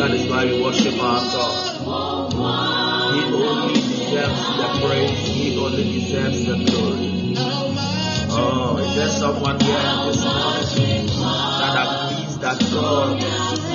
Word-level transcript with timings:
That 0.00 0.12
is 0.12 0.30
why 0.30 0.46
we 0.46 0.62
worship 0.62 0.94
our 0.94 1.20
God. 1.20 2.32
He 3.12 3.20
only 3.34 3.74
deserves 3.74 4.40
the 4.56 4.68
praise. 4.80 5.26
He 5.28 5.58
only 5.58 5.84
deserves 5.92 6.46
the 6.46 6.56
glory. 6.64 7.34
Oh, 8.32 8.78
is 8.78 8.96
there 8.96 9.08
someone 9.08 9.60
here 9.60 9.76
this 10.06 10.24
morning 10.24 11.06
that 11.60 11.84
agrees 11.84 12.38
that 12.38 12.58
God 12.72 13.22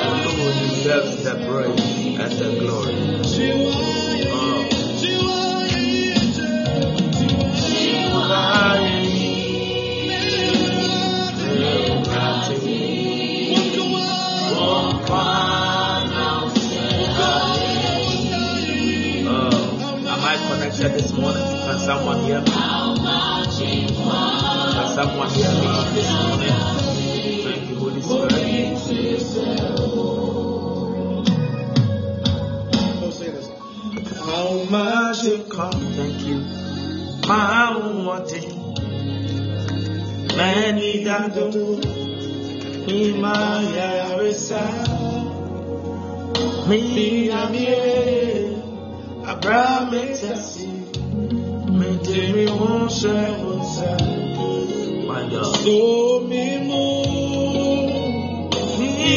alone 0.02 0.68
deserves 0.68 1.24
the 1.24 1.36
praise 1.46 2.20
and 2.20 2.32
the 2.40 2.50
glory? 2.60 4.05
Connected 20.76 21.04
this 21.04 21.14
morning? 21.14 21.42
Can 21.42 21.80
someone 21.80 22.20
hear 22.26 22.42
me? 22.42 22.48
Can 22.48 22.56
someone 24.94 25.30
hear 25.30 25.52
me 25.56 25.68
this 25.94 26.10
morning? 26.12 26.52
Thank 27.44 27.64
you, 27.70 27.76
Holy 27.76 28.02
Spirit. 28.02 28.36
How 34.18 34.50
much 34.70 35.24
it 35.24 35.50
Come, 35.50 35.80
thank 35.94 36.20
you. 36.24 36.40
My 37.26 37.72
wanting 38.06 38.74
many 40.36 41.04
that 41.06 41.34
do 41.34 41.80
in 42.92 43.22
my 43.22 43.64
yarisa. 43.78 44.64
Me, 46.68 47.32
I'm 47.32 47.54
here. 47.54 48.35
Abraham, 49.38 49.94
it's 49.94 50.60
me, 50.64 52.00
Timmy, 52.04 52.46
won't 52.48 52.92
share, 52.92 53.38
won't 53.44 53.76
share. 53.76 55.06
My 55.08 55.30
God. 55.30 55.56
so 55.58 56.22
me 56.22 56.60
move? 56.60 56.96
Me, 58.80 59.16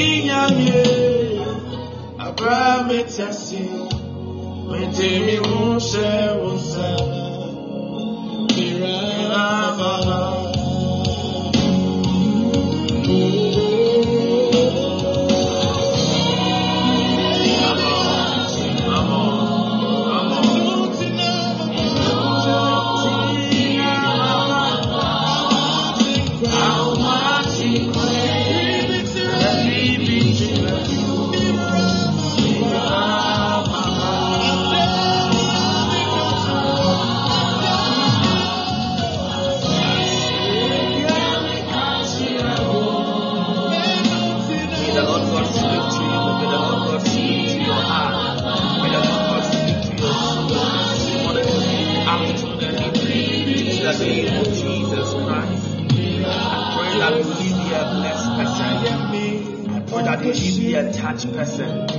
here 61.25 61.32
person. 61.34 61.90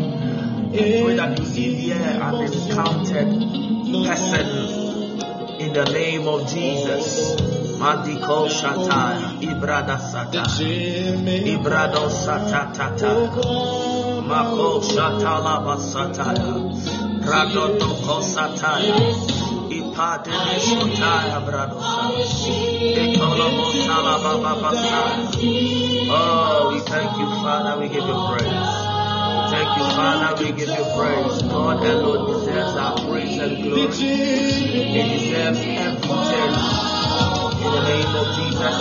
I 0.72 1.02
pray 1.04 1.16
that 1.16 1.40
you 1.40 1.46
leave 1.46 1.78
here 1.80 2.20
an 2.22 2.36
encountered 2.36 3.32
person. 4.06 4.48
In 5.60 5.74
the 5.74 5.86
name 5.92 6.28
of 6.28 6.48
Jesus. 6.48 7.36
Madiko 7.80 8.48
Shataya, 8.50 9.40
Ibrada 9.42 9.98
Sataya. 9.98 10.46
Ibrado 11.48 12.10
satatata. 12.10 13.12
Mako 14.28 14.82
shatala 14.82 15.64
basataya. 15.66 17.24
Grado 17.24 17.78
toko 17.80 18.20
sataya. 18.22 18.96
Ipadene 19.70 20.60
shotaya 20.60 21.40
bradosa. 21.46 22.04
Ekolomo 23.00 23.68
salababa 23.86 24.54
basaya. 24.62 25.28
Oh, 26.12 26.72
we 26.74 26.80
thank 26.82 27.18
you, 27.18 27.28
Father. 27.42 27.80
We 27.80 27.88
give 27.88 28.04
you 28.04 28.18
praise. 28.28 28.89
Thank 29.70 29.82
you, 29.82 29.90
Father. 29.96 30.44
We 30.44 30.50
give 30.52 30.68
you 30.70 30.84
praise. 30.98 31.42
God 31.44 31.86
alone 31.86 32.26
deserves 32.34 32.76
our 32.76 32.96
praise 33.06 33.38
and 33.38 33.54
glory. 33.62 33.92
He 33.92 34.10
deserves 34.98 35.60
everything. 35.60 36.54
In 37.60 37.70
the 37.70 37.82
name 37.86 38.14
of 38.16 38.28
Jesus. 38.36 38.76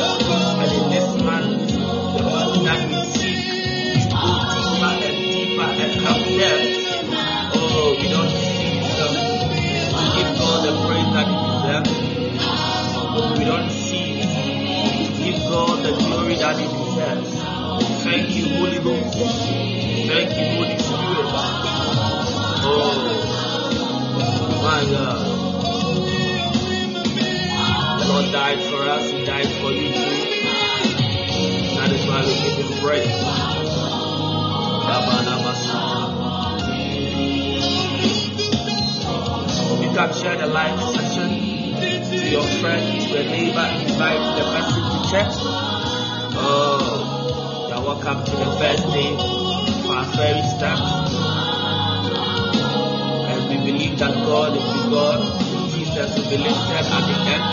And 0.59 0.73
in 0.73 0.85
this 0.91 1.09
month, 1.23 1.69
the 1.71 2.23
month 2.25 2.65
that 2.65 2.81
we 2.89 2.99
seek, 3.13 4.09
go 4.11 4.33
deeper 4.49 4.93
and 5.05 5.17
deeper 5.29 5.69
and 5.69 5.93
come 6.01 6.23
depth. 6.41 7.53
Oh, 7.55 7.93
we 8.01 8.07
don't 8.09 8.33
see 8.33 8.81
them. 8.97 9.13
We 9.93 10.05
give 10.17 10.33
God 10.41 10.59
the 10.65 10.73
praise 10.89 11.11
that 11.15 11.27
He 11.29 11.37
deserves. 11.53 11.93
We 13.39 13.45
don't 13.45 13.71
seek 13.71 14.19
to 14.25 15.23
give 15.23 15.41
God 15.51 15.77
the 15.85 15.93
glory 15.93 16.37
that 16.37 16.57
He 16.59 16.67
deserves. 16.67 17.48
Thank 18.05 18.31
you, 18.37 18.49
Holy 18.55 18.79
Ghost. 18.79 19.19
Thank 19.19 20.31
you, 20.31 20.45
Holy 20.55 20.79
Spirit. 20.79 21.27
Oh, 22.71 22.97
my 24.63 24.81
God. 24.91 25.19
The 28.01 28.07
Lord 28.09 28.33
died 28.33 28.61
for 28.71 28.83
us, 28.89 29.11
He 29.11 29.25
died 29.25 29.51
for 29.61 29.73
you 29.73 29.89
too. 29.93 30.17
That 31.77 31.91
is 31.93 32.07
why 32.07 32.21
we 32.25 32.33
give 32.43 32.59
Him 32.67 32.79
praise. 32.83 33.25
You 39.81 39.91
can 39.95 40.13
share 40.15 40.37
the 40.37 40.47
live 40.47 40.81
session 40.95 41.31
to 42.11 42.31
your 42.31 42.47
friend, 42.61 43.01
to 43.01 43.17
a 43.19 43.25
neighbor, 43.25 43.69
invite 43.83 44.23
the 44.37 44.45
person 44.45 44.83
to 44.83 44.99
church. 45.11 45.35
Oh, 46.41 46.98
welcome 48.09 48.25
to 48.25 48.37
the 48.37 48.51
first 48.57 48.85
day 48.87 49.13
of 49.13 49.91
our 49.91 50.05
fairy 50.17 50.43
start. 50.57 50.81
And 53.29 53.41
we 53.51 53.57
believe 53.71 53.99
that 53.99 54.15
God 54.25 54.57
is 54.57 54.65
the 54.65 54.89
God. 54.89 55.21
Jesus 55.73 56.17
will 56.17 56.31
be 56.31 56.39
lifted 56.39 56.87
at 56.89 57.05
the 57.05 57.17
end. 57.37 57.45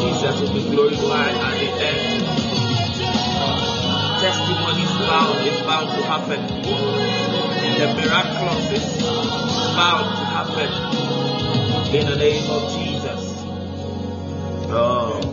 Jesus 0.00 0.34
will 0.38 0.52
be 0.52 0.64
glorified 0.68 1.32
at 1.32 1.54
the 1.56 1.68
end. 1.80 2.24
Testimonies 4.20 4.92
bound 5.08 5.40
is 5.48 5.60
bound 5.64 5.88
to 5.96 6.02
happen. 6.12 6.40
The 7.80 7.86
miraculous 7.96 8.68
is 8.70 8.84
bound 9.72 10.08
to 10.18 10.24
happen. 10.36 10.70
In 11.94 12.04
the 12.06 12.16
name 12.16 12.50
of 12.50 12.62
Jesus. 12.70 13.22
Oh. 14.74 15.32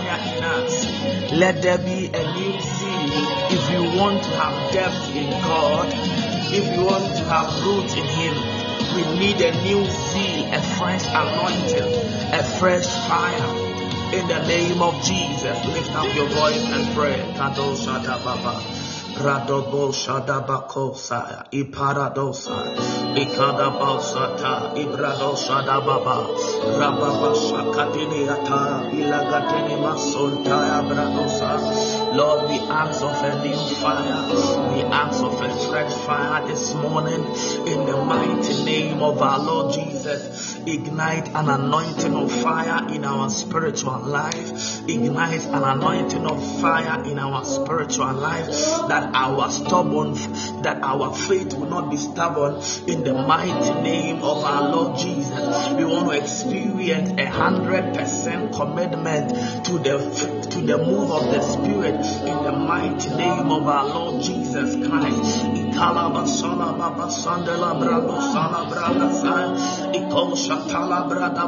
In 0.00 0.44
us. 0.44 1.32
Let 1.32 1.62
there 1.62 1.78
be 1.78 2.06
a 2.06 2.22
new 2.34 2.52
zeal. 2.60 3.10
If 3.52 3.70
you 3.70 3.98
want 3.98 4.22
to 4.22 4.30
have 4.30 4.72
depth 4.72 5.14
in 5.14 5.30
God, 5.42 5.88
if 6.52 6.64
you 6.74 6.84
want 6.84 7.04
to 7.16 7.24
have 7.24 7.52
root 7.64 7.90
in 7.96 8.06
Him, 8.18 8.34
we 8.96 9.18
need 9.18 9.40
a 9.40 9.52
new 9.62 9.84
zeal, 9.84 10.52
a 10.52 10.60
fresh 10.78 11.06
anointing, 11.06 11.92
a 12.32 12.42
fresh 12.58 12.88
fire. 13.06 13.70
In 14.14 14.26
the 14.26 14.44
name 14.48 14.82
of 14.82 14.94
Jesus, 15.04 15.66
lift 15.66 15.94
up 15.94 16.12
your 16.16 16.26
voice 16.26 16.64
and 16.72 16.94
pray. 16.96 17.18
Kadosh 17.36 17.86
Baba. 18.24 18.79
Radobo 19.20 19.92
Shadabakosa, 19.92 21.44
Iparadosa, 21.52 22.56
Ikadabosata, 23.14 24.72
Ibrado 24.80 25.36
Shadababa, 25.36 26.24
Rababa 26.80 27.34
Shakadiniata, 27.36 28.90
Ilagatini 28.96 29.76
Masultaya 29.76 30.80
Bradosa. 30.88 31.99
Lord, 32.12 32.50
we 32.50 32.58
ask 32.58 33.02
of 33.02 33.22
a 33.22 33.44
new 33.44 33.56
fire, 33.76 34.74
we 34.74 34.82
ask 34.82 35.22
of 35.22 35.40
a 35.40 35.68
fresh 35.68 35.92
fire 36.04 36.44
this 36.48 36.74
morning 36.74 37.24
in 37.68 37.86
the 37.86 38.04
mighty 38.04 38.64
name 38.64 39.00
of 39.00 39.22
our 39.22 39.38
Lord 39.38 39.74
Jesus. 39.74 40.56
Ignite 40.66 41.28
an 41.28 41.48
anointing 41.48 42.14
of 42.14 42.32
fire 42.42 42.92
in 42.92 43.04
our 43.04 43.30
spiritual 43.30 44.00
life, 44.00 44.88
ignite 44.88 45.46
an 45.46 45.62
anointing 45.62 46.26
of 46.26 46.60
fire 46.60 47.04
in 47.04 47.18
our 47.18 47.44
spiritual 47.44 48.12
life 48.14 48.48
that 48.88 49.10
our 49.14 49.48
stubborn 49.50 50.14
that 50.62 50.80
our 50.82 51.14
faith 51.14 51.54
will 51.54 51.70
not 51.70 51.90
be 51.90 51.96
stubborn 51.96 52.60
in 52.88 53.04
the 53.04 53.14
mighty 53.14 53.82
name 53.82 54.16
of 54.16 54.44
our 54.44 54.68
Lord 54.74 54.98
Jesus. 54.98 55.68
We 55.74 55.84
want 55.84 56.10
to 56.10 56.18
experience 56.20 57.10
a 57.20 57.26
hundred 57.26 57.94
percent 57.94 58.52
commitment 58.52 59.30
to 59.66 59.78
the 59.78 60.48
to 60.50 60.60
the 60.60 60.76
move 60.76 61.10
of 61.12 61.32
the 61.32 61.40
Spirit 61.40 61.99
in 62.06 62.42
the 62.44 62.52
mighty 62.52 63.10
name 63.10 63.50
of 63.50 63.68
our 63.68 63.84
Lord 63.86 64.22
Jesus 64.22 64.74
Christ. 64.88 65.69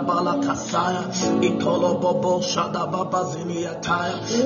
Bala. 0.07 0.35
Ikolo 1.43 2.00
bobo. 2.00 2.41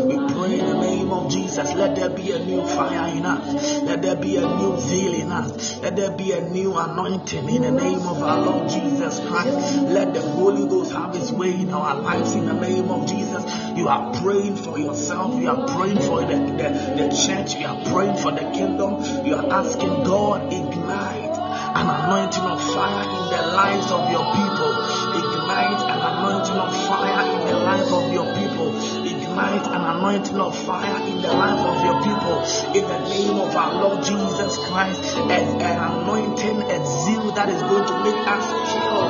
We 0.06 0.16
pray 0.34 0.58
in 0.58 0.66
the 0.66 0.80
name 0.80 1.10
of 1.12 1.30
Jesus. 1.30 1.74
Let 1.74 1.96
there 1.96 2.10
be 2.10 2.32
a 2.32 2.38
new 2.38 2.66
fire 2.66 3.16
in 3.16 3.24
us. 3.24 3.82
Let 3.82 4.02
there 4.02 4.16
be 4.16 4.36
a 4.36 4.40
new 4.42 4.78
zeal 4.80 5.14
in 5.14 5.30
us. 5.32 5.78
Let 5.80 5.96
there 5.96 6.10
be 6.10 6.32
a 6.32 6.40
new 6.48 6.76
anointing 6.76 7.48
in 7.48 7.62
the 7.62 7.70
name 7.70 8.00
of 8.00 8.22
our 8.22 8.40
Lord 8.40 8.68
Jesus 8.68 9.20
Christ. 9.20 9.76
Let 9.82 10.14
the 10.14 10.22
Holy 10.22 10.66
Ghost 10.68 10.92
have 10.92 11.14
his 11.14 11.32
way 11.32 11.52
in 11.52 11.72
our 11.72 12.00
lives 12.00 12.34
in 12.34 12.46
the 12.46 12.54
name 12.54 12.90
of 12.90 13.06
Jesus. 13.06 13.44
You 13.76 13.88
are 13.88 14.12
praying 14.20 14.56
for 14.56 14.78
yourself. 14.78 15.40
You 15.40 15.48
are 15.50 15.66
praying 15.76 16.00
for 16.00 16.20
the, 16.20 16.36
the, 16.36 16.68
the 16.96 17.08
church. 17.26 17.54
You 17.54 17.66
are 17.66 17.84
praying 17.84 18.16
for 18.16 18.32
the 18.32 18.50
kingdom. 18.52 19.26
You 19.26 19.34
are 19.36 19.64
asking 19.66 20.04
God, 20.04 20.52
ignite 20.52 21.34
an 21.74 21.86
anointing 21.90 22.46
of 22.46 22.60
fire 22.72 23.02
in 23.02 23.24
the 23.34 23.42
lives 23.50 23.90
of 23.90 24.10
your 24.14 24.22
people. 24.30 24.72
Ignite 25.18 25.82
an 25.90 26.00
anointing 26.06 26.54
of 26.54 26.70
fire 26.86 27.22
in 27.34 27.42
the 27.50 27.58
life 27.66 27.90
of 27.90 28.12
your 28.12 28.28
people. 28.38 28.70
Ignite 29.04 29.66
an 29.66 29.82
anointing 29.96 30.38
of 30.38 30.54
fire 30.54 31.02
in 31.08 31.20
the 31.20 31.32
life 31.34 31.66
of 31.66 31.76
your 31.82 31.98
people. 32.06 32.38
In 32.78 32.84
the 32.86 33.00
name 33.10 33.40
of 33.40 33.56
our 33.56 33.74
Lord 33.82 34.04
Jesus 34.04 34.56
Christ, 34.68 35.02
an, 35.16 35.60
an 35.60 35.78
anointing, 35.82 36.62
a 36.62 36.78
zeal 36.86 37.32
that 37.32 37.48
is 37.48 37.60
going 37.62 37.86
to 37.86 37.96
make 38.06 38.22
us 38.22 38.46
kill 38.70 39.02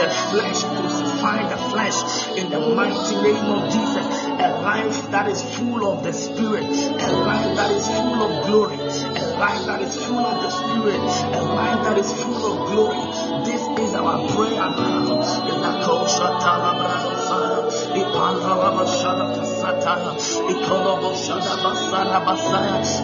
the 0.00 0.08
flesh, 0.32 0.64
crucify 0.64 1.48
the 1.50 1.58
flesh 1.68 2.28
in 2.38 2.50
the 2.50 2.60
mighty 2.60 3.16
name 3.16 3.46
of 3.52 3.70
Jesus. 3.70 4.27
A 4.40 4.62
life 4.62 5.10
that 5.10 5.28
is 5.28 5.42
full 5.56 5.84
of 5.90 6.04
the 6.04 6.12
Spirit, 6.12 6.64
a 6.64 7.12
life 7.12 7.56
that 7.56 7.70
is 7.72 7.86
full 7.88 8.22
of 8.22 8.46
glory, 8.46 8.76
a 8.76 9.38
life 9.38 9.66
that 9.66 9.82
is 9.82 9.96
full 10.06 10.18
of 10.18 10.42
the 10.42 10.50
Spirit, 10.50 11.34
a 11.34 11.42
life 11.42 11.84
that 11.84 11.98
is 11.98 12.12
full 12.12 12.52
of 12.52 12.70
glory. 12.70 13.44
This 13.44 13.62
is 13.80 13.94
our 13.94 14.28
prayer 14.28 14.54
now. 14.54 14.98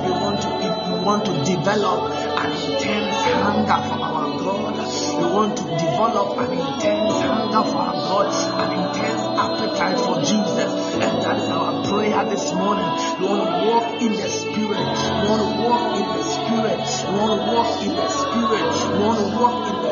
We 0.05 0.11
want 0.11 0.43
to, 0.43 0.49
we 0.59 1.05
want 1.05 1.25
to 1.26 1.33
develop 1.45 2.12
an 2.12 2.53
intense 2.53 3.17
hunger 3.43 3.81
for 3.88 4.05
our 4.05 4.24
God. 4.44 4.76
We 4.76 5.24
want 5.24 5.56
to 5.56 5.64
develop 5.64 6.38
an 6.38 6.52
intense 6.52 7.16
hunger 7.24 7.64
for 7.70 7.80
our 7.80 7.94
God, 7.96 8.28
an 8.60 8.70
intense 8.84 9.22
appetite 9.40 9.98
for 9.98 10.20
Jesus. 10.20 10.70
And 11.00 11.22
that 11.24 11.36
is 11.40 11.48
our 11.48 11.82
prayer 11.88 12.24
this 12.28 12.52
morning. 12.52 12.84
We 13.18 13.26
want 13.26 13.48
to 13.48 13.56
walk 13.66 14.02
in 14.02 14.12
the 14.12 14.28
Spirit. 14.28 14.68
We 14.68 15.28
want 15.32 15.40
to 15.40 15.50
walk 15.64 15.96
in 15.96 16.06
the 16.12 16.22
Spirit. 16.22 16.84
We 17.08 17.18
want 17.18 17.40
to 17.40 17.46
walk 17.56 17.82
in 17.82 17.92
the 17.96 18.08
Spirit. 18.08 18.68
We 18.92 18.98
want 19.00 19.18
to 19.18 19.28
walk 19.40 19.68
in 19.72 19.84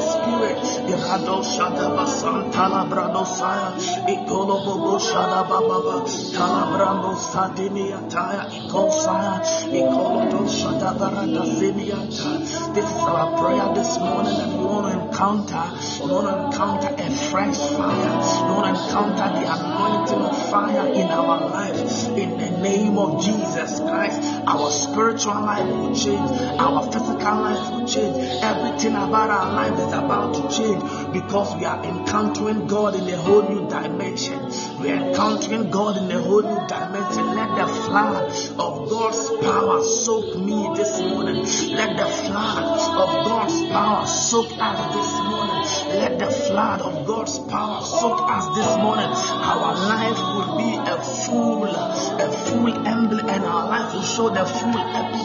This 12.72 12.88
is 12.88 13.02
our 13.04 13.36
prayer 13.36 13.74
this 13.74 13.98
morning 13.98 14.40
and 14.40 14.58
we 14.58 14.64
want 14.64 14.92
to 14.92 15.00
encounter, 15.00 15.64
we 16.02 16.10
want 16.10 16.26
to 16.26 16.46
encounter 16.46 16.88
a 16.88 17.10
fresh 17.30 17.58
fire. 17.76 18.16
We 18.48 18.54
want 18.56 18.76
to 18.76 18.84
encounter 18.84 19.28
the 19.36 19.44
anointing 19.52 20.22
of 20.22 20.50
fire 20.50 20.92
in 20.92 21.08
our 21.08 21.50
life. 21.50 22.08
In 22.16 22.38
the 22.38 22.50
name 22.62 22.96
of 22.96 23.22
Jesus 23.22 23.80
Christ, 23.80 24.22
our 24.46 24.70
spiritual 24.70 25.34
life 25.34 25.66
will 25.66 25.94
change, 25.94 26.30
our 26.58 26.90
physical 26.90 27.36
life 27.44 27.70
will 27.70 27.86
change, 27.86 28.16
everything 28.42 28.94
about 28.94 29.30
our 29.30 29.52
life 29.52 29.78
is 29.78 29.92
about 29.92 30.21
to 30.30 30.42
change 30.54 30.82
because 31.12 31.54
we 31.56 31.64
are 31.64 31.82
encountering 31.84 32.66
God 32.66 32.94
in 32.94 33.08
a 33.08 33.16
whole 33.16 33.42
new 33.48 33.68
dimension. 33.68 34.38
We 34.80 34.90
are 34.90 35.08
encountering 35.08 35.70
God 35.70 35.96
in 35.96 36.10
a 36.10 36.20
whole 36.20 36.42
new 36.42 36.66
dimension. 36.68 37.34
Let 37.34 37.56
the 37.56 37.66
flood 37.66 38.30
of 38.58 38.90
God's 38.90 39.44
power 39.44 39.82
soak 39.82 40.38
me 40.38 40.70
this 40.76 41.00
morning. 41.00 41.44
Let 41.76 41.96
the 41.96 42.06
flood 42.06 42.64
of 43.02 43.24
God's 43.26 43.66
power 43.68 44.06
soak 44.06 44.50
us 44.58 44.94
this 44.94 45.12
morning. 45.30 46.00
Let 46.00 46.18
the 46.18 46.30
flood 46.30 46.80
of 46.80 47.06
God's 47.06 47.38
power 47.38 47.82
soak 47.82 48.20
us 48.30 48.46
this 48.56 48.76
morning. 48.76 49.10
Our 49.10 49.74
life 49.88 50.18
will 50.18 50.56
be 50.58 50.76
a 50.76 50.96
full, 51.02 51.64
a 51.66 52.32
full 52.46 52.86
emblem, 52.86 53.28
and 53.28 53.44
our 53.44 53.68
life 53.68 53.94
will 53.94 54.02
show 54.02 54.28
the 54.28 54.44
full 54.44 54.78
epitome 54.78 55.22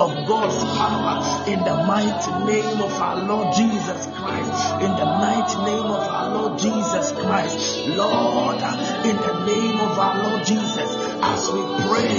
of 0.00 0.26
God's 0.26 0.62
power 0.76 1.48
in 1.48 1.58
the 1.60 1.74
mighty 1.86 2.52
name 2.52 2.82
of 2.82 2.92
our 3.00 3.24
Lord 3.24 3.54
Jesus 3.54 4.06
Christ. 4.06 4.25
In 4.26 4.90
the 4.96 5.06
mighty 5.06 5.56
name 5.62 5.86
of 5.86 6.02
our 6.08 6.34
Lord 6.34 6.58
Jesus 6.58 7.12
Christ. 7.12 7.86
Lord, 7.86 8.56
in 9.06 9.16
the 9.16 9.44
name 9.46 9.78
of 9.78 9.98
our 9.98 10.30
Lord 10.30 10.44
Jesus, 10.44 10.90
as 11.22 11.50
we 11.52 11.62
pray, 11.86 12.10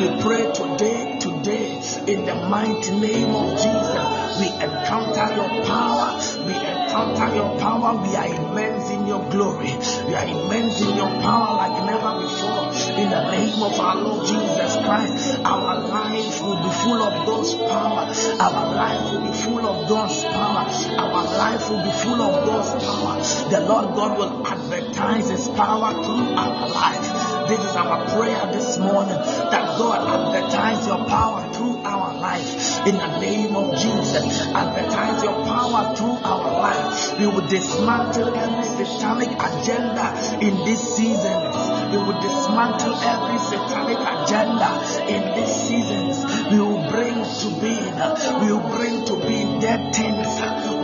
we 0.00 0.22
pray 0.22 0.52
today, 0.52 1.18
today, 1.20 1.76
in 2.06 2.24
the 2.24 2.34
mighty 2.48 2.92
name 2.92 3.34
of 3.34 3.52
Jesus, 3.60 4.40
we 4.40 4.48
encounter 4.56 5.34
your 5.36 5.64
power, 5.66 6.16
we 6.46 6.54
encounter 6.54 7.34
your 7.36 7.58
power, 7.60 7.94
we 8.02 8.16
are 8.16 8.26
immense 8.26 8.88
in 8.90 9.06
your 9.06 9.22
glory, 9.30 9.76
we 10.08 10.14
are 10.14 10.26
immense 10.26 10.80
in 10.80 10.96
your 10.96 11.10
power 11.20 11.56
like 11.56 11.84
never 11.84 12.22
before. 12.22 12.72
In 13.00 13.10
the 13.10 13.30
name 13.32 13.62
of 13.62 13.78
our 13.78 13.96
Lord 13.96 14.26
Jesus 14.26 14.76
Christ, 14.84 15.38
our 15.44 15.78
life 15.78 16.42
will 16.42 16.56
be 16.56 16.70
full 16.80 17.02
of 17.02 17.26
God's 17.26 17.54
power, 17.54 18.08
our 18.40 18.74
life 18.74 19.12
will 19.12 19.29
be 19.29 19.29
full 19.50 19.66
of 19.66 19.88
God's 19.88 20.22
power, 20.22 20.64
our 20.96 21.24
life 21.24 21.70
will 21.70 21.82
be 21.82 21.90
full 21.90 22.22
of 22.22 22.46
God's 22.46 22.84
power. 22.84 23.50
The 23.50 23.60
Lord 23.66 23.96
God 23.96 24.18
will 24.18 24.46
advertise 24.46 25.28
His 25.28 25.48
power 25.48 25.92
through 25.92 26.36
our 26.38 26.68
life. 26.68 27.48
This 27.48 27.58
is 27.58 27.74
our 27.74 27.98
prayer 28.14 28.52
this 28.52 28.78
morning 28.78 29.16
that 29.16 29.76
God 29.76 30.06
advertise 30.06 30.86
your 30.86 31.04
power 31.06 31.52
through 31.52 31.69
life. 32.30 32.86
In 32.86 32.96
the 32.96 33.18
name 33.18 33.56
of 33.56 33.76
Jesus, 33.76 34.40
advertise 34.54 35.22
your 35.24 35.44
power 35.44 35.94
through 35.96 36.18
our 36.22 36.50
life. 36.62 37.18
We 37.18 37.26
will 37.26 37.46
dismantle 37.46 38.34
every 38.34 38.84
satanic 38.86 39.32
agenda 39.34 40.06
in 40.40 40.54
this 40.64 40.80
season. 40.96 41.40
We 41.90 41.98
will 41.98 42.20
dismantle 42.20 42.94
every 42.94 43.38
satanic 43.50 44.00
agenda 44.14 44.70
in 45.14 45.22
these 45.34 45.54
seasons. 45.66 46.14
We 46.52 46.58
will 46.60 46.86
bring 46.88 47.18
to 47.42 47.48
being, 47.60 47.94
we 48.40 48.46
will 48.52 48.68
bring 48.78 49.04
to 49.06 49.16
being 49.26 49.58
dead 49.58 49.94
things 49.94 50.30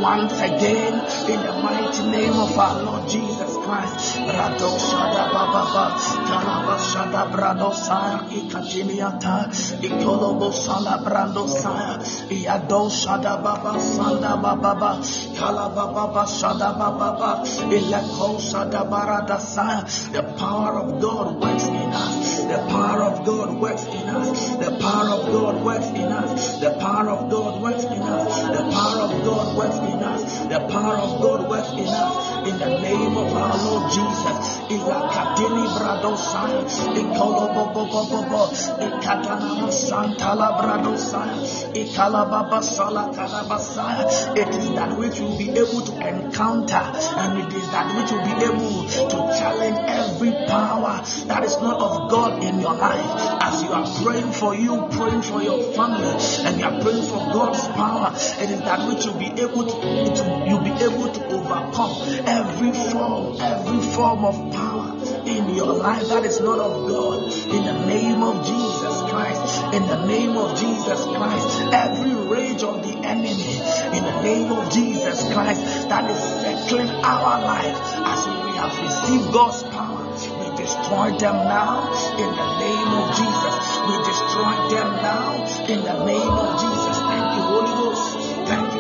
once 0.01 0.33
again 0.41 0.95
in 1.31 1.41
the 1.41 1.53
mighty 1.63 2.03
name 2.11 2.33
of 2.33 2.59
our 2.59 2.83
Lord 2.83 3.09
Jesus 3.09 3.57
Christ. 3.65 4.19
Rado 4.19 4.71
shada 4.79 5.33
baba 5.33 5.97
talaba 6.29 6.77
shada 6.91 7.23
brado 7.33 7.73
saya 7.73 8.29
ikatiniata 8.31 9.49
ikolobo 9.83 10.53
sala 10.53 11.01
brando 11.05 11.49
saya 11.49 11.99
iado 12.29 12.91
shada 12.91 13.41
baba 13.43 13.79
sanda 13.81 14.37
baba 14.37 15.01
talaba 15.35 15.85
baba 15.95 16.25
shada 16.27 16.77
baba 16.79 17.43
ileko 17.71 18.39
shada 18.39 18.85
barada 18.89 19.41
saya. 19.41 19.85
The 20.13 20.23
power 20.37 20.79
of 20.79 21.01
God 21.01 21.41
works 21.43 21.65
in 21.67 21.91
us. 21.93 22.45
The 22.45 22.59
power 22.69 23.03
of 23.03 23.25
God 23.25 23.61
works 23.61 23.85
in 23.85 24.07
us. 24.09 24.57
The 24.57 24.71
power 24.81 25.09
of 25.11 25.33
God 25.33 25.65
works 25.65 25.87
in 25.87 26.13
us. 26.13 26.61
The 26.61 26.71
power 26.79 27.11
of 27.11 27.31
God 27.31 27.63
works 27.63 27.85
in 27.85 28.03
us. 28.03 28.35
The 28.55 28.63
power 28.71 29.03
of 29.09 29.25
God 29.25 29.57
works 29.57 29.77
in 29.77 29.83
us. 29.83 29.86
The 29.87 30.61
power 30.71 30.97
of 30.97 31.21
God 31.21 31.49
works 31.49 31.71
in 31.73 31.87
us. 31.87 32.49
In 32.49 32.59
the 32.59 32.79
name 32.81 33.17
of 33.17 33.33
our 33.35 33.57
Lord 33.65 33.91
Jesus. 33.91 34.37
Ilakadini 34.71 35.67
bradosaya. 35.75 36.63
Ikolobobobobobo. 37.01 38.51
Ikatana 38.83 39.71
santala 39.71 40.59
bradosaya. 40.59 41.39
Ikalababa 41.75 42.63
sala 42.63 43.13
kalabasaya. 43.15 44.37
It 44.37 44.49
is 44.49 44.75
that 44.75 44.97
which 44.99 45.21
will 45.21 45.39
be 45.39 45.51
able 45.51 45.83
to 45.83 45.93
encounter 46.09 46.83
and 47.19 47.39
it 47.43 47.53
is 47.57 47.67
that 47.71 47.87
which 47.97 48.11
will 48.11 48.25
be 48.25 48.35
able 48.45 48.87
to 48.87 49.19
challenge 49.39 49.79
every 49.89 50.33
power 50.47 51.03
that 51.27 51.45
is 51.45 51.57
not 51.61 51.81
of 51.81 52.11
God 52.11 52.43
in 52.43 52.61
your 52.61 52.75
life. 52.75 53.43
As 53.43 53.63
you 53.63 53.71
are 53.71 53.87
praying 54.03 54.33
for 54.33 54.55
you, 54.55 54.87
praying 54.91 55.23
for 55.23 55.43
your 55.43 55.63
family, 55.75 56.07
and 56.47 56.59
you 56.59 56.67
are 56.67 56.81
praying 56.81 57.05
for 57.07 57.19
God's 57.33 57.67
power, 57.69 58.13
it 58.15 58.51
is 58.51 58.61
that 58.63 58.87
which 58.89 59.05
you'll 59.05 59.19
be 59.19 59.31
able 59.41 59.65
to, 59.67 59.76
to 59.83 60.45
you'll 60.49 60.61
be 60.61 60.71
able 60.71 61.13
to 61.13 61.27
overcome 61.29 61.97
every 62.27 62.73
form, 62.91 63.37
every 63.41 63.81
form 63.93 64.25
of 64.25 64.53
power 64.53 64.97
in 65.27 65.55
your 65.55 65.73
life 65.75 66.09
that 66.09 66.25
is 66.25 66.41
not 66.41 66.59
of 66.59 66.89
God. 66.89 67.33
In 67.33 67.65
the 67.65 67.87
name 67.87 68.23
of 68.23 68.47
Jesus 68.47 68.95
Christ, 69.11 69.75
in 69.75 69.83
the 69.87 70.07
name 70.07 70.37
of 70.37 70.59
Jesus 70.59 71.05
Christ, 71.05 71.61
every 71.73 72.15
rage 72.15 72.63
of 72.63 72.83
the 72.83 72.97
enemy, 73.07 73.59
in 73.97 74.05
the 74.05 74.23
name 74.23 74.53
of 74.53 74.73
Jesus 74.73 75.23
Christ, 75.33 75.61
that 75.89 76.11
is 76.11 76.19
settling 76.19 76.91
our 77.05 77.41
life 77.41 77.81
as 78.07 78.27
we 78.27 78.57
have 78.57 78.75
received 78.83 79.33
God's 79.33 79.63
power. 79.65 80.07
We 80.17 80.57
destroy 80.57 81.11
them 81.19 81.37
now 81.45 81.93
in 82.17 82.31
the 82.33 82.49
name 82.65 82.89
of 82.97 83.07
Jesus. 83.15 83.65
We 83.87 83.97
destroy 84.09 84.55
them 84.73 84.89
now 85.03 85.45
in 85.69 85.83
the 85.85 86.05
name 86.07 86.33
of 86.33 86.61
Jesus. 86.61 86.76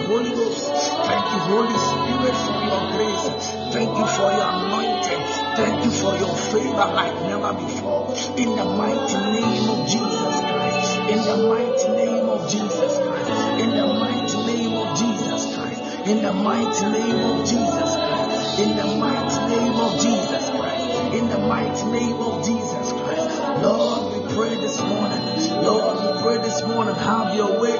Holy 0.06 0.30
Ghost. 0.30 0.70
Thank 1.06 1.26
you, 1.34 1.40
Holy 1.50 1.74
Spirit, 1.74 2.36
for 2.46 2.58
your 2.62 2.82
grace. 2.94 3.26
Thank 3.74 3.90
you 3.98 4.06
for 4.06 4.30
your 4.30 4.50
anointing. 4.54 5.22
Thank 5.58 5.84
you 5.84 5.90
for 5.90 6.14
your 6.16 6.34
favor 6.34 6.86
like 6.94 7.14
never 7.26 7.52
before. 7.54 8.14
In 8.38 8.54
the 8.54 8.64
mighty 8.64 9.18
name 9.34 9.68
of 9.68 9.88
Jesus 9.88 10.34
Christ. 10.46 10.98
In 11.10 11.20
the 11.26 11.36
mighty 11.50 11.88
name 11.98 12.28
of 12.28 12.48
Jesus 12.50 12.92
Christ. 13.02 13.30
In 13.60 13.70
the 13.74 13.86
mighty 13.98 14.38
name 14.46 14.74
of 14.78 14.98
Jesus 14.98 15.54
Christ. 15.54 16.06
In 16.06 16.22
the 16.22 16.32
mighty 16.32 16.86
name 16.86 17.18
of 17.26 17.44
Jesus 17.44 17.96
Christ. 17.96 18.58
In 18.60 18.76
the 18.76 18.86
mighty 18.86 19.40
name 19.50 19.74
of 19.74 19.92
Jesus 20.00 20.50
Christ. 20.50 21.14
In 21.14 21.28
the 21.28 21.38
mighty 21.38 21.84
name 21.90 22.20
of 22.22 22.44
Jesus 22.44 22.92
Christ. 22.92 23.62
Lord, 23.62 24.12
we 24.12 24.34
pray 24.34 24.54
this 24.56 24.78
morning. 24.80 25.22
Lord, 25.64 25.96
we 25.98 26.22
pray 26.22 26.36
this 26.38 26.62
morning. 26.62 26.94
Have 26.94 27.34
your 27.34 27.60
way 27.60 27.74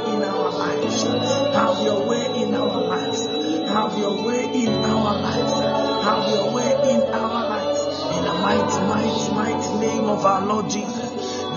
your 4.07 4.23
way 4.25 4.45
in 4.55 4.69
our 4.69 5.21
lives. 5.21 5.53
Have 6.07 6.29
your 6.31 6.53
way 6.55 6.71
in 6.95 7.03
our 7.13 7.49
lives. 7.49 7.83
In 8.17 8.25
the 8.25 8.35
mighty, 8.35 8.81
mighty, 8.87 9.33
mighty 9.35 9.75
name 9.79 10.05
of 10.05 10.25
our 10.25 10.47
Lord 10.47 10.71
Jesus. 10.71 11.11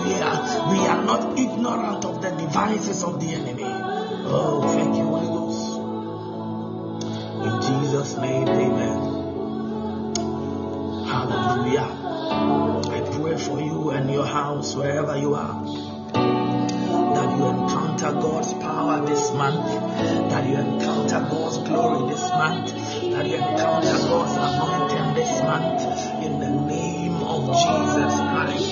We 0.04 0.14
are, 0.14 0.72
we 0.72 0.78
are 0.86 1.04
not 1.04 1.38
ignorant 1.38 2.04
of 2.04 2.20
the 2.22 2.30
devices 2.30 3.04
of 3.04 3.20
the 3.20 3.34
enemy. 3.34 3.62
Oh, 3.66 4.62
thank 4.74 4.96
you, 4.96 5.04
Holy 5.04 5.28
Ghost. 5.28 5.78
In 7.46 7.60
Jesus' 7.82 8.16
name, 8.16 8.48
amen. 8.48 8.98
Hallelujah. 11.06 11.88
I 12.90 13.00
pray 13.16 13.36
for 13.38 13.60
you 13.60 13.90
and 13.90 14.10
your 14.10 14.26
house, 14.26 14.74
wherever 14.74 15.16
you 15.16 15.34
are, 15.34 15.59
encounter 18.00 18.20
God's 18.20 18.54
power 18.54 19.06
this 19.06 19.30
month, 19.32 19.66
that 20.30 20.48
you 20.48 20.56
encounter 20.56 21.20
God's 21.30 21.58
glory 21.58 22.10
this 22.10 22.20
month, 22.20 22.72
that 23.12 23.26
you 23.26 23.36
encounter 23.36 23.98
God's 24.08 24.36
anointing 24.36 25.14
this 25.14 25.42
month, 25.42 26.24
in 26.24 26.40
the 26.40 26.48
name 26.48 27.16
of 27.16 27.46
Jesus 27.46 28.14
Christ. 28.16 28.70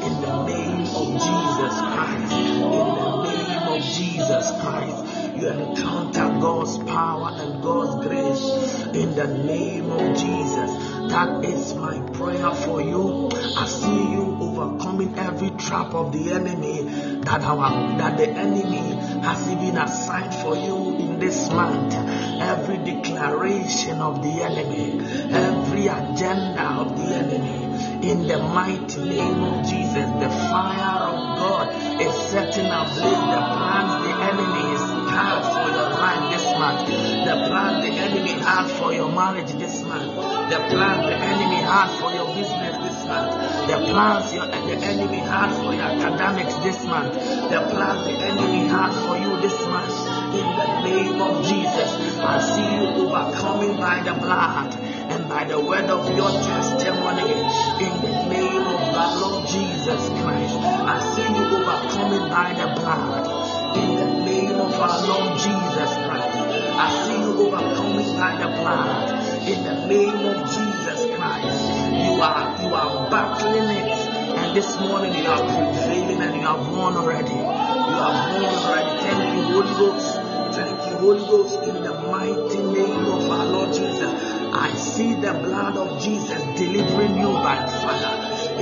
In 0.00 0.20
the 0.22 0.44
name 0.46 0.80
of 0.96 1.12
Jesus 1.12 1.74
Christ. 1.78 2.32
In 2.32 2.60
the 2.60 3.22
name 3.24 3.68
of 3.68 3.82
Jesus 3.82 4.50
Christ. 4.62 5.36
You 5.36 5.48
encounter 5.48 6.40
God's 6.40 6.78
power 6.78 7.30
and 7.34 7.62
God's 7.62 8.06
grace 8.06 8.84
in 8.94 9.14
the 9.14 9.26
name 9.26 9.90
of 9.90 10.16
Jesus. 10.16 10.90
That 11.10 11.44
is 11.44 11.74
my 11.74 11.98
prayer 12.12 12.54
for 12.54 12.80
you. 12.80 13.30
I 13.56 13.66
see 13.66 14.12
you 14.12 14.38
overcoming 14.40 15.18
every 15.18 15.50
trap 15.50 15.94
of 15.94 16.12
the 16.12 16.32
enemy 16.32 17.09
that 17.24 17.42
our 17.42 17.98
that 17.98 18.16
the 18.16 18.28
enemy 18.28 18.94
has 19.22 19.48
even 19.50 19.76
assigned 19.76 20.34
for 20.34 20.56
you 20.56 20.96
in 20.96 21.18
this 21.18 21.48
month. 21.50 21.94
every 22.40 22.78
declaration 22.78 24.00
of 24.00 24.22
the 24.22 24.42
enemy, 24.42 24.98
every 25.30 25.86
agenda 25.86 26.64
of 26.80 26.96
the 26.98 27.14
enemy. 27.14 27.60
In 28.00 28.26
the 28.26 28.38
mighty 28.38 29.00
name 29.00 29.42
of 29.44 29.68
Jesus, 29.68 30.08
the 30.24 30.30
fire 30.48 31.04
of 31.12 31.38
God 31.38 32.00
is 32.00 32.14
setting 32.30 32.66
ablaze 32.66 33.02
the 33.34 33.42
plans 33.52 33.92
the 34.04 34.14
enemy 34.30 34.70
had 35.10 35.42
for 35.52 35.68
your 35.76 35.90
life 36.00 36.24
this 36.32 36.46
month, 36.58 36.88
the 36.88 37.36
plans 37.48 37.84
the 37.84 37.92
enemy 37.92 38.32
has 38.42 38.72
for 38.78 38.92
your 38.94 39.12
marriage 39.12 39.52
this 39.52 39.82
month, 39.82 40.16
the 40.50 40.58
plans 40.70 41.06
the 41.06 41.16
enemy 41.16 41.56
has 41.56 42.00
for 42.00 42.10
your 42.12 42.26
business 42.34 42.69
the 43.10 43.76
plans 43.90 44.32
your, 44.32 44.46
the 44.46 44.76
enemy 44.86 45.18
had 45.18 45.50
for 45.56 45.74
your 45.74 45.82
academics 45.82 46.54
this 46.62 46.78
month, 46.84 47.12
the 47.14 47.58
plans 47.74 48.06
the 48.06 48.14
enemy 48.14 48.68
had 48.68 48.92
for 49.06 49.18
you 49.18 49.34
this 49.42 49.58
month. 49.66 49.90
In 50.30 50.46
the 50.46 50.68
name 50.86 51.20
of 51.20 51.44
Jesus, 51.44 51.90
I 52.22 52.38
see 52.38 52.70
you 52.76 53.02
overcoming 53.02 53.76
by 53.78 54.00
the 54.04 54.14
blood 54.14 54.74
and 55.10 55.28
by 55.28 55.44
the 55.44 55.60
word 55.60 55.90
of 55.90 56.06
your 56.16 56.30
testimony. 56.30 57.34
In 57.82 57.94
the 57.98 58.14
name 58.30 58.62
of 58.62 58.80
our 58.94 59.20
Lord 59.20 59.48
Jesus 59.48 60.02
Christ, 60.22 60.54
I 60.54 60.96
see 61.14 61.26
you 61.26 61.44
overcoming 61.58 62.30
by 62.30 62.54
the 62.54 62.80
blood. 62.80 63.76
In 63.76 63.94
the 63.96 64.24
name 64.24 64.54
of 64.54 64.72
our 64.74 65.06
Lord 65.06 65.38
Jesus 65.38 65.90
Christ, 66.06 66.38
I 66.78 67.06
see 67.06 67.18
you 67.18 67.34
overcoming 67.42 68.16
by 68.16 68.36
the 68.38 68.48
blood. 68.54 69.48
In 69.48 69.64
the 69.64 69.86
name 69.86 70.26
of 70.30 70.46
Jesus 70.46 71.16
Christ, 71.16 71.89
you 72.20 72.26
are 72.26 72.62
you 72.62 72.74
are 72.74 73.10
battling 73.10 73.70
it, 73.78 73.88
and 73.88 74.54
this 74.54 74.78
morning 74.78 75.14
you 75.14 75.24
are 75.24 75.40
prevailing 75.40 76.20
and 76.20 76.34
you 76.36 76.42
have 76.42 76.68
won 76.68 76.94
already. 76.94 77.32
You 77.32 77.96
have 78.04 78.42
won 78.42 78.52
already. 78.60 79.00
Thank 79.00 79.36
you, 79.36 79.42
Holy 79.54 79.74
Ghost. 79.80 80.16
Thank 80.54 80.90
you, 80.90 80.96
Holy 80.98 81.20
Ghost, 81.20 81.62
in 81.66 81.82
the 81.82 81.94
mighty 81.94 82.62
name 82.62 83.06
of 83.06 83.30
our 83.30 83.46
Lord 83.46 83.72
Jesus. 83.72 84.12
I 84.52 84.70
see 84.74 85.14
the 85.14 85.32
blood 85.32 85.78
of 85.78 86.02
Jesus 86.02 86.42
delivering 86.58 87.16
you 87.16 87.32
by 87.32 87.56
fire. 87.80 88.12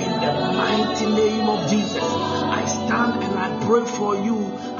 In 0.06 0.12
the 0.20 0.32
mighty 0.54 1.06
name 1.06 1.48
of 1.48 1.68
Jesus, 1.68 1.96
I 2.00 2.64
stand 2.64 3.24
and 3.24 3.38
I 3.40 3.66
pray 3.66 3.84
for 3.86 4.14
you. 4.14 4.38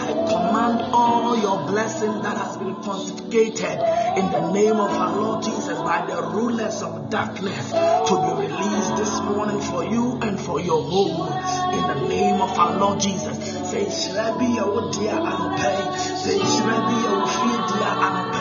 I 0.09 0.12
command 0.12 0.81
all 0.94 1.37
your 1.37 1.66
blessings 1.66 2.23
that 2.23 2.38
has 2.38 2.57
been 2.57 2.75
confiscated 2.77 3.77
in 4.16 4.33
the 4.33 4.53
name 4.53 4.77
of 4.81 4.90
our 4.90 5.14
Lord 5.14 5.44
Jesus 5.44 5.77
by 5.81 6.07
the 6.07 6.23
rulers 6.33 6.81
of 6.81 7.11
darkness 7.11 7.73
to 7.73 8.14
be 8.16 8.49
released 8.49 8.97
this 8.97 9.21
morning 9.21 9.61
for 9.61 9.85
you 9.85 10.18
and 10.23 10.40
for 10.40 10.61
your 10.61 10.83
home. 10.83 11.29
In 11.75 12.01
the 12.01 12.09
name 12.09 12.40
of 12.40 12.59
our 12.59 12.79
Lord 12.79 13.01
Jesus. 13.01 13.37
Say, 13.71 13.85
Shrebi, 13.85 14.57
your 14.57 14.90
dear 14.92 15.12
and 15.12 15.61
pay. 15.61 15.99
Say, 16.16 16.38
Shrebi, 16.38 17.03
your 17.05 17.68
dear 17.68 17.92
and 18.01 18.33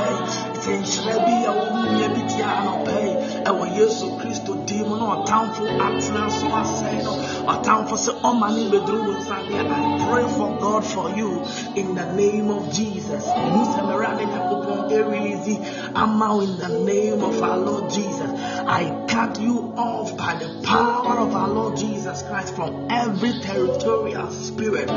pay. 0.67 0.83
Say, 0.83 1.01
Shrebi, 1.01 1.43
your 1.43 2.27
dear 2.27 2.45
and 2.45 2.85
pay. 2.85 3.27
ɛwɔ 3.47 3.65
yesu 3.77 4.07
kristo 4.19 4.53
din 4.65 4.83
mu 4.89 4.97
na 4.97 5.05
ɔtamfo 5.15 5.63
atena 5.85 6.29
so 6.37 6.47
asɛe 6.61 7.03
no 7.03 7.13
ɔtamfo 7.53 7.95
sɛ 7.95 8.11
ɔma 8.27 8.47
ne 8.55 8.63
bɛduru 8.71 9.07
wo 9.07 9.13
i 9.31 10.07
pray 10.09 10.27
for 10.35 10.49
god 10.59 10.83
for 10.83 11.09
you 11.15 11.29
in 11.75 11.95
the 11.95 12.05
name 12.13 12.49
of 12.49 12.71
jesus 12.73 13.23
mu 13.51 13.61
sɛ 13.71 13.79
mmerɛ 13.87 14.09
ne 14.17 14.25
nyankopɔn 14.25 14.79
ɛrelease 14.91 15.55
ama 15.95 16.27
in 16.43 16.57
the 16.57 16.69
name 16.83 17.23
of 17.23 17.41
our 17.41 17.57
lord 17.57 17.89
jesus 17.89 18.31
i 18.67 19.05
cut 19.07 19.39
you 19.39 19.73
off 19.77 20.17
by 20.17 20.35
the 20.35 20.61
power 20.63 21.17
of 21.19 21.33
our 21.33 21.49
lord 21.49 21.77
jesus 21.77 22.21
christ 22.23 22.55
from 22.55 22.87
every 22.91 23.31
territorial 23.39 24.31
spirit 24.31 24.89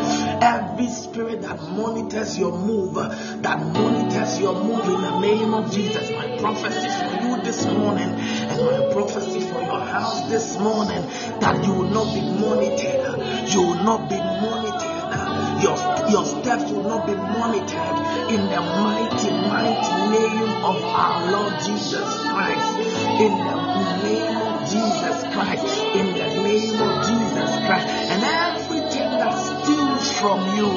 every 0.42 0.88
spirit 0.88 1.42
that 1.42 1.56
monitors 1.70 2.38
your 2.38 2.52
move 2.52 2.94
that 2.94 3.58
monitors 3.58 4.40
your 4.40 4.54
move 4.54 4.84
in 4.84 5.00
the 5.00 5.20
name 5.20 5.54
of 5.54 5.70
jesus 5.72 6.10
my 6.10 6.38
prophecy 6.38 6.88
for 6.88 7.26
you 7.26 7.42
this 7.42 7.64
morning 7.66 8.10
and 8.10 8.60
my 8.66 8.92
prophecy 8.92 9.40
for 9.40 9.60
your 9.62 9.80
house 9.80 10.28
this 10.28 10.58
morning 10.58 11.02
that 11.40 11.64
you 11.64 11.72
will 11.72 11.90
not 11.90 12.14
be 12.14 12.20
monitored. 12.20 13.50
You 13.52 13.62
will 13.62 13.84
not 13.84 14.08
be 14.08 14.16
monitored. 14.16 15.62
Your, 15.62 15.76
your 16.10 16.24
steps 16.24 16.70
will 16.70 16.84
not 16.84 17.06
be 17.06 17.14
monitored 17.14 18.30
in 18.32 18.40
the 18.48 18.60
mighty, 18.60 19.30
mighty 19.30 19.94
name 20.16 20.64
of 20.64 20.82
our 20.82 21.30
Lord 21.30 21.54
Jesus 21.64 22.08
Christ. 22.30 22.76
In 23.20 23.32
the 23.32 23.59
name 24.02 24.36
of 24.36 24.68
Jesus 24.68 25.22
Christ. 25.34 25.82
In 25.94 26.06
the 26.06 26.28
name 26.42 26.80
of 26.80 26.92
Jesus 27.06 27.50
Christ. 27.66 27.88
And 27.88 28.22
everything 28.22 29.10
that 29.18 29.34
steals 29.34 30.12
from 30.20 30.40
you, 30.56 30.68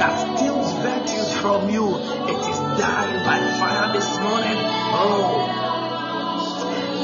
that 0.00 0.14
steals 0.36 0.72
virtues 0.84 1.36
from 1.38 1.70
you, 1.70 1.96
it 1.96 2.40
is 2.50 2.58
dying 2.78 3.24
by 3.24 3.38
fire 3.58 3.92
this 3.92 4.18
morning. 4.18 4.58
Oh 5.00 5.68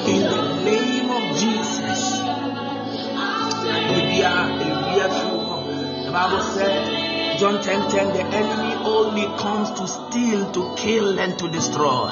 in 0.07 0.21
the 0.21 0.65
name 0.65 1.11
of 1.11 1.39
Jesus. 1.39 2.19
The 6.05 6.11
Bible 6.13 6.43
said, 6.43 7.39
John 7.39 7.63
10 7.63 7.91
10, 7.91 8.13
the 8.13 8.23
enemy 8.23 8.75
only 8.85 9.25
comes 9.39 9.71
to 9.73 9.89
steal, 9.89 10.53
to 10.53 10.75
kill, 10.77 11.19
and 11.19 11.39
to 11.39 11.49
destroy. 11.49 12.09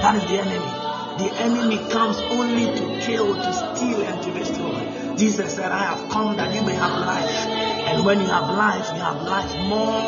That 0.00 0.14
is 0.16 0.30
the 0.30 0.38
enemy. 0.38 0.87
The 1.18 1.32
enemy 1.40 1.78
comes 1.90 2.16
only 2.30 2.66
to 2.78 3.00
kill, 3.04 3.34
to 3.34 3.52
steal, 3.52 4.02
and 4.02 4.22
to 4.22 4.32
destroy. 4.32 5.16
Jesus 5.16 5.56
said, 5.56 5.72
I 5.72 5.96
have 5.96 6.08
come 6.10 6.36
that 6.36 6.54
you 6.54 6.62
may 6.62 6.74
have 6.74 7.00
life. 7.00 7.46
And 7.90 8.06
when 8.06 8.20
you 8.20 8.26
have 8.26 8.48
life, 8.50 8.86
you 8.94 9.00
have 9.00 9.22
life 9.22 9.52
more 9.66 9.98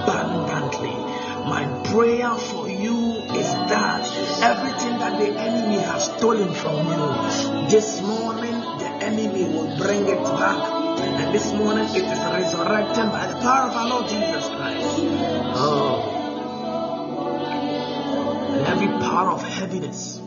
abundantly. 0.00 0.96
My 1.44 1.68
prayer 1.92 2.34
for 2.36 2.70
you 2.70 3.16
is 3.36 3.52
that 3.68 4.06
everything 4.40 4.98
that 4.98 5.18
the 5.18 5.38
enemy 5.38 5.76
has 5.76 6.04
stolen 6.04 6.54
from 6.54 6.86
you, 6.86 7.68
this 7.68 8.00
morning 8.00 8.52
the 8.78 8.88
enemy 9.04 9.44
will 9.44 9.76
bring 9.76 10.08
it 10.08 10.22
back. 10.24 11.00
And 11.00 11.34
this 11.34 11.52
morning 11.52 11.84
it 11.84 12.04
is 12.04 12.18
resurrected 12.18 13.12
by 13.12 13.26
the 13.26 13.38
power 13.40 13.68
of 13.68 13.76
our 13.76 13.88
Lord 13.90 14.08
Jesus 14.08 14.46
Christ. 14.46 14.96
Oh. 15.60 16.16
And 18.54 18.66
every 18.66 18.88
power 18.88 19.30
of 19.32 19.42
heaviness 19.42 20.20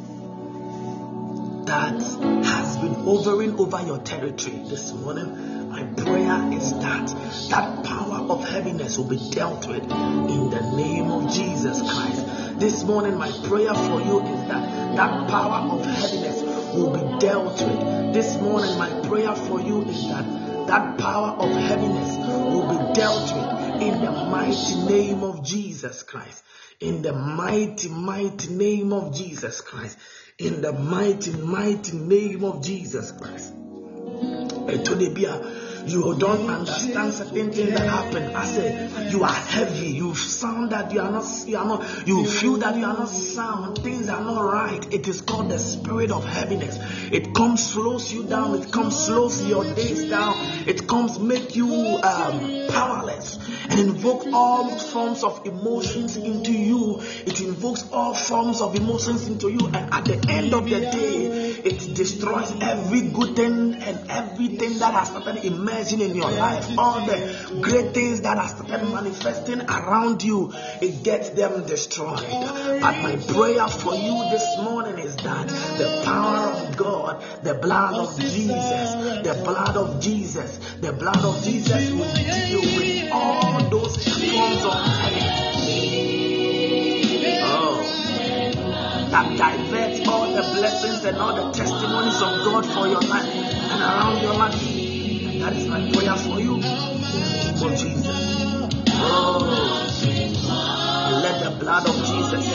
that 1.66 2.02
has 2.46 2.78
been 2.78 2.94
hovering 3.06 3.60
over 3.60 3.82
your 3.82 4.00
territory 4.00 4.64
this 4.68 4.94
morning, 4.94 5.70
my 5.70 5.84
prayer 5.84 6.52
is 6.54 6.72
that 6.80 7.08
that 7.50 7.84
power 7.86 8.26
of 8.30 8.48
heaviness 8.48 8.98
will 8.98 9.10
be 9.10 9.30
dealt 9.32 9.68
with 9.68 9.84
in 9.84 10.50
the 10.50 10.74
name 10.76 11.10
of 11.10 11.34
Jesus 11.34 11.80
Christ. 11.82 12.60
This 12.60 12.84
morning, 12.84 13.18
my 13.18 13.32
prayer 13.48 13.74
for 13.74 14.02
you 14.02 14.22
is 14.22 14.48
that 14.48 14.96
that 14.96 15.30
power 15.30 15.72
of 15.72 15.86
heaviness 15.86 16.42
will 16.76 16.92
be 16.92 17.20
dealt 17.20 17.62
with. 17.62 18.14
This 18.14 18.36
morning, 18.40 18.78
my 18.78 18.90
prayer 19.08 19.36
for 19.36 19.60
you 19.62 19.82
is 19.84 20.08
that 20.08 20.68
that 20.68 20.98
power 20.98 21.30
of 21.40 21.50
heaviness 21.50 22.18
will 22.18 22.68
be 22.70 22.94
dealt 22.94 23.34
with 23.34 23.82
in 23.82 24.02
the 24.04 24.12
mighty 24.12 24.76
name 24.86 25.24
of 25.24 25.44
Jesus 25.44 26.04
Christ. 26.04 26.44
In 26.80 27.02
the 27.02 27.14
mighty, 27.14 27.90
mighty 27.90 28.54
name 28.54 28.94
of 28.94 29.16
Jesus 29.16 29.62
Christ. 29.62 29.98
In 30.40 30.62
the 30.62 30.74
mighty, 30.74 31.32
mighty 31.32 31.96
name 31.98 32.44
of 32.44 32.64
Jesus 32.64 33.12
Christ. 33.12 33.54
You 35.86 36.16
don't 36.18 36.50
understand 36.50 37.14
certain 37.14 37.52
things 37.52 37.72
that 37.72 37.88
happen. 37.88 38.36
I 38.36 38.46
said, 38.46 39.12
you 39.12 39.24
are 39.24 39.34
heavy. 39.34 39.88
You 39.88 40.16
sound 40.16 40.72
that 40.72 40.92
you 40.92 41.02
are 41.02 41.12
not. 41.12 41.26
You 41.46 41.58
are 41.58 41.66
not. 41.66 42.08
You 42.08 42.26
feel 42.26 42.58
that 42.58 42.76
you 42.78 42.86
are 42.86 42.94
not 42.94 43.10
sound. 43.10 43.80
Things 43.80 44.10
are 44.10 44.22
not 44.24 44.42
right. 44.42 44.94
It 44.94 45.08
is 45.08 45.22
called 45.22 45.50
the 45.50 45.60
spirit 45.60 46.12
of 46.12 46.26
heaviness. 46.26 46.80
It 47.12 47.34
comes 47.34 47.72
slows 47.72 48.14
you 48.14 48.24
down. 48.24 48.56
It 48.62 48.72
comes 48.72 49.06
slows 49.06 49.46
your 49.46 49.64
days 49.76 50.10
down. 50.10 50.34
It 50.68 50.88
comes 50.88 51.20
make 51.20 51.56
you 51.56 51.68
um, 51.68 52.68
powerless 52.70 53.38
and 53.70 53.80
invoke 53.80 54.26
all 54.34 54.70
forms 54.70 55.24
of 55.24 55.46
emotions 55.46 56.16
into 56.16 56.52
you. 56.52 57.00
It 57.26 57.42
invokes 57.42 57.84
all 57.92 58.14
forms 58.14 58.62
of 58.62 58.76
emotions 58.76 59.28
into 59.28 59.50
you, 59.50 59.68
and 59.68 59.94
at 59.94 60.06
the 60.06 60.26
end 60.30 60.54
of 60.54 60.66
the 60.66 60.80
day, 60.80 61.43
it 61.66 61.96
destroys 61.96 62.54
every 62.62 63.02
good 63.02 63.36
thing 63.36 63.76
and 63.76 64.12
everything 64.12 64.80
that 64.80 64.94
has 64.94 65.08
started 65.10 65.46
emerging 65.46 66.02
in 66.02 66.16
your 66.16 66.32
life. 66.32 66.78
All 66.78 67.06
the 67.06 67.60
great 67.62 67.94
things 67.94 68.22
that 68.22 68.38
have 68.38 68.50
started 68.50 68.88
manifesting 68.90 69.62
around 69.62 70.24
you, 70.24 70.54
it 70.82 71.04
gets 71.04 71.30
them 71.30 71.66
destroyed. 71.66 72.20
But 72.30 73.02
my 73.02 73.16
prayer 73.28 73.68
for 73.68 73.96
you 73.96 74.30
this 74.30 74.58
morning 74.62 75.00
is 75.00 75.16
that 75.18 75.48
the 75.78 76.02
power 76.06 76.52
of 76.54 76.78
God, 76.78 77.24
the 77.44 77.54
blood 77.54 77.96
of 77.96 78.20
Jesus, 78.20 78.94
the 79.24 79.42
blood 79.44 79.78
of 79.78 80.02
Jesus, 80.02 80.58
the 80.82 80.94
blood 80.94 81.24
of 81.24 81.44
Jesus 81.44 81.92
will 81.92 82.14
deal 82.14 82.62
with 82.62 83.12
all 83.12 83.70
those 83.70 83.96
forms 83.96 84.66
of 84.66 84.74
Oh, 84.76 85.53
that 89.14 89.38
diverts 89.38 90.08
all 90.08 90.26
the 90.26 90.42
blessings 90.42 91.06
and 91.06 91.18
all 91.18 91.36
the 91.36 91.52
testimonies 91.52 92.16
of 92.16 92.34
God 92.46 92.66
for 92.66 92.88
your 92.88 93.02
life 93.02 93.30
and 93.30 93.80
around 93.80 94.24
your 94.24 94.34
life. 94.34 94.56
And 94.56 95.40
that 95.40 95.54
is 95.54 95.68
my 95.68 95.92
prayer 95.92 96.16
for 96.16 96.40
you. 96.42 96.60
For 97.60 97.70
Jesus. 97.78 98.08
Oh, 98.90 99.38
let 101.22 101.44
the 101.44 101.52
blood 101.60 101.88
of 101.88 101.96
Jesus 101.96 102.50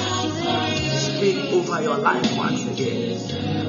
prevail 1.06 1.54
over 1.54 1.80
your 1.80 1.98
life 1.98 2.36
once 2.36 2.66
again. 2.66 3.20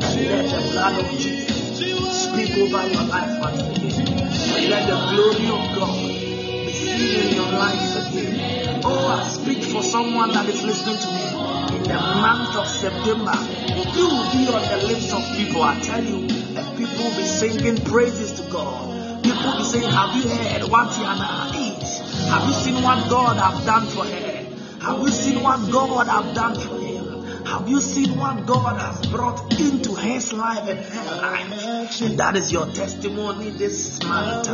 And 0.01 0.25
let 0.25 0.49
the 0.49 0.71
blood 0.71 0.99
of 0.99 1.11
Jesus 1.11 2.23
speak 2.23 2.57
over 2.57 2.89
your 2.89 3.03
life 3.03 3.39
once 3.39 3.61
again. 3.61 4.17
And 4.17 4.69
let 4.71 4.87
the 4.89 4.97
glory 5.13 5.45
of 5.45 5.77
God 5.77 6.08
in 6.99 7.35
your 7.35 7.47
again. 7.47 8.81
Oh, 8.83 9.07
I 9.07 9.27
speak 9.29 9.63
for 9.63 9.81
someone 9.81 10.31
that 10.33 10.47
is 10.49 10.61
listening 10.63 10.99
to 10.99 11.07
me 11.07 11.77
in 11.77 11.83
the 11.83 11.99
month 11.99 12.55
of 12.55 12.67
September. 12.67 13.35
You 13.95 14.05
will 14.07 14.31
be 14.31 14.47
on 14.47 14.63
the 14.67 14.87
lips 14.87 15.13
of 15.13 15.23
people, 15.37 15.63
I 15.63 15.79
tell 15.79 16.03
you, 16.03 16.27
and 16.27 16.77
people 16.77 17.03
will 17.03 17.15
be 17.15 17.25
singing 17.25 17.77
praises 17.85 18.39
to 18.41 18.51
God. 18.51 19.23
People 19.23 19.43
will 19.43 19.57
be 19.59 19.63
saying, 19.63 19.91
Have 19.91 20.15
you 20.15 20.29
heard 20.29 20.69
what 20.69 20.89
Tiana 20.89 21.81
is? 21.81 21.99
Have 22.29 22.47
you 22.47 22.53
seen 22.53 22.83
what 22.83 23.09
God 23.09 23.37
have 23.37 23.65
done 23.65 23.87
for 23.87 24.05
her? 24.05 24.39
Have 24.81 24.99
you 25.01 25.09
seen 25.09 25.43
what 25.43 25.71
God 25.71 26.07
have 26.07 26.35
done 26.35 26.55
for 26.55 26.75
him? 26.75 26.78
Have 27.45 27.69
you 27.69 27.81
seen 27.81 28.17
what 28.17 28.45
God 28.45 28.79
has 28.79 29.05
brought 29.07 29.59
into 29.59 29.95
his 29.95 30.33
life 30.33 30.67
and 30.67 30.79
her 30.79 31.15
life? 31.21 32.01
And 32.01 32.19
that 32.19 32.35
is 32.35 32.51
your 32.51 32.65
testimony 32.67 33.49
this 33.51 34.01
month. 34.03 34.47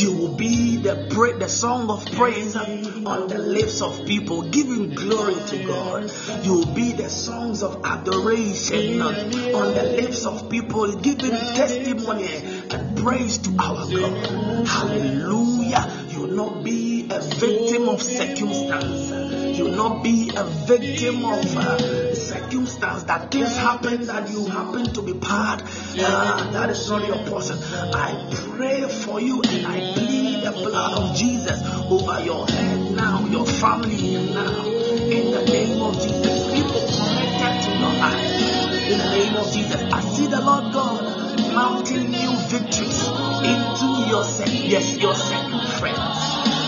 You 0.00 0.16
will 0.16 0.34
be 0.34 0.76
the 0.76 1.08
the 1.38 1.48
song 1.48 1.90
of 1.90 2.04
praise 2.12 2.56
on 2.56 3.28
the 3.28 3.38
lips 3.38 3.80
of 3.80 4.06
people, 4.06 4.42
giving 4.42 4.90
glory 4.90 5.34
to 5.34 5.64
God. 5.64 6.12
You 6.44 6.54
will 6.54 6.74
be 6.74 6.92
the 6.92 7.08
songs 7.08 7.62
of 7.62 7.84
adoration 7.84 9.00
on 9.02 9.74
the 9.74 9.82
lips 9.96 10.26
of 10.26 10.50
people, 10.50 10.96
giving 10.96 11.30
testimony 11.30 12.36
and 12.70 12.98
praise 12.98 13.38
to 13.38 13.50
our 13.58 13.86
God. 13.90 14.66
Hallelujah. 14.66 16.06
You 16.10 16.20
will 16.20 16.36
not 16.36 16.64
be 16.64 17.08
a 17.10 17.20
victim 17.20 17.88
of 17.88 18.02
circumstance. 18.02 19.37
You 19.58 19.72
not 19.72 20.04
be 20.04 20.30
a 20.36 20.44
victim 20.44 21.24
of 21.24 21.56
uh, 21.56 22.14
circumstance 22.14 23.02
that 23.02 23.32
things 23.32 23.56
happen 23.56 24.06
that 24.06 24.30
you 24.30 24.46
happen 24.46 24.84
to 24.94 25.02
be 25.02 25.14
part. 25.14 25.64
Uh, 25.98 26.50
that 26.52 26.70
is 26.70 26.88
not 26.88 27.04
your 27.08 27.18
portion. 27.26 27.58
I 27.58 28.30
pray 28.54 28.82
for 28.88 29.20
you 29.20 29.42
and 29.42 29.66
I 29.66 29.94
plead 29.94 30.44
the 30.44 30.52
blood 30.52 30.92
of 30.98 31.16
Jesus 31.16 31.60
over 31.90 32.24
your 32.24 32.46
head 32.46 32.92
now, 32.92 33.26
your 33.26 33.46
family 33.46 34.32
now. 34.32 34.64
In 34.64 35.32
the 35.32 35.44
name 35.44 35.82
of 35.82 35.94
Jesus, 35.94 36.54
people 36.54 36.86
connected 36.86 37.64
to 37.64 37.78
your 37.80 37.94
life. 37.98 38.88
In 38.92 38.98
the 38.98 39.10
name 39.10 39.36
of 39.38 39.52
Jesus, 39.52 39.82
I 39.92 40.00
see 40.02 40.28
the 40.28 40.40
Lord 40.40 40.72
God 40.72 41.52
mounting 41.52 42.12
new 42.12 42.32
victories 42.46 43.08
into 43.42 44.08
your 44.08 44.22
second, 44.22 44.70
yes, 44.70 44.96
your 44.98 45.16
second 45.16 45.66
friends. 45.80 46.18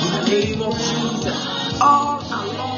In 0.02 0.10
the 0.10 0.28
name 0.28 0.62
of 0.62 0.74
Jesus, 0.76 1.60
all 1.80 2.18
along 2.18 2.69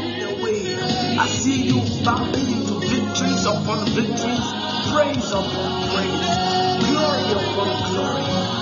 I 1.23 1.29
see 1.29 1.69
you 1.69 1.81
bumping 2.05 2.49
into 2.51 2.81
victories 2.81 3.47
upon 3.47 3.87
victories, 3.95 4.49
praise 4.91 5.31
upon 5.31 5.71
praise, 5.95 6.27
glory 6.91 7.31
upon 7.31 7.93
glory. 7.95 8.62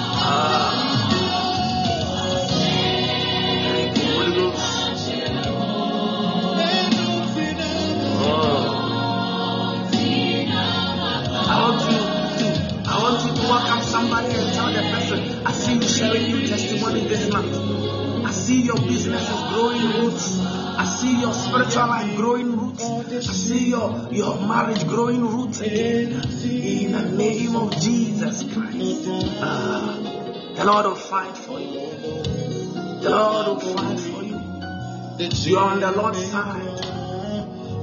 Growing 24.90 25.22
roots 25.22 25.60
again. 25.60 26.12
In 26.42 26.92
the 26.92 27.02
name 27.12 27.54
of 27.54 27.70
Jesus 27.80 28.42
Christ. 28.52 29.06
Ah, 29.40 29.96
the 30.56 30.64
Lord 30.64 30.86
will 30.86 30.94
fight 30.96 31.36
for 31.38 31.60
you. 31.60 31.90
The 33.00 33.10
Lord 33.10 33.46
will 33.46 33.76
fight 33.76 34.00
for 34.00 34.22
you. 34.24 34.40
You 35.48 35.58
are 35.58 35.70
on 35.74 35.80
the 35.80 35.92
Lord's 35.92 36.24
side. 36.26 36.80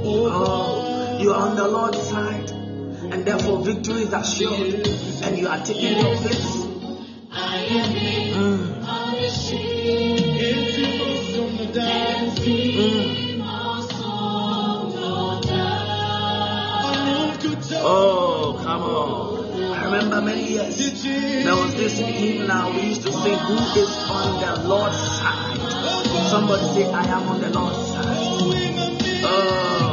Oh, 0.03 1.17
you 1.21 1.31
are 1.31 1.49
on 1.49 1.55
the 1.55 1.67
Lord's 1.67 2.01
side. 2.09 2.51
And 2.51 3.25
therefore 3.25 3.63
victory 3.63 4.01
is 4.01 4.13
assured. 4.13 4.87
And 5.23 5.37
you 5.37 5.47
are 5.47 5.63
taking 5.63 5.97
your 5.97 6.15
place. 6.17 6.65
Mm. 8.35 8.67
Oh, 17.89 18.59
come 18.61 18.83
on. 18.83 19.73
I 19.73 19.85
remember 19.85 20.21
many 20.21 20.49
years. 20.51 20.75
There 20.75 21.55
was 21.55 21.73
this 21.75 21.97
hymn 21.97 22.45
now 22.45 22.69
we 22.75 22.81
used 22.81 23.03
to 23.03 23.13
sing, 23.13 23.37
Who 23.37 23.55
is 23.79 23.95
on 24.09 24.41
the 24.41 24.67
Lord's 24.67 24.97
side? 24.97 25.57
Somebody 26.29 26.65
say, 26.73 26.91
I 26.91 27.05
am 27.05 27.29
on 27.29 27.39
the 27.39 27.49
Lord's 27.49 27.87
side. 27.87 29.23
Oh. 29.23 29.86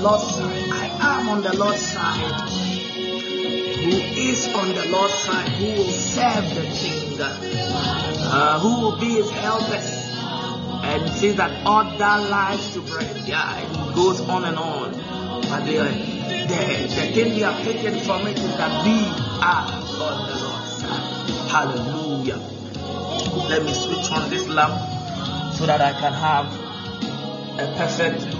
Lord's 0.00 0.34
side. 0.34 0.70
I 0.70 1.18
am 1.20 1.28
on 1.28 1.42
the 1.42 1.54
Lord's 1.56 1.86
side. 1.86 2.48
Who 3.80 3.90
is 3.90 4.48
on 4.54 4.68
the 4.74 4.86
Lord's 4.88 5.14
side? 5.14 5.48
Who 5.50 5.66
will 5.66 5.90
serve 5.90 6.54
the 6.54 6.62
King? 6.72 7.20
Uh, 7.20 8.58
who 8.60 8.80
will 8.80 8.96
be 8.98 9.10
his 9.10 9.30
helpers? 9.30 9.84
And 10.82 11.10
see 11.12 11.32
that 11.32 11.50
other 11.66 12.28
lives 12.30 12.72
to 12.72 12.80
bread. 12.80 13.28
Yeah, 13.28 13.60
it 13.60 13.94
goes 13.94 14.20
on 14.22 14.44
and 14.44 14.56
on. 14.56 14.92
But 15.42 15.66
the, 15.66 15.76
the, 16.48 16.88
the 16.88 17.12
thing 17.12 17.34
we 17.34 17.40
have 17.40 17.62
taken 17.62 18.00
from 18.00 18.26
it 18.26 18.38
is 18.38 18.56
that 18.56 18.86
we 18.86 19.04
are 19.44 19.68
on 20.00 20.28
the 20.28 20.36
Lord's 20.40 20.72
side. 20.80 21.50
Hallelujah. 21.50 22.40
Let 23.50 23.64
me 23.64 23.74
switch 23.74 24.10
on 24.12 24.30
this 24.30 24.48
lamp 24.48 24.80
so 25.56 25.66
that 25.66 25.82
I 25.82 25.92
can 25.92 26.12
have 26.14 26.46
a 27.60 27.74
perfect 27.76 28.39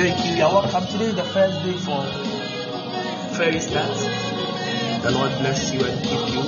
Thank 0.00 0.24
you. 0.24 0.32
You're 0.36 0.52
welcome. 0.52 0.86
Today 0.86 1.12
the 1.12 1.24
first 1.24 1.64
day 1.64 1.72
for 1.72 2.04
Fairy 3.36 3.60
Start. 3.60 3.96
The 5.02 5.10
Lord 5.10 5.32
bless 5.40 5.72
you 5.72 5.84
and 5.84 6.02
keep 6.04 6.28
you 6.34 6.42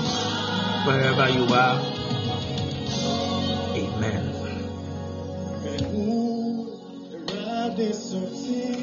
wherever 0.85 1.29
you 1.31 1.45
are. 1.53 1.81
Amen. 3.77 4.25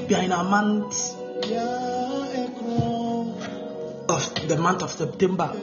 We 0.07 0.15
are 0.15 0.23
in 0.23 0.31
a 0.31 0.43
month 0.43 1.13
of 4.09 4.47
the 4.47 4.57
month 4.57 4.81
of 4.81 4.91
September. 4.91 5.53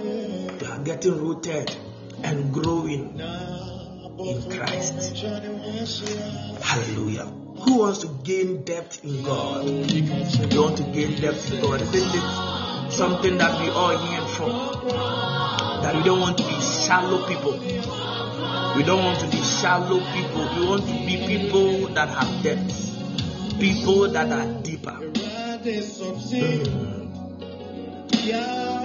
Are 0.62 0.78
getting 0.78 1.18
rooted 1.18 1.76
and 2.22 2.52
growing 2.52 3.20
in 3.20 4.50
Christ. 4.50 5.16
Hallelujah. 6.62 7.24
Who 7.24 7.78
wants 7.78 7.98
to 7.98 8.08
gain 8.24 8.62
depth 8.64 9.04
in 9.04 9.22
God? 9.22 9.66
You 9.66 10.62
want 10.62 10.78
to 10.78 10.84
gain 10.84 11.20
depth 11.20 11.52
in 11.52 11.60
God. 11.60 11.82
Isn't 11.82 11.94
it 11.94 12.90
something 12.90 13.36
that 13.36 13.60
we 13.60 13.68
all 13.68 13.92
yearn 13.92 14.26
for? 14.28 14.48
That 15.82 15.94
we 15.94 16.02
don't 16.04 16.20
want 16.20 16.38
to 16.38 16.44
be 16.44 16.58
shallow 16.60 17.26
people. 17.28 17.58
We 18.76 18.82
don't 18.82 19.04
want 19.04 19.20
to 19.20 19.26
be 19.26 19.36
shallow 19.36 20.00
people. 20.12 20.48
We 20.58 20.66
want 20.66 20.86
to 20.86 20.92
be 21.04 21.26
people 21.26 21.88
that 21.88 22.08
have 22.08 22.42
depth. 22.42 23.58
People 23.60 24.08
that 24.08 24.32
are 24.32 24.62
deeper. 24.62 24.98
Mm. 26.32 27.06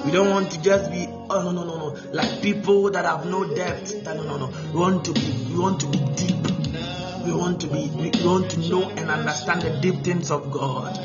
We 0.05 0.11
don't 0.11 0.31
want 0.31 0.51
to 0.51 0.61
just 0.61 0.91
be 0.91 1.07
oh 1.29 1.43
no 1.43 1.51
no 1.51 1.63
no 1.63 1.77
no 1.77 1.97
like 2.11 2.41
people 2.41 2.89
that 2.91 3.05
have 3.05 3.25
no 3.25 3.43
depth. 3.55 4.03
No 4.03 4.23
no 4.23 4.37
no. 4.37 4.47
We 4.73 4.79
want 4.79 5.05
to 5.05 5.13
be 5.13 5.47
we 5.51 5.59
want 5.59 5.79
to 5.81 5.87
be 5.87 5.99
deep. 6.15 7.25
We 7.25 7.33
want 7.33 7.61
to 7.61 7.67
be 7.67 7.87
we 7.89 8.11
want 8.25 8.49
to 8.51 8.59
know 8.69 8.89
and 8.89 9.11
understand 9.11 9.61
the 9.61 9.69
deep 9.79 10.03
things 10.03 10.31
of 10.31 10.51
God. 10.51 10.97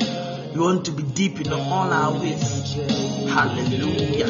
We 0.53 0.59
want 0.59 0.85
to 0.85 0.91
be 0.91 1.03
deep 1.03 1.39
in 1.39 1.53
all 1.53 1.93
our 1.93 2.19
ways. 2.19 2.73
Hallelujah. 3.29 4.27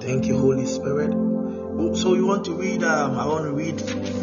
Thank 0.00 0.26
you, 0.26 0.38
Holy 0.38 0.66
Spirit. 0.66 1.12
So 1.96 2.14
you 2.14 2.26
want 2.26 2.44
to 2.44 2.54
read? 2.54 2.84
Um, 2.84 3.18
I 3.18 3.26
want 3.26 3.44
to 3.44 3.52
read. 3.52 4.17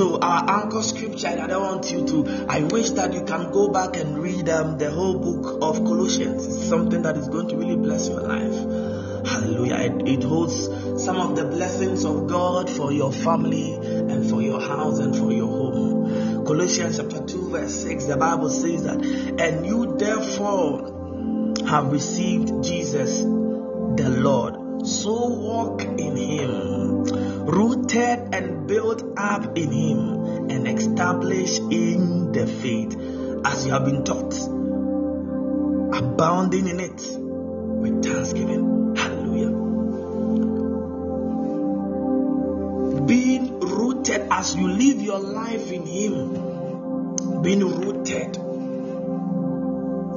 So 0.00 0.18
our 0.18 0.62
anchor 0.62 0.82
scripture, 0.82 1.28
I 1.28 1.46
don't 1.46 1.62
want 1.62 1.92
you 1.92 2.06
to. 2.06 2.46
I 2.48 2.62
wish 2.62 2.88
that 2.92 3.12
you 3.12 3.22
can 3.22 3.52
go 3.52 3.68
back 3.68 3.98
and 3.98 4.16
read 4.16 4.48
um, 4.48 4.78
the 4.78 4.90
whole 4.90 5.18
book 5.18 5.58
of 5.60 5.84
Colossians. 5.84 6.46
It's 6.46 6.66
something 6.70 7.02
that 7.02 7.18
is 7.18 7.28
going 7.28 7.48
to 7.48 7.56
really 7.58 7.76
bless 7.76 8.08
your 8.08 8.22
life. 8.22 9.26
Hallelujah. 9.26 9.74
It, 9.74 10.08
it 10.08 10.22
holds 10.22 11.04
some 11.04 11.18
of 11.18 11.36
the 11.36 11.44
blessings 11.44 12.06
of 12.06 12.28
God 12.28 12.70
for 12.70 12.90
your 12.92 13.12
family 13.12 13.74
and 13.74 14.30
for 14.30 14.40
your 14.40 14.58
house 14.58 15.00
and 15.00 15.14
for 15.14 15.32
your 15.32 15.48
home. 15.48 16.46
Colossians 16.46 16.96
chapter 16.96 17.22
2, 17.22 17.50
verse 17.50 17.82
6, 17.82 18.06
the 18.06 18.16
Bible 18.16 18.48
says 18.48 18.84
that, 18.84 19.04
and 19.04 19.66
you 19.66 19.98
therefore 19.98 21.58
have 21.68 21.92
received 21.92 22.64
Jesus 22.64 23.20
the 23.20 24.16
Lord. 24.18 24.86
So 24.86 25.12
walk 25.28 25.82
in 25.82 26.16
him, 26.16 26.79
rooted 27.50 28.32
and 28.32 28.66
built 28.66 29.02
up 29.16 29.58
in 29.58 29.72
him, 29.72 30.50
and 30.50 30.68
established 30.68 31.60
in 31.60 32.32
the 32.32 32.46
faith 32.46 32.96
as 33.44 33.66
you 33.66 33.72
have 33.72 33.84
been 33.84 34.04
taught, 34.04 34.34
abounding 35.96 36.68
in 36.68 36.80
it 36.80 37.00
with 37.16 38.04
thanksgiving. 38.04 38.94
Hallelujah. 38.96 39.50
Being 43.06 43.60
rooted 43.60 44.28
as 44.30 44.54
you 44.54 44.68
live 44.68 45.00
your 45.00 45.18
life 45.18 45.72
in 45.72 45.86
him, 45.86 47.42
being 47.42 47.60
rooted 47.60 48.36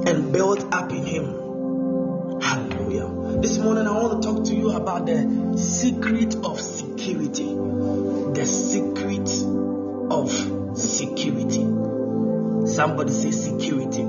and 0.06 0.32
built 0.32 0.72
up 0.72 0.90
in 0.92 1.04
him. 1.04 1.24
Hallelujah. 2.40 3.40
This 3.40 3.58
morning 3.58 3.86
I 3.86 3.92
want 3.92 4.22
to 4.22 4.28
talk 4.28 4.44
to 4.44 4.54
you 4.54 4.70
about 4.72 5.06
the 5.06 5.56
secret 5.56 6.36
of 6.44 6.60
security. 6.96 7.54
The 8.34 8.46
secret 8.46 9.28
of 10.10 10.30
security. 10.78 11.66
Somebody 12.66 13.12
say 13.12 13.30
security. 13.32 14.04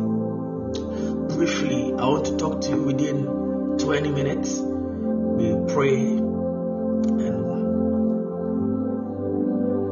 Briefly, 1.35 1.93
I 1.97 2.05
want 2.07 2.25
to 2.27 2.37
talk 2.37 2.61
to 2.61 2.69
you 2.69 2.83
within 2.83 3.25
20 3.79 4.09
minutes. 4.11 4.59
We 4.59 5.55
pray 5.73 5.95
and 5.95 6.19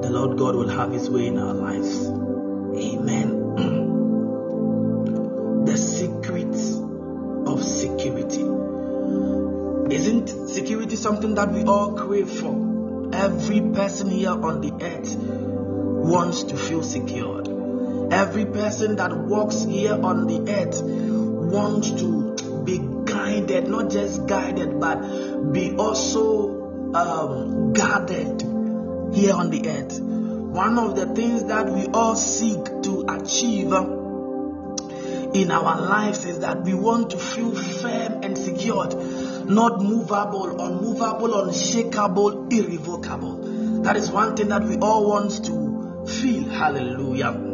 the 0.04 0.10
Lord 0.10 0.38
God 0.38 0.56
will 0.56 0.70
have 0.70 0.92
his 0.92 1.10
way 1.10 1.26
in 1.28 1.38
our 1.40 1.54
lives. 1.54 2.08
Amen. 2.08 3.40
the 5.66 5.78
secret 5.78 6.56
of 7.48 7.64
security. 7.64 8.44
Isn't 9.96 10.28
security 10.50 10.96
something 10.96 11.36
that 11.36 11.52
we 11.52 11.64
all 11.64 11.94
crave 11.94 12.30
for? 12.30 12.73
Every 13.24 13.62
person 13.62 14.10
here 14.10 14.32
on 14.32 14.60
the 14.60 14.74
earth 14.84 15.16
wants 15.16 16.44
to 16.44 16.58
feel 16.58 16.84
secured. 16.84 17.48
Every 18.12 18.46
person 18.46 18.98
that 18.98 19.16
walks 19.16 19.64
here 19.64 19.94
on 19.94 20.28
the 20.28 20.52
earth 20.52 20.82
wants 20.84 21.92
to 22.02 22.36
be 22.66 22.80
guided, 23.06 23.70
not 23.70 23.90
just 23.92 24.28
guided, 24.28 24.78
but 24.78 25.54
be 25.54 25.74
also 25.78 26.92
um, 26.94 27.72
guarded 27.72 28.42
here 29.16 29.34
on 29.34 29.52
the 29.52 29.70
earth. 29.70 30.02
One 30.02 30.78
of 30.78 30.98
the 30.98 31.06
things 31.16 31.46
that 31.46 31.70
we 31.70 31.86
all 31.88 32.18
seek 32.18 32.66
to 32.66 33.06
achieve 33.08 33.72
in 35.34 35.50
our 35.50 35.80
lives 35.80 36.26
is 36.26 36.40
that 36.40 36.64
we 36.64 36.74
want 36.74 37.12
to 37.12 37.18
feel 37.18 37.56
firm 37.56 38.22
and 38.22 38.38
secured, 38.38 38.94
not 39.46 39.82
movable, 39.82 40.60
unmovable, 40.60 41.44
unshakable, 41.44 42.48
irrevocable. 42.50 43.82
That 43.84 43.98
is 43.98 44.12
one 44.12 44.36
thing 44.36 44.50
that 44.50 44.64
we 44.64 44.78
all 44.78 45.10
want 45.10 45.46
to 45.46 46.06
feel. 46.08 46.44
Hallelujah. 46.50 47.54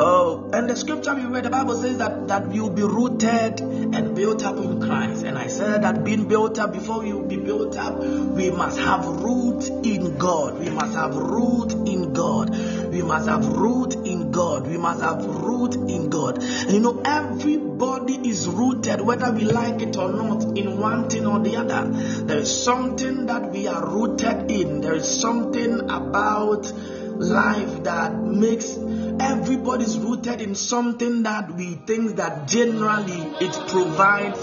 Oh, 0.00 0.50
and 0.52 0.68
the 0.68 0.74
scripture 0.74 1.14
we 1.14 1.24
read, 1.24 1.44
the 1.44 1.50
Bible 1.50 1.76
says 1.76 1.98
that, 1.98 2.26
that 2.26 2.48
we 2.48 2.58
will 2.58 2.70
be 2.70 2.82
rooted 2.82 3.60
and 3.60 4.16
built 4.16 4.44
up 4.44 4.56
in 4.56 4.80
Christ. 4.80 5.22
And 5.22 5.38
I 5.38 5.46
said 5.46 5.82
that 5.82 6.02
being 6.02 6.26
built 6.26 6.58
up, 6.58 6.72
before 6.72 7.00
we 7.00 7.12
will 7.12 7.28
be 7.28 7.36
built 7.36 7.76
up, 7.76 7.98
we 8.00 8.50
must 8.50 8.80
have 8.80 9.06
root 9.06 9.68
in 9.86 10.18
God. 10.18 10.58
We 10.58 10.70
must 10.70 10.94
have 10.94 11.14
root 11.14 11.74
in 11.86 12.12
God. 12.12 12.52
We 12.94 13.02
must 13.02 13.28
have 13.28 13.44
root 13.48 13.94
in 14.06 14.30
God. 14.30 14.68
We 14.68 14.76
must 14.76 15.02
have 15.02 15.26
root 15.26 15.74
in 15.74 16.10
God. 16.10 16.40
And 16.40 16.70
you 16.70 16.78
know, 16.78 17.02
everybody 17.04 18.28
is 18.28 18.46
rooted, 18.46 19.00
whether 19.00 19.32
we 19.32 19.42
like 19.42 19.82
it 19.82 19.96
or 19.96 20.12
not, 20.12 20.56
in 20.56 20.78
one 20.78 21.10
thing 21.10 21.26
or 21.26 21.40
the 21.40 21.56
other. 21.56 21.90
There 21.90 22.38
is 22.38 22.62
something 22.64 23.26
that 23.26 23.50
we 23.50 23.66
are 23.66 23.84
rooted 23.84 24.48
in. 24.48 24.80
There 24.80 24.94
is 24.94 25.20
something 25.20 25.80
about 25.90 26.72
life 27.18 27.82
that 27.82 28.14
makes 28.14 28.76
everybody's 29.18 29.98
rooted 29.98 30.40
in 30.40 30.54
something 30.54 31.24
that 31.24 31.52
we 31.52 31.74
think 31.74 32.14
that 32.16 32.46
generally 32.46 33.22
it 33.40 33.52
provides 33.70 34.38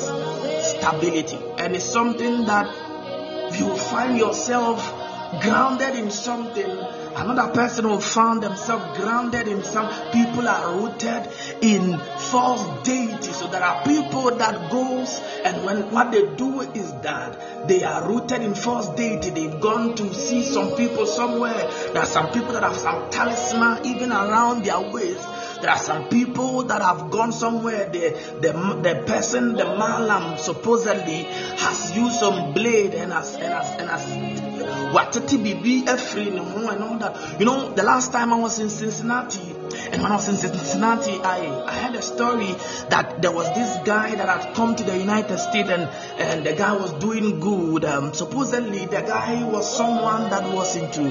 stability 0.68 1.38
and 1.58 1.74
it's 1.74 1.86
something 1.86 2.45
that 2.47 2.68
you 3.58 3.78
find 3.78 4.18
yourself 4.18 4.82
grounded 5.41 5.95
in 5.95 6.12
something 6.12 7.01
another 7.16 7.53
person 7.53 7.88
will 7.88 7.99
find 7.99 8.41
themselves 8.41 8.97
grounded 8.97 9.47
in 9.47 9.64
some 9.64 9.88
people 10.12 10.47
are 10.47 10.76
rooted 10.76 11.30
in 11.62 11.97
false 12.32 12.84
deity 12.84 13.32
so 13.32 13.47
there 13.47 13.64
are 13.64 13.84
people 13.84 14.32
that 14.36 14.72
goes 14.72 15.20
and 15.43 15.66
when 15.66 15.91
what 15.91 16.12
they 16.12 16.36
do 16.36 16.62
is 16.62 16.91
that 17.01 17.68
they 17.68 17.84
are 17.84 18.07
rooted 18.07 18.41
in 18.41 18.55
false 18.55 18.89
deity. 18.95 19.30
They've 19.30 19.59
gone 19.62 19.95
to 19.95 20.14
see 20.14 20.43
some 20.43 20.76
people 20.76 21.05
somewhere. 21.05 21.70
There 21.93 22.01
are 22.01 22.05
some 22.05 22.32
people 22.32 22.53
that 22.53 22.64
have 22.64 22.76
some 22.76 23.09
talisman 23.12 23.86
even 23.86 24.12
around 24.12 24.66
their 24.66 24.82
waist. 24.91 25.28
There 25.62 25.70
are 25.70 25.78
some 25.78 26.09
people 26.09 26.64
that 26.64 26.82
have 26.82 27.12
gone 27.12 27.32
somewhere. 27.32 27.89
The, 27.89 28.09
the, 28.41 28.51
the 28.82 29.03
person, 29.05 29.53
the 29.53 29.66
malam, 29.66 30.38
supposedly 30.38 31.24
has 31.24 31.95
used 31.95 32.20
some 32.20 32.53
blade 32.53 32.95
and 32.95 33.14
has 33.14 33.36
and 33.36 33.43
has 33.43 33.80
and 33.80 33.89
has 33.89 34.41
You 37.39 37.46
know, 37.46 37.70
the 37.74 37.84
last 37.84 38.12
time 38.12 38.34
I 38.34 38.39
was 38.39 38.60
in 38.60 38.70
Cincinnati, 38.70 39.56
and 39.92 40.02
when 40.02 40.12
I 40.12 40.16
was 40.16 40.28
in 40.28 40.36
Cincinnati, 40.36 41.20
I, 41.22 41.66
I 41.66 41.74
had 41.74 41.96
a 41.96 42.02
story 42.02 42.54
that 42.89 43.22
there 43.22 43.32
was 43.32 43.48
this 43.56 43.78
guy 43.86 44.16
that 44.16 44.28
had 44.28 44.54
come 44.54 44.76
to 44.76 44.84
the 44.84 44.98
United 44.98 45.38
States 45.38 45.70
and, 45.70 45.84
and 46.20 46.46
the 46.46 46.54
guy 46.54 46.74
was 46.74 46.92
doing 46.94 47.39
good. 47.39 47.86
Um, 47.86 48.14
supposedly, 48.14 48.86
the 48.86 49.02
guy 49.02 49.44
was 49.44 49.76
someone 49.76 50.30
that 50.30 50.54
was 50.54 50.76
into 50.76 51.02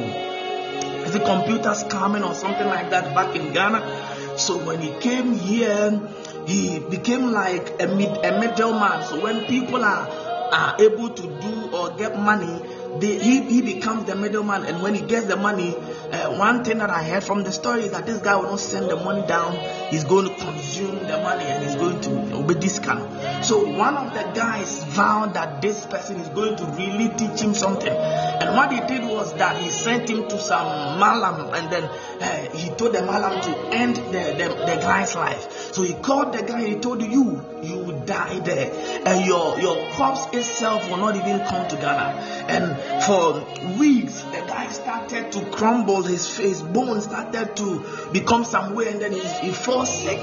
is 1.10 1.14
it 1.14 1.24
computer 1.24 1.70
scamming 1.70 2.24
or 2.28 2.34
something 2.34 2.66
like 2.66 2.90
that 2.90 3.14
back 3.14 3.34
in 3.34 3.52
Ghana. 3.52 4.38
So 4.38 4.58
when 4.64 4.80
he 4.80 4.92
came 5.00 5.32
here, 5.34 6.00
he 6.46 6.78
became 6.78 7.32
like 7.32 7.82
a, 7.82 7.88
mid, 7.88 8.24
a 8.24 8.38
middleman. 8.38 9.04
So 9.04 9.20
when 9.20 9.46
people 9.46 9.84
are, 9.84 10.08
are 10.52 10.76
able 10.80 11.10
to 11.10 11.22
do 11.22 11.70
or 11.72 11.90
get 11.96 12.18
money, 12.18 12.62
they, 12.98 13.18
he, 13.18 13.42
he 13.42 13.62
becomes 13.62 14.04
the 14.04 14.16
middleman. 14.16 14.64
And 14.64 14.82
when 14.82 14.94
he 14.94 15.02
gets 15.02 15.26
the 15.26 15.36
money, 15.36 15.74
uh, 15.76 16.36
one 16.36 16.64
thing 16.64 16.78
that 16.78 16.90
I 16.90 17.02
heard 17.04 17.22
from 17.22 17.44
the 17.44 17.52
story 17.52 17.82
is 17.82 17.92
that 17.92 18.06
this 18.06 18.18
guy 18.18 18.36
will 18.36 18.50
not 18.50 18.60
send 18.60 18.90
the 18.90 18.96
money 18.96 19.26
down. 19.26 19.52
He's 19.90 20.04
going 20.04 20.28
to 20.28 20.34
consume 20.34 21.06
the 21.06 21.18
money 21.18 21.44
and 21.44 21.64
he's 21.64 21.76
going 21.76 22.00
to 22.00 22.36
obey 22.36 22.54
this 22.54 22.78
kind. 22.78 23.44
So 23.44 23.68
one 23.76 23.96
of 23.96 24.12
the 24.14 24.22
guys 24.34 24.82
vowed 24.84 25.34
that 25.34 25.62
this 25.62 25.86
person 25.86 26.16
is 26.16 26.28
going 26.28 26.56
to 26.56 26.64
really 26.64 27.08
teach 27.16 27.40
him 27.40 27.54
something. 27.54 27.92
And 27.92 28.56
what 28.56 28.72
he 28.72 28.80
did 28.80 29.08
was 29.08 29.34
that 29.34 29.60
he 29.62 29.70
sent 29.70 30.08
him 30.08 30.28
to 30.28 30.38
some 30.38 30.98
malam 30.98 31.54
and 31.54 31.72
then 31.72 31.84
uh, 31.84 32.56
he 32.56 32.70
told 32.70 32.94
the 32.94 33.02
malam 33.02 33.40
to 33.42 33.56
end 33.74 33.96
the, 33.96 34.34
the, 34.36 34.48
the 34.66 34.80
guy's 34.80 35.14
life. 35.14 35.72
So 35.72 35.82
he 35.82 35.94
called 35.94 36.32
the 36.32 36.42
guy, 36.42 36.64
he 36.66 36.76
told 36.76 37.02
you, 37.02 37.44
you 37.62 37.78
will 37.78 38.00
die 38.00 38.40
there. 38.40 38.72
And 39.06 39.24
your, 39.26 39.60
your 39.60 39.92
corpse 39.92 40.26
itself 40.32 40.88
will 40.90 40.98
not 40.98 41.16
even 41.16 41.46
come 41.46 41.68
to 41.68 41.76
Ghana. 41.76 42.20
And 42.48 42.79
for 43.06 43.44
weeks, 43.78 44.22
the 44.22 44.44
guy 44.46 44.68
started 44.68 45.32
to 45.32 45.44
crumble, 45.46 46.02
his 46.02 46.28
face, 46.28 46.60
bones 46.60 47.04
started 47.04 47.56
to 47.56 47.84
become 48.12 48.44
some 48.44 48.74
way, 48.74 48.88
and 48.88 49.00
then 49.00 49.12
he, 49.12 49.20
he 49.20 49.52
fell 49.52 49.86
sick. 49.86 50.18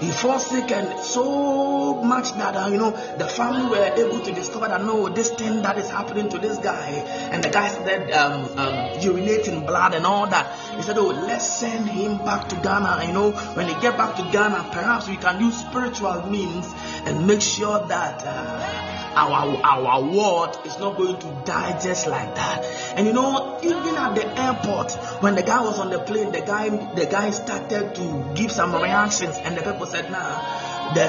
He 0.00 0.10
fell 0.10 0.38
sick 0.38 0.70
and 0.72 1.00
so 1.00 2.02
much 2.02 2.32
that 2.32 2.54
uh, 2.54 2.68
you 2.68 2.76
know 2.76 2.90
the 3.16 3.26
family 3.26 3.70
were 3.70 3.92
able 3.96 4.20
to 4.20 4.32
discover 4.32 4.68
that 4.68 4.84
no 4.84 5.08
this 5.08 5.30
thing 5.30 5.62
that 5.62 5.78
is 5.78 5.88
happening 5.88 6.28
to 6.28 6.38
this 6.38 6.58
guy 6.58 6.90
and 7.32 7.42
the 7.42 7.48
guy 7.48 7.68
started 7.70 8.12
um, 8.12 8.42
um, 8.58 8.74
urinating 9.00 9.66
blood 9.66 9.94
and 9.94 10.04
all 10.04 10.26
that. 10.26 10.54
He 10.76 10.82
said 10.82 10.98
oh 10.98 11.06
let's 11.06 11.48
send 11.48 11.88
him 11.88 12.18
back 12.18 12.50
to 12.50 12.56
ghana. 12.56 13.06
You 13.06 13.14
know 13.14 13.30
when 13.30 13.68
he 13.68 13.74
get 13.80 13.96
back 13.96 14.16
to 14.16 14.22
ghana 14.30 14.68
perhaps 14.70 15.08
we 15.08 15.16
can 15.16 15.40
use 15.40 15.58
spiritual 15.58 16.26
means 16.26 16.70
and 17.06 17.26
make 17.26 17.40
sure 17.40 17.86
that 17.86 18.22
uh, 18.26 18.95
our 19.16 19.56
our 19.64 20.02
world 20.02 20.58
is 20.64 20.78
not 20.78 20.96
going 20.96 21.18
to 21.18 21.42
die 21.44 21.78
just 21.80 22.06
like 22.06 22.34
that. 22.34 22.64
And 22.96 23.06
you 23.06 23.12
know, 23.12 23.58
even 23.62 23.96
at 23.96 24.14
the 24.14 24.26
airport, 24.40 24.92
when 25.22 25.34
the 25.34 25.42
guy 25.42 25.62
was 25.62 25.78
on 25.78 25.90
the 25.90 25.98
plane, 25.98 26.32
the 26.32 26.42
guy 26.42 26.68
the 26.68 27.06
guy 27.06 27.30
started 27.30 27.94
to 27.94 28.32
give 28.34 28.52
some 28.52 28.74
reactions, 28.74 29.36
and 29.38 29.56
the 29.56 29.62
people 29.62 29.86
said, 29.86 30.10
"Nah, 30.10 30.94
the 30.94 31.06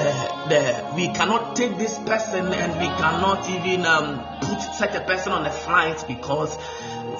the 0.48 0.92
we 0.96 1.08
cannot 1.08 1.54
take 1.54 1.76
this 1.76 1.98
person, 1.98 2.52
and 2.52 2.72
we 2.80 2.86
cannot 2.86 3.48
even 3.50 3.84
um, 3.86 4.24
put 4.40 4.60
such 4.74 4.94
a 4.94 5.00
person 5.00 5.32
on 5.32 5.44
the 5.44 5.50
flight 5.50 6.04
because." 6.08 6.58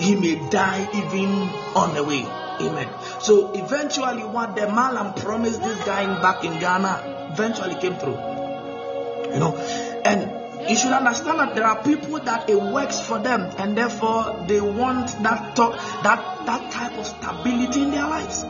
he 0.01 0.15
may 0.15 0.37
die 0.51 0.89
even 0.95 1.29
on 1.75 1.95
the 1.95 2.05
way. 2.05 2.25
Amen. 2.61 2.89
So 3.21 3.53
eventually, 3.53 4.25
what 4.25 4.57
the 4.57 4.67
Malam 4.69 5.15
promised 5.15 5.63
this 5.63 5.79
guy 5.85 6.07
back 6.21 6.45
in 6.45 6.59
Ghana 6.59 7.31
eventually 7.33 7.75
came 7.77 7.97
through. 7.97 8.19
You 9.33 9.39
know, 9.39 9.57
and 10.05 10.38
you 10.69 10.77
should 10.77 10.93
understand 10.93 11.39
that 11.39 11.55
there 11.55 11.65
are 11.65 11.83
people 11.83 12.19
that 12.21 12.49
it 12.49 12.61
works 12.61 13.01
for 13.01 13.19
them, 13.19 13.51
and 13.59 13.77
therefore 13.77 14.45
they 14.47 14.61
want 14.61 15.07
that 15.23 15.57
that 15.57 16.47
that 16.47 16.71
type 16.73 16.99
of 16.99 17.07
stability 17.07 17.83
in 17.83 17.91
their 17.91 18.09
lives. 18.09 18.43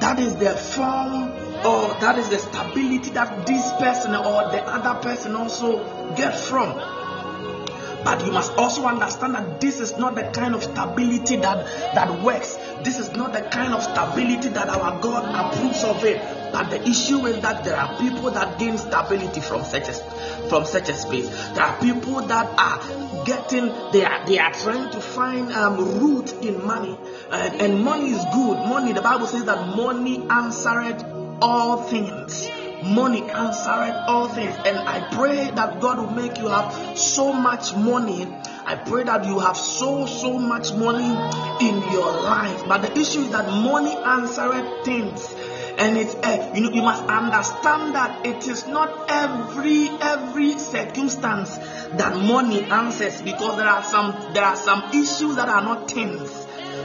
That 0.00 0.18
is 0.18 0.34
the 0.36 0.50
form 0.50 1.30
or 1.64 1.94
that 2.00 2.18
is 2.18 2.28
the 2.28 2.38
stability 2.38 3.10
that 3.10 3.46
this 3.46 3.72
person 3.74 4.14
or 4.14 4.50
the 4.50 4.62
other 4.66 5.00
person 5.00 5.36
also 5.36 6.14
get 6.16 6.38
from. 6.38 6.74
But 8.04 8.26
you 8.26 8.32
must 8.32 8.52
also 8.54 8.84
understand 8.86 9.36
that 9.36 9.60
this 9.60 9.78
is 9.78 9.96
not 9.96 10.16
the 10.16 10.24
kind 10.24 10.56
of 10.56 10.62
stability 10.64 11.36
that, 11.36 11.66
that 11.94 12.22
works. 12.22 12.56
This 12.84 12.98
is 12.98 13.12
not 13.12 13.32
the 13.32 13.40
kind 13.40 13.74
of 13.74 13.82
stability 13.82 14.48
that 14.48 14.68
our 14.68 15.00
God 15.00 15.24
approves 15.24 15.84
of 15.84 16.04
it. 16.04 16.20
But 16.52 16.70
the 16.70 16.82
issue 16.82 17.26
is 17.26 17.40
that 17.40 17.64
there 17.64 17.76
are 17.76 17.98
people 17.98 18.30
that 18.30 18.58
gain 18.58 18.76
stability 18.76 19.40
from 19.40 19.64
such 19.64 19.88
a 19.88 19.94
from 20.48 20.66
such 20.66 20.88
a 20.88 20.94
space. 20.94 21.28
There 21.54 21.64
are 21.64 21.80
people 21.80 22.20
that 22.22 22.46
are 22.58 23.24
getting 23.24 23.66
they 23.92 24.04
are 24.04 24.26
they 24.26 24.38
are 24.38 24.52
trying 24.52 24.90
to 24.90 25.00
find 25.00 25.52
um, 25.52 25.98
root 25.98 26.32
in 26.44 26.64
money, 26.66 26.98
and, 27.30 27.60
and 27.60 27.84
money 27.84 28.10
is 28.10 28.24
good. 28.34 28.58
Money, 28.68 28.92
the 28.92 29.02
Bible 29.02 29.26
says 29.26 29.44
that 29.44 29.76
money 29.76 30.26
answered 30.28 31.02
all 31.40 31.82
things 31.82 32.48
money 32.84 33.22
answered 33.30 34.04
all 34.06 34.28
things. 34.28 34.54
And 34.64 34.78
I 34.78 35.08
pray 35.12 35.50
that 35.50 35.80
God 35.80 35.98
will 35.98 36.10
make 36.10 36.38
you 36.38 36.48
have 36.48 36.98
so 36.98 37.32
much 37.32 37.74
money. 37.74 38.26
I 38.64 38.76
pray 38.76 39.04
that 39.04 39.24
you 39.26 39.38
have 39.38 39.56
so, 39.56 40.06
so 40.06 40.38
much 40.38 40.72
money 40.74 41.10
in 41.66 41.82
your 41.92 42.12
life. 42.22 42.62
But 42.68 42.82
the 42.82 42.92
issue 42.92 43.20
is 43.20 43.30
that 43.30 43.48
money 43.48 43.96
answered 43.96 44.84
things. 44.84 45.34
And 45.78 45.96
it's 45.96 46.14
uh, 46.14 46.52
you 46.54 46.60
know 46.60 46.70
you 46.70 46.82
must 46.82 47.02
understand 47.04 47.94
that 47.94 48.26
it 48.26 48.46
is 48.46 48.66
not 48.66 49.06
every 49.08 49.88
every 49.88 50.58
circumstance 50.58 51.56
that 51.96 52.14
money 52.14 52.62
answers 52.64 53.22
because 53.22 53.56
there 53.56 53.66
are 53.66 53.82
some 53.82 54.34
there 54.34 54.44
are 54.44 54.54
some 54.56 54.90
issues 54.90 55.36
that 55.36 55.48
are 55.48 55.62
not 55.62 55.90
things 55.90 56.30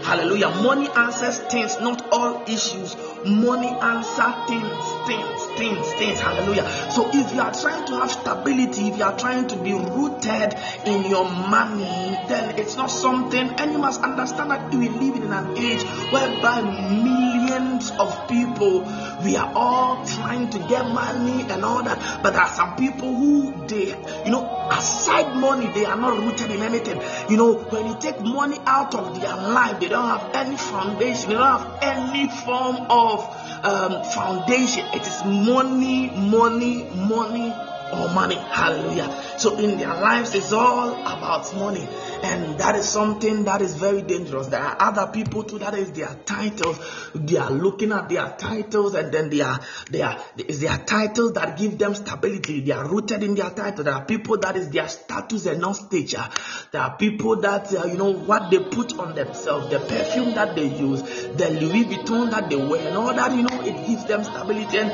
Hallelujah. 0.04 0.50
Money 0.62 0.88
answers 0.96 1.40
things, 1.40 1.80
not 1.82 2.08
all 2.12 2.44
issues. 2.48 2.96
Money 3.28 3.68
answer 3.68 4.34
things, 4.48 4.86
things, 5.06 5.46
things, 5.58 5.94
things. 5.94 6.20
Hallelujah. 6.20 6.70
So 6.92 7.10
if 7.14 7.34
you 7.34 7.42
are 7.42 7.54
trying 7.54 7.86
to 7.88 7.96
have 7.96 8.12
stability, 8.12 8.88
if 8.88 8.98
you 8.98 9.04
are 9.04 9.18
trying 9.18 9.48
to 9.48 9.58
be 9.58 9.74
rooted 9.74 10.56
in 10.86 11.10
your 11.10 11.26
money, 11.26 12.18
then 12.28 12.58
it's 12.58 12.76
not 12.78 12.88
something, 12.88 13.50
and 13.50 13.72
you 13.72 13.80
must 13.80 14.02
understand 14.02 14.52
that 14.52 14.74
we 14.74 14.90
live 14.90 15.16
in 15.16 15.32
an 15.32 15.58
age 15.58 15.84
whereby 16.12 16.62
millions 16.62 17.92
of 17.92 18.28
people 18.28 18.86
we 19.24 19.36
are 19.36 19.52
all 19.56 20.06
trying 20.06 20.50
to 20.50 20.60
get 20.60 20.86
money 20.86 21.42
and 21.50 21.66
all 21.66 21.84
that, 21.84 22.22
but 22.24 22.32
there 22.32 22.42
are 22.42 22.54
some 22.54 22.76
people 22.76 23.14
who 23.14 23.68
they, 23.68 23.88
you 24.26 24.32
know, 24.32 24.68
aside 24.72 25.36
money, 25.36 25.68
they 25.74 25.86
are 25.86 25.98
not 25.98 26.18
rooted 26.18 26.52
in 26.52 26.62
anything. 26.62 27.02
You 27.30 27.38
know, 27.38 27.54
when 27.56 27.88
you 27.88 27.98
take 28.00 28.22
money 28.22 28.58
out 28.66 28.96
of 28.96 29.20
their 29.20 29.36
life, 29.36 29.80
they 29.80 29.90
don't 29.90 30.08
have 30.08 30.36
any 30.36 30.58
foundation, 30.58 31.30
they 31.30 31.36
don't 31.36 31.60
have 31.60 31.80
any 31.82 32.30
form 32.30 32.78
of 32.90 33.17
um, 33.64 34.04
foundation. 34.04 34.86
It 34.94 35.02
is 35.06 35.24
money, 35.26 36.10
money, 36.10 36.84
money, 36.94 37.54
or 37.94 38.10
money. 38.14 38.36
Hallelujah. 38.36 39.24
So 39.38 39.58
in 39.58 39.78
their 39.78 39.94
lives, 39.94 40.36
it's 40.36 40.52
all 40.52 40.94
about 40.94 41.56
money. 41.56 41.88
And 42.24 42.60
that 42.60 42.76
is 42.76 42.90
something 42.90 43.44
that 43.44 43.62
is 43.62 43.76
very 43.76 44.02
dangerous. 44.02 44.48
There 44.48 44.60
are 44.60 44.76
other 44.80 45.12
people 45.12 45.44
too, 45.44 45.60
that 45.60 45.76
is 45.76 45.92
their 45.92 46.16
titles. 46.26 46.80
They 47.14 47.38
are 47.38 47.52
looking 47.52 47.92
at 47.92 48.10
their 48.10 48.36
titles 48.38 48.96
and 48.96 49.14
then 49.14 49.30
they 49.30 49.42
are, 49.42 49.60
they 49.92 50.02
are, 50.02 50.20
it's 50.38 50.60
their 50.60 50.78
titles 50.78 51.34
that 51.34 51.58
give 51.58 51.78
them 51.78 51.94
stability. 51.94 52.62
They 52.62 52.72
are 52.72 52.88
rooted 52.88 53.24
in 53.24 53.36
their 53.36 53.52
title. 53.52 53.84
There 53.84 53.94
are 53.94 54.06
people 54.06 54.38
that 54.40 54.56
is 54.58 54.70
their 54.70 54.88
status 54.88 55.46
and 55.46 55.62
not 55.62 55.74
stature. 55.74 56.28
There 56.72 56.82
are 56.82 56.98
people 56.98 57.40
that, 57.42 57.74
uh, 57.74 57.86
you 57.86 57.98
know, 57.98 58.12
what 58.14 58.50
they 58.50 58.60
put 58.60 58.98
on 58.98 59.16
themselves, 59.16 59.70
the 59.70 59.80
perfume 59.80 60.34
that 60.34 60.56
they 60.56 60.68
use, 60.68 61.02
the 61.02 61.50
Louis 61.50 61.86
Vuitton 61.86 62.32
that 62.32 62.50
they 62.50 62.56
wear 62.56 62.88
and 62.88 62.98
all 62.98 63.14
that, 63.14 63.32
you 63.32 63.44
know, 63.44 63.62
it 63.62 63.88
gives 63.88 64.06
them 64.06 64.24
stability. 64.24 64.78
And 64.78 64.92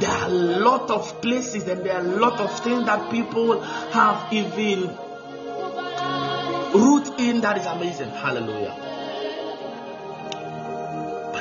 there 0.00 0.10
are 0.10 0.28
a 0.28 0.32
lot 0.32 0.90
of 0.90 1.20
places 1.22 1.66
and 1.68 1.84
there 1.84 1.96
are 1.96 2.00
a 2.00 2.16
lot 2.18 2.40
of 2.40 2.60
things 2.60 2.86
that 2.86 3.10
people 3.10 3.60
have 3.60 4.32
even 4.32 4.88
root 6.74 7.20
in 7.20 7.40
that 7.40 7.58
is 7.58 7.66
amazing. 7.66 8.10
Hallelujah. 8.10 8.74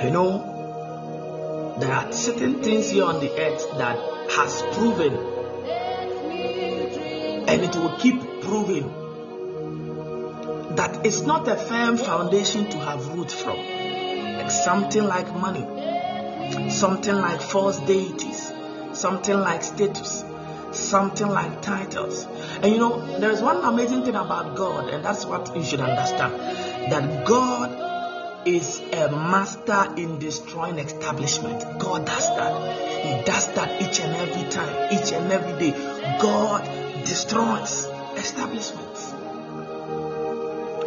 You 0.03 0.11
know, 0.11 1.75
there 1.79 1.93
are 1.93 2.11
certain 2.11 2.61
things 2.61 2.89
here 2.89 3.05
on 3.05 3.21
the 3.21 3.31
earth 3.39 3.77
that 3.77 3.97
has 4.31 4.61
proven 4.73 5.13
and 7.47 7.61
it 7.61 7.75
will 7.75 7.97
keep 7.97 8.19
proving 8.41 8.91
that 10.75 11.05
it's 11.05 11.21
not 11.21 11.47
a 11.47 11.55
firm 11.55 11.97
foundation 11.97 12.69
to 12.69 12.77
have 12.79 13.07
root 13.15 13.31
from. 13.31 13.57
Like 13.57 14.51
something 14.51 15.03
like 15.03 15.33
money, 15.33 15.61
something 16.71 17.15
like 17.15 17.41
false 17.41 17.79
deities, 17.79 18.51
something 18.93 19.37
like 19.37 19.63
status, 19.63 20.23
something 20.71 21.27
like 21.27 21.61
titles. 21.61 22.25
And 22.61 22.71
you 22.71 22.77
know, 22.77 23.19
there's 23.19 23.41
one 23.41 23.63
amazing 23.63 24.03
thing 24.03 24.15
about 24.15 24.55
God, 24.55 24.89
and 24.89 25.03
that's 25.03 25.25
what 25.25 25.55
you 25.55 25.63
should 25.63 25.81
understand 25.81 26.33
that 26.91 27.25
God 27.25 28.47
is 28.47 28.79
a 28.79 29.09
master 29.09 29.93
in 29.97 30.19
destroying 30.19 30.79
establishment. 30.79 31.79
God 31.79 32.05
does 32.05 32.27
that. 32.27 33.03
He 33.03 33.23
does 33.23 33.47
that 33.53 33.81
each 33.81 33.99
and 34.01 34.15
every 34.15 34.49
time, 34.49 34.93
each 34.93 35.11
and 35.11 35.31
every 35.31 35.59
day. 35.59 35.71
God 36.21 36.63
destroys 37.05 37.87
establishments. 38.17 39.13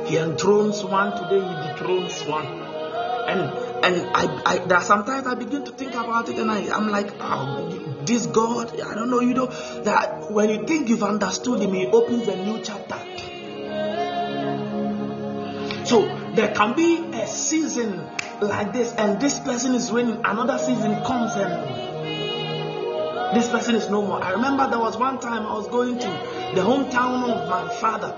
He 0.08 0.18
enthrones 0.18 0.84
one 0.84 1.12
today, 1.16 1.40
he 1.40 1.68
dethrones 1.68 2.22
one. 2.26 2.46
And 2.46 3.75
and 3.82 4.06
I, 4.14 4.42
I 4.44 4.58
there 4.58 4.78
are 4.78 4.84
sometimes 4.84 5.26
I 5.26 5.34
begin 5.34 5.64
to 5.64 5.72
think 5.72 5.94
about 5.94 6.28
it 6.28 6.38
and 6.38 6.50
I, 6.50 6.74
I'm 6.74 6.88
like, 6.88 7.12
oh, 7.20 8.02
this 8.04 8.26
God, 8.26 8.80
I 8.80 8.94
don't 8.94 9.10
know, 9.10 9.20
you 9.20 9.34
know, 9.34 9.46
that 9.46 10.30
when 10.30 10.50
you 10.50 10.66
think 10.66 10.88
you've 10.88 11.02
understood 11.02 11.60
Him, 11.60 11.74
He 11.74 11.86
opens 11.86 12.28
a 12.28 12.36
new 12.36 12.62
chapter. 12.62 12.98
So 15.86 16.04
there 16.34 16.52
can 16.54 16.74
be 16.74 16.96
a 17.12 17.26
season 17.26 18.04
like 18.40 18.72
this, 18.72 18.92
and 18.92 19.20
this 19.20 19.38
person 19.40 19.74
is 19.74 19.90
reigning, 19.92 20.20
another 20.24 20.58
season 20.58 21.02
comes 21.04 21.34
and 21.36 21.86
this 23.36 23.48
person 23.48 23.74
is 23.74 23.88
no 23.88 24.02
more. 24.02 24.22
I 24.22 24.32
remember 24.32 24.68
there 24.68 24.78
was 24.78 24.96
one 24.96 25.20
time 25.20 25.46
I 25.46 25.54
was 25.54 25.68
going 25.68 25.98
to 25.98 26.08
the 26.54 26.62
hometown 26.62 27.30
of 27.30 27.48
my 27.48 27.68
father, 27.74 28.16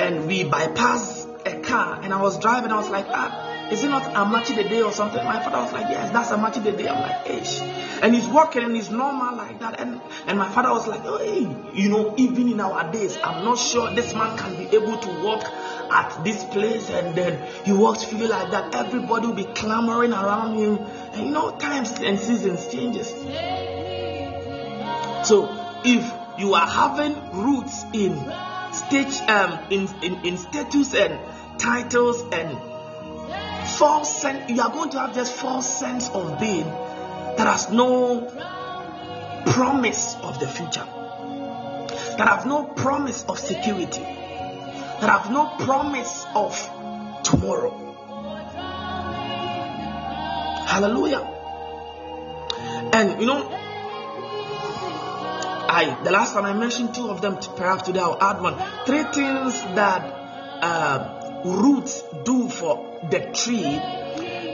and 0.00 0.26
we 0.26 0.44
bypassed 0.44 1.46
a 1.46 1.60
car, 1.60 2.00
and 2.02 2.12
I 2.12 2.20
was 2.20 2.38
driving, 2.38 2.72
I 2.72 2.76
was 2.76 2.90
like, 2.90 3.06
ah 3.08 3.43
is 3.72 3.82
it 3.82 3.88
not 3.88 4.02
Amachi 4.14 4.56
the 4.56 4.64
day 4.64 4.82
or 4.82 4.92
something? 4.92 5.24
My 5.24 5.42
father 5.42 5.58
was 5.58 5.72
like, 5.72 5.88
Yes, 5.88 6.10
that's 6.12 6.30
Amachi 6.30 6.62
the 6.62 6.72
day. 6.72 6.88
I'm 6.88 7.00
like, 7.00 7.28
Ish. 7.30 7.60
And 8.02 8.14
he's 8.14 8.26
walking 8.26 8.62
and 8.62 8.74
he's 8.76 8.90
normal 8.90 9.36
like 9.36 9.60
that. 9.60 9.80
And 9.80 10.00
and 10.26 10.38
my 10.38 10.48
father 10.48 10.70
was 10.70 10.86
like, 10.86 11.02
hey, 11.02 11.56
you 11.72 11.88
know, 11.88 12.14
even 12.16 12.48
in 12.48 12.60
our 12.60 12.90
days, 12.92 13.16
I'm 13.22 13.44
not 13.44 13.58
sure 13.58 13.94
this 13.94 14.12
man 14.14 14.36
can 14.36 14.56
be 14.56 14.76
able 14.76 14.98
to 14.98 15.22
walk 15.22 15.44
at 15.44 16.24
this 16.24 16.44
place 16.44 16.90
and 16.90 17.14
then 17.14 17.46
he 17.64 17.72
walks 17.72 18.04
feel 18.04 18.28
like 18.28 18.50
that. 18.50 18.74
Everybody 18.74 19.28
will 19.28 19.34
be 19.34 19.44
clamoring 19.44 20.12
around 20.12 20.56
him. 20.56 20.78
And 21.12 21.26
you 21.26 21.32
know, 21.32 21.56
times 21.56 21.92
and 22.00 22.18
seasons 22.18 22.68
changes. 22.68 23.08
So 25.26 25.48
if 25.84 26.12
you 26.38 26.54
are 26.54 26.66
having 26.66 27.14
roots 27.32 27.84
in 27.92 28.14
stage 28.72 29.16
um 29.28 29.58
in, 29.70 29.88
in, 30.02 30.26
in 30.26 30.36
status 30.36 30.94
and 30.94 31.18
titles 31.58 32.22
and 32.32 32.73
false 33.64 34.20
sense, 34.20 34.50
you 34.50 34.60
are 34.60 34.70
going 34.70 34.90
to 34.90 35.00
have 35.00 35.14
just 35.14 35.32
false 35.34 35.78
sense 35.78 36.08
of 36.10 36.38
being 36.38 36.66
that 36.66 37.46
has 37.46 37.70
no 37.70 38.20
promise 39.46 40.16
of 40.22 40.38
the 40.40 40.46
future, 40.46 40.86
that 42.16 42.28
have 42.28 42.46
no 42.46 42.64
promise 42.64 43.24
of 43.24 43.38
security, 43.38 44.00
that 44.00 45.10
have 45.10 45.30
no 45.30 45.46
promise 45.58 46.24
of 46.34 46.54
tomorrow. 47.22 47.80
Hallelujah. 50.66 51.30
And 52.92 53.20
you 53.20 53.26
know, 53.26 53.48
I 55.68 55.98
the 56.04 56.10
last 56.10 56.34
time 56.34 56.44
I 56.44 56.52
mentioned 56.52 56.94
two 56.94 57.08
of 57.08 57.20
them, 57.20 57.38
perhaps 57.56 57.82
today 57.82 58.00
I'll 58.00 58.20
add 58.20 58.40
one. 58.40 58.56
Three 58.86 59.02
things 59.04 59.60
that 59.74 60.02
uh, 60.62 61.23
roots 61.44 62.02
do 62.24 62.48
for 62.48 63.00
the 63.10 63.20
tree 63.32 63.80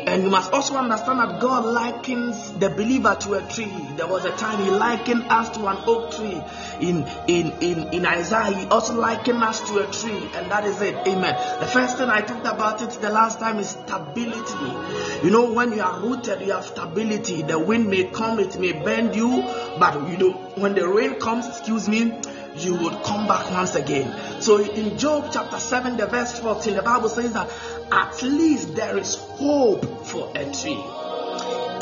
And 0.07 0.24
you 0.24 0.30
must 0.30 0.53
also 0.53 0.76
understand 0.76 1.20
that 1.20 1.41
God 1.41 1.64
likens 1.64 2.53
the 2.53 2.70
believer 2.70 3.16
to 3.20 3.34
a 3.34 3.43
tree. 3.49 3.72
There 3.97 4.07
was 4.07 4.24
a 4.24 4.32
time 4.32 4.64
He 4.64 4.70
likened 4.70 5.24
us 5.28 5.51
to 5.51 5.66
an 5.66 5.76
oak 5.86 6.12
tree. 6.12 6.43
In 6.80 7.07
in 7.28 7.53
in, 7.61 7.88
in 7.93 8.07
Isaiah, 8.07 8.53
He 8.53 8.66
also 8.66 8.95
likened 8.95 9.43
us 9.43 9.61
to 9.70 9.86
a 9.86 9.93
tree, 9.93 10.28
and 10.34 10.51
that 10.51 10.64
is 10.64 10.80
it. 10.80 10.95
Amen. 11.07 11.61
The 11.61 11.66
first 11.66 11.99
thing 11.99 12.09
I 12.09 12.22
talked 12.22 12.47
about 12.47 12.82
it 12.82 12.91
the 13.01 13.11
last 13.11 13.38
time 13.38 13.59
is 13.59 13.70
stability. 13.70 15.24
You 15.24 15.30
know, 15.30 15.53
when 15.53 15.72
you 15.72 15.82
are 15.82 16.01
rooted, 16.01 16.41
you 16.41 16.53
have 16.53 16.64
stability. 16.64 17.43
The 17.43 17.59
wind 17.59 17.88
may 17.88 18.05
come, 18.05 18.41
it 18.41 18.59
may 18.59 18.72
bend 18.72 19.14
you, 19.14 19.43
but 19.78 20.09
you 20.09 20.16
know, 20.16 20.32
when 20.57 20.74
the 20.74 20.88
rain 20.88 21.20
comes, 21.20 21.47
excuse 21.47 21.88
me, 21.88 22.18
you 22.57 22.74
would 22.74 23.03
come 23.03 23.26
back 23.26 23.51
once 23.51 23.74
again. 23.74 24.40
So 24.40 24.59
in 24.59 24.98
Job 24.98 25.30
chapter 25.32 25.59
7, 25.59 25.96
the 25.96 26.07
verse 26.07 26.38
14, 26.38 26.74
the 26.74 26.82
Bible 26.82 27.09
says 27.09 27.32
that 27.32 27.51
at 27.92 28.22
least 28.22 28.74
there 28.74 28.96
is 28.98 29.16
hope 29.16 30.07
for 30.07 30.30
a 30.34 30.44
tree. 30.53 30.82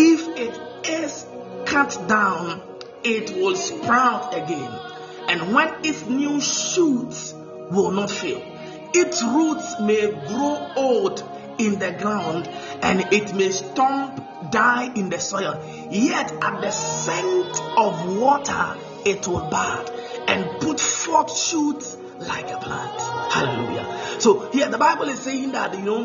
If 0.00 0.28
it 0.38 0.88
is 0.88 1.26
cut 1.66 2.08
down, 2.08 2.62
it 3.04 3.30
will 3.36 3.56
sprout 3.56 4.34
again. 4.34 4.70
And 5.28 5.54
when 5.54 5.84
its 5.84 6.04
new 6.06 6.40
shoots 6.40 7.34
will 7.70 7.90
not 7.90 8.10
fail, 8.10 8.42
its 8.94 9.22
roots 9.22 9.78
may 9.80 10.10
grow 10.10 10.72
old 10.76 11.22
in 11.58 11.78
the 11.78 11.92
ground 11.92 12.48
and 12.82 13.12
it 13.12 13.34
may 13.34 13.50
stump 13.50 14.50
die 14.50 14.92
in 14.94 15.10
the 15.10 15.18
soil. 15.18 15.62
Yet 15.90 16.32
at 16.32 16.60
the 16.60 16.70
scent 16.70 17.60
of 17.76 18.16
water, 18.16 18.76
it 19.04 19.26
will 19.26 19.48
bud 19.50 19.90
and 20.28 20.60
put 20.60 20.78
forth 20.80 21.36
shoots 21.36 21.96
like 22.18 22.50
a 22.50 22.58
plant. 22.58 23.32
Hallelujah. 23.32 24.20
So 24.20 24.50
here 24.50 24.68
the 24.68 24.78
Bible 24.78 25.08
is 25.08 25.18
saying 25.18 25.52
that 25.52 25.74
you 25.74 25.84
know 25.84 26.04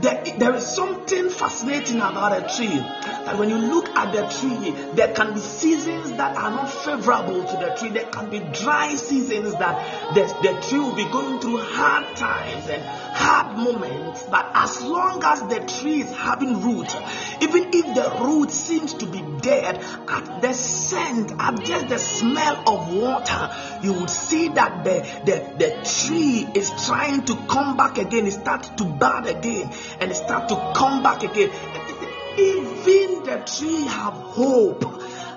there, 0.00 0.24
there 0.38 0.54
is 0.54 0.66
something 0.66 1.30
fascinating 1.30 1.96
about 1.96 2.32
a 2.32 2.56
tree 2.56 2.78
that 2.78 3.38
when 3.38 3.48
you 3.48 3.58
look 3.58 3.88
at 3.90 4.12
the 4.12 4.26
tree, 4.26 4.70
there 4.94 5.12
can 5.14 5.34
be 5.34 5.40
seasons 5.40 6.10
that 6.12 6.36
are 6.36 6.50
not 6.50 6.66
favorable 6.66 7.44
to 7.44 7.56
the 7.56 7.74
tree. 7.78 7.90
There 7.90 8.10
can 8.10 8.28
be 8.28 8.40
dry 8.40 8.94
seasons 8.94 9.52
that 9.54 10.14
the, 10.14 10.22
the 10.42 10.60
tree 10.66 10.80
will 10.80 10.96
be 10.96 11.04
going 11.04 11.40
through 11.40 11.58
hard 11.58 12.16
times 12.16 12.68
and 12.68 12.82
hard 13.14 13.56
moments. 13.56 14.24
But 14.24 14.50
as 14.54 14.82
long 14.82 15.22
as 15.24 15.40
the 15.42 15.60
tree 15.80 16.02
is 16.02 16.12
having 16.12 16.60
root, 16.62 16.94
even 17.40 17.70
if 17.72 17.94
the 17.94 18.24
root 18.24 18.50
seems 18.50 18.94
to 18.94 19.06
be 19.06 19.22
dead, 19.40 19.76
at 20.08 20.42
the 20.42 20.52
scent, 20.52 21.32
at 21.38 21.64
just 21.64 21.88
the 21.88 21.98
smell 21.98 22.68
of 22.68 22.94
water, 22.94 23.50
you 23.82 23.92
would 23.94 24.10
see 24.10 24.48
that 24.48 24.84
the, 24.84 25.00
the, 25.24 25.36
the 25.58 25.70
tree 25.84 26.46
is 26.54 26.70
trying 26.86 27.24
to 27.24 27.36
come 27.46 27.76
back 27.76 27.98
again. 27.98 28.26
It 28.26 28.32
starts 28.32 28.68
to 28.70 28.84
bud 28.84 29.26
again 29.26 29.70
and 30.00 30.10
it 30.10 30.16
starts 30.16 30.52
to 30.52 30.72
come 30.76 31.02
back 31.02 31.22
again. 31.22 31.50
Even 32.36 33.24
the 33.24 33.42
tree 33.46 33.84
have 33.84 34.14
hope. 34.14 34.84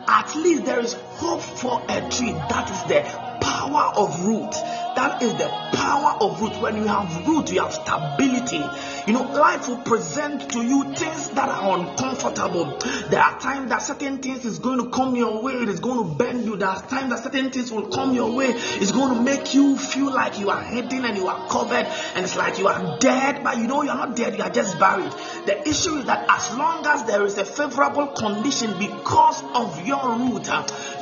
At 0.09 0.35
least 0.35 0.65
there 0.65 0.79
is 0.79 0.93
hope 0.93 1.41
for 1.41 1.81
a 1.89 2.09
tree. 2.09 2.31
That 2.31 2.71
is 2.71 2.83
the 2.83 3.01
power 3.41 3.93
of 3.95 4.25
root. 4.25 4.53
That 4.97 5.21
is 5.21 5.31
the 5.35 5.47
power 5.77 6.17
of 6.21 6.41
root. 6.41 6.59
When 6.59 6.75
you 6.75 6.87
have 6.87 7.27
root, 7.27 7.51
you 7.51 7.61
have 7.61 7.71
stability. 7.71 8.63
You 9.05 9.13
know, 9.13 9.21
life 9.31 9.67
will 9.67 9.77
present 9.77 10.49
to 10.53 10.63
you 10.63 10.95
things 10.95 11.29
that 11.29 11.47
are 11.47 11.77
uncomfortable. 11.77 12.79
There 13.09 13.21
are 13.21 13.39
times 13.39 13.69
that 13.69 13.83
certain 13.83 14.17
things 14.17 14.43
is 14.43 14.57
going 14.57 14.83
to 14.83 14.89
come 14.89 15.15
your 15.15 15.43
way, 15.43 15.53
it 15.53 15.69
is 15.69 15.79
going 15.79 15.99
to 16.09 16.15
bend 16.15 16.45
you. 16.45 16.57
There 16.57 16.67
are 16.67 16.81
times 16.81 17.11
that 17.11 17.23
certain 17.23 17.51
things 17.51 17.71
will 17.71 17.89
come 17.89 18.15
your 18.15 18.35
way, 18.35 18.47
it's 18.47 18.91
going 18.91 19.15
to 19.15 19.21
make 19.21 19.53
you 19.53 19.77
feel 19.77 20.11
like 20.11 20.39
you 20.39 20.49
are 20.49 20.61
hidden 20.61 21.05
and 21.05 21.15
you 21.15 21.27
are 21.27 21.47
covered, 21.47 21.85
and 22.15 22.25
it's 22.25 22.35
like 22.35 22.57
you 22.57 22.67
are 22.67 22.97
dead, 22.97 23.43
but 23.43 23.57
you 23.57 23.67
know 23.67 23.83
you 23.83 23.91
are 23.91 24.07
not 24.07 24.15
dead, 24.15 24.35
you 24.35 24.43
are 24.43 24.49
just 24.49 24.79
buried. 24.79 25.11
The 25.45 25.61
issue 25.69 25.95
is 25.97 26.05
that 26.05 26.25
as 26.27 26.57
long 26.57 26.85
as 26.87 27.03
there 27.03 27.23
is 27.23 27.37
a 27.37 27.45
favorable 27.45 28.07
condition 28.07 28.77
because 28.79 29.43
of 29.53 29.87
your 29.87 30.17
root, 30.17 30.49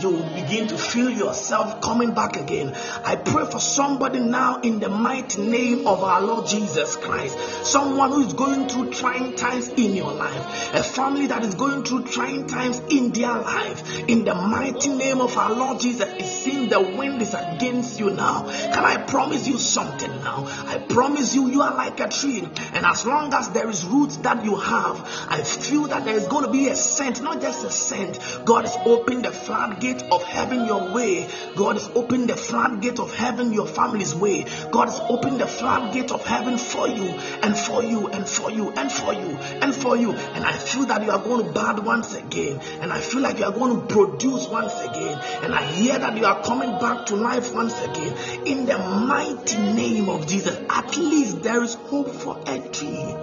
you 0.01 0.09
will 0.09 0.29
begin 0.33 0.67
to 0.67 0.77
feel 0.77 1.09
yourself 1.09 1.81
coming 1.81 2.13
back 2.13 2.35
again. 2.35 2.75
I 3.03 3.15
pray 3.15 3.45
for 3.45 3.59
somebody 3.59 4.19
now 4.19 4.61
in 4.61 4.79
the 4.79 4.89
mighty 4.89 5.41
name 5.41 5.87
of 5.87 6.03
our 6.03 6.21
Lord 6.21 6.47
Jesus 6.47 6.95
Christ. 6.97 7.37
Someone 7.65 8.11
who 8.11 8.25
is 8.25 8.33
going 8.33 8.67
through 8.67 8.91
trying 8.91 9.35
times 9.35 9.69
in 9.69 9.95
your 9.95 10.13
life, 10.13 10.73
a 10.73 10.83
family 10.83 11.27
that 11.27 11.43
is 11.43 11.55
going 11.55 11.83
through 11.83 12.05
trying 12.05 12.47
times 12.47 12.81
in 12.89 13.11
their 13.11 13.33
life. 13.33 14.09
In 14.09 14.25
the 14.25 14.35
mighty 14.35 14.89
name 14.89 15.21
of 15.21 15.37
our 15.37 15.53
Lord 15.53 15.79
Jesus, 15.79 16.09
it 16.09 16.25
seems 16.25 16.69
the 16.69 16.81
wind 16.81 17.21
is 17.21 17.33
against 17.33 17.99
you 17.99 18.09
now. 18.09 18.47
Can 18.47 18.83
I 18.83 18.97
promise 18.97 19.47
you 19.47 19.57
something 19.57 20.11
now? 20.21 20.45
I 20.67 20.77
promise 20.77 21.33
you, 21.35 21.49
you 21.49 21.61
are 21.61 21.75
like 21.75 21.99
a 21.99 22.09
tree, 22.09 22.47
and 22.73 22.85
as 22.85 23.05
long 23.05 23.33
as 23.33 23.49
there 23.49 23.69
is 23.69 23.85
roots 23.85 24.17
that 24.17 24.43
you 24.43 24.55
have, 24.55 25.27
I 25.29 25.41
feel 25.43 25.87
that 25.87 26.05
there 26.05 26.15
is 26.15 26.27
going 26.27 26.45
to 26.45 26.51
be 26.51 26.67
a 26.67 26.75
scent, 26.75 27.21
not 27.21 27.41
just 27.41 27.63
a 27.63 27.71
scent. 27.71 28.19
God 28.45 28.65
has 28.65 28.75
opened 28.85 29.25
the 29.25 29.31
floodgate 29.31 29.84
of 29.93 30.23
heaven 30.23 30.65
your 30.65 30.91
way. 30.91 31.27
God 31.55 31.75
has 31.77 31.89
opened 31.95 32.29
the 32.29 32.35
floodgate 32.35 32.99
of 32.99 33.13
heaven 33.15 33.53
your 33.53 33.67
family's 33.67 34.15
way. 34.15 34.45
God 34.71 34.89
has 34.89 34.99
opened 35.01 35.39
the 35.39 35.47
floodgate 35.47 36.11
of 36.11 36.25
heaven 36.25 36.57
for 36.57 36.87
you 36.87 37.05
and 37.43 37.57
for 37.57 37.83
you 37.83 38.07
and 38.07 38.27
for 38.27 38.51
you 38.51 38.71
and 38.71 38.91
for 38.91 39.13
you 39.13 39.37
and 39.61 39.73
for 39.73 39.95
you. 39.95 40.11
And 40.11 40.43
I 40.43 40.53
feel 40.53 40.85
that 40.85 41.03
you 41.03 41.11
are 41.11 41.19
going 41.19 41.45
to 41.45 41.51
bud 41.51 41.85
once 41.85 42.15
again. 42.15 42.59
And 42.81 42.91
I 42.91 42.99
feel 42.99 43.21
like 43.21 43.39
you 43.39 43.45
are 43.45 43.51
going 43.51 43.87
to 43.87 43.93
produce 43.93 44.47
once 44.47 44.73
again. 44.81 45.19
And 45.43 45.53
I 45.53 45.63
hear 45.63 45.97
that 45.97 46.17
you 46.17 46.25
are 46.25 46.41
coming 46.43 46.71
back 46.79 47.05
to 47.07 47.15
life 47.15 47.53
once 47.53 47.79
again. 47.81 48.45
In 48.45 48.65
the 48.65 48.77
mighty 48.77 49.57
name 49.57 50.09
of 50.09 50.27
Jesus, 50.27 50.57
at 50.69 50.97
least 50.97 51.43
there 51.43 51.63
is 51.63 51.75
hope 51.75 52.09
for 52.09 52.41
a 52.47 52.59
tree. 52.69 53.15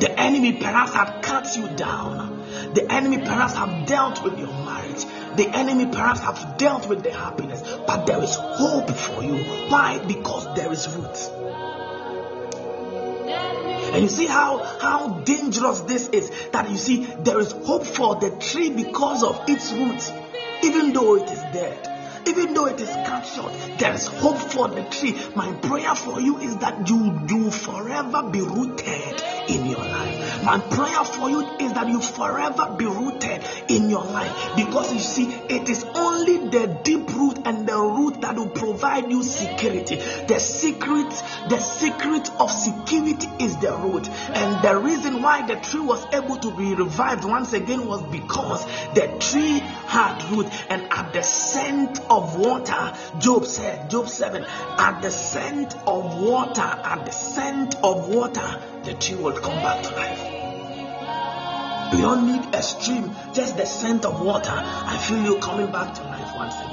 The 0.00 0.14
enemy 0.18 0.54
perhaps 0.54 0.94
had 0.94 1.20
cut 1.20 1.54
you 1.56 1.68
down. 1.76 2.39
The 2.74 2.86
enemy 2.90 3.18
perhaps 3.18 3.54
have 3.54 3.86
dealt 3.86 4.22
with 4.22 4.38
your 4.38 4.48
marriage. 4.48 5.04
The 5.36 5.48
enemy 5.52 5.86
perhaps 5.86 6.20
have 6.20 6.56
dealt 6.56 6.88
with 6.88 7.02
the 7.02 7.12
happiness. 7.12 7.62
But 7.86 8.06
there 8.06 8.22
is 8.22 8.34
hope 8.34 8.90
for 8.90 9.22
you. 9.24 9.36
Why? 9.68 9.98
Because 10.06 10.54
there 10.54 10.70
is 10.72 10.88
root. 10.88 11.30
And 13.92 14.02
you 14.02 14.08
see 14.08 14.26
how, 14.26 14.58
how 14.58 15.08
dangerous 15.24 15.80
this 15.80 16.08
is 16.08 16.30
that 16.52 16.70
you 16.70 16.76
see 16.76 17.06
there 17.20 17.40
is 17.40 17.50
hope 17.50 17.84
for 17.84 18.16
the 18.16 18.30
tree 18.30 18.70
because 18.70 19.24
of 19.24 19.48
its 19.48 19.72
roots, 19.72 20.12
even 20.62 20.92
though 20.92 21.16
it 21.16 21.28
is 21.28 21.40
dead. 21.52 21.99
Even 22.30 22.54
though 22.54 22.66
it 22.66 22.80
is 22.80 22.88
cut 22.88 23.22
short, 23.22 23.52
there 23.78 23.92
is 23.92 24.06
hope 24.06 24.38
for 24.38 24.68
the 24.68 24.84
tree. 24.84 25.18
My 25.34 25.52
prayer 25.54 25.96
for 25.96 26.20
you 26.20 26.38
is 26.38 26.56
that 26.58 26.88
you 26.88 27.20
do 27.26 27.50
forever 27.50 28.30
be 28.30 28.40
rooted 28.40 29.22
in 29.48 29.66
your 29.66 29.78
life. 29.78 30.44
My 30.44 30.60
prayer 30.60 31.04
for 31.04 31.28
you 31.28 31.40
is 31.58 31.72
that 31.72 31.88
you 31.88 32.00
forever 32.00 32.74
be 32.78 32.84
rooted 32.86 33.42
in 33.68 33.90
your 33.90 34.04
life 34.04 34.52
because 34.54 34.92
you 34.92 35.00
see, 35.00 35.24
it 35.48 35.68
is 35.68 35.84
only 35.94 36.48
the 36.48 36.80
deep 36.84 37.12
root 37.14 37.38
and 37.44 37.66
the 37.66 37.76
root 37.76 38.20
that 38.20 38.36
will 38.36 38.48
provide 38.48 39.10
you 39.10 39.24
security. 39.24 39.96
The 39.96 40.38
secret, 40.38 41.10
the 41.48 41.58
secret 41.58 42.30
of 42.38 42.50
security 42.50 43.28
is 43.40 43.56
the 43.56 43.72
root, 43.76 44.08
and 44.08 44.64
the 44.64 44.76
reason 44.78 45.20
why 45.20 45.46
the 45.46 45.56
tree 45.56 45.80
was 45.80 46.06
able 46.14 46.36
to 46.36 46.50
be 46.56 46.74
revived 46.74 47.24
once 47.24 47.52
again 47.52 47.86
was 47.86 48.02
because 48.10 48.64
the 48.94 49.08
tree 49.18 49.58
had 49.58 50.22
root, 50.30 50.46
and 50.68 50.82
at 50.92 51.12
the 51.12 51.22
scent 51.22 51.98
of 52.08 52.19
water, 52.36 52.92
Job 53.18 53.46
said, 53.46 53.90
Job 53.90 54.08
7, 54.08 54.44
at 54.44 55.00
the 55.02 55.10
scent 55.10 55.74
of 55.86 56.20
water, 56.20 56.60
at 56.60 57.04
the 57.04 57.12
scent 57.12 57.76
of 57.82 58.08
water, 58.08 58.62
the 58.84 58.94
tree 58.94 59.16
will 59.16 59.32
come 59.32 59.56
back 59.62 59.82
to 59.82 59.94
life. 59.94 60.40
You 61.92 62.02
don't 62.02 62.26
need 62.26 62.54
a 62.54 62.62
stream, 62.62 63.10
just 63.32 63.56
the 63.56 63.66
scent 63.66 64.04
of 64.04 64.20
water. 64.20 64.52
I 64.54 64.96
feel 64.98 65.22
you 65.24 65.38
coming 65.40 65.72
back 65.72 65.94
to 65.94 66.02
life 66.04 66.36
once 66.36 66.54
again. 66.54 66.69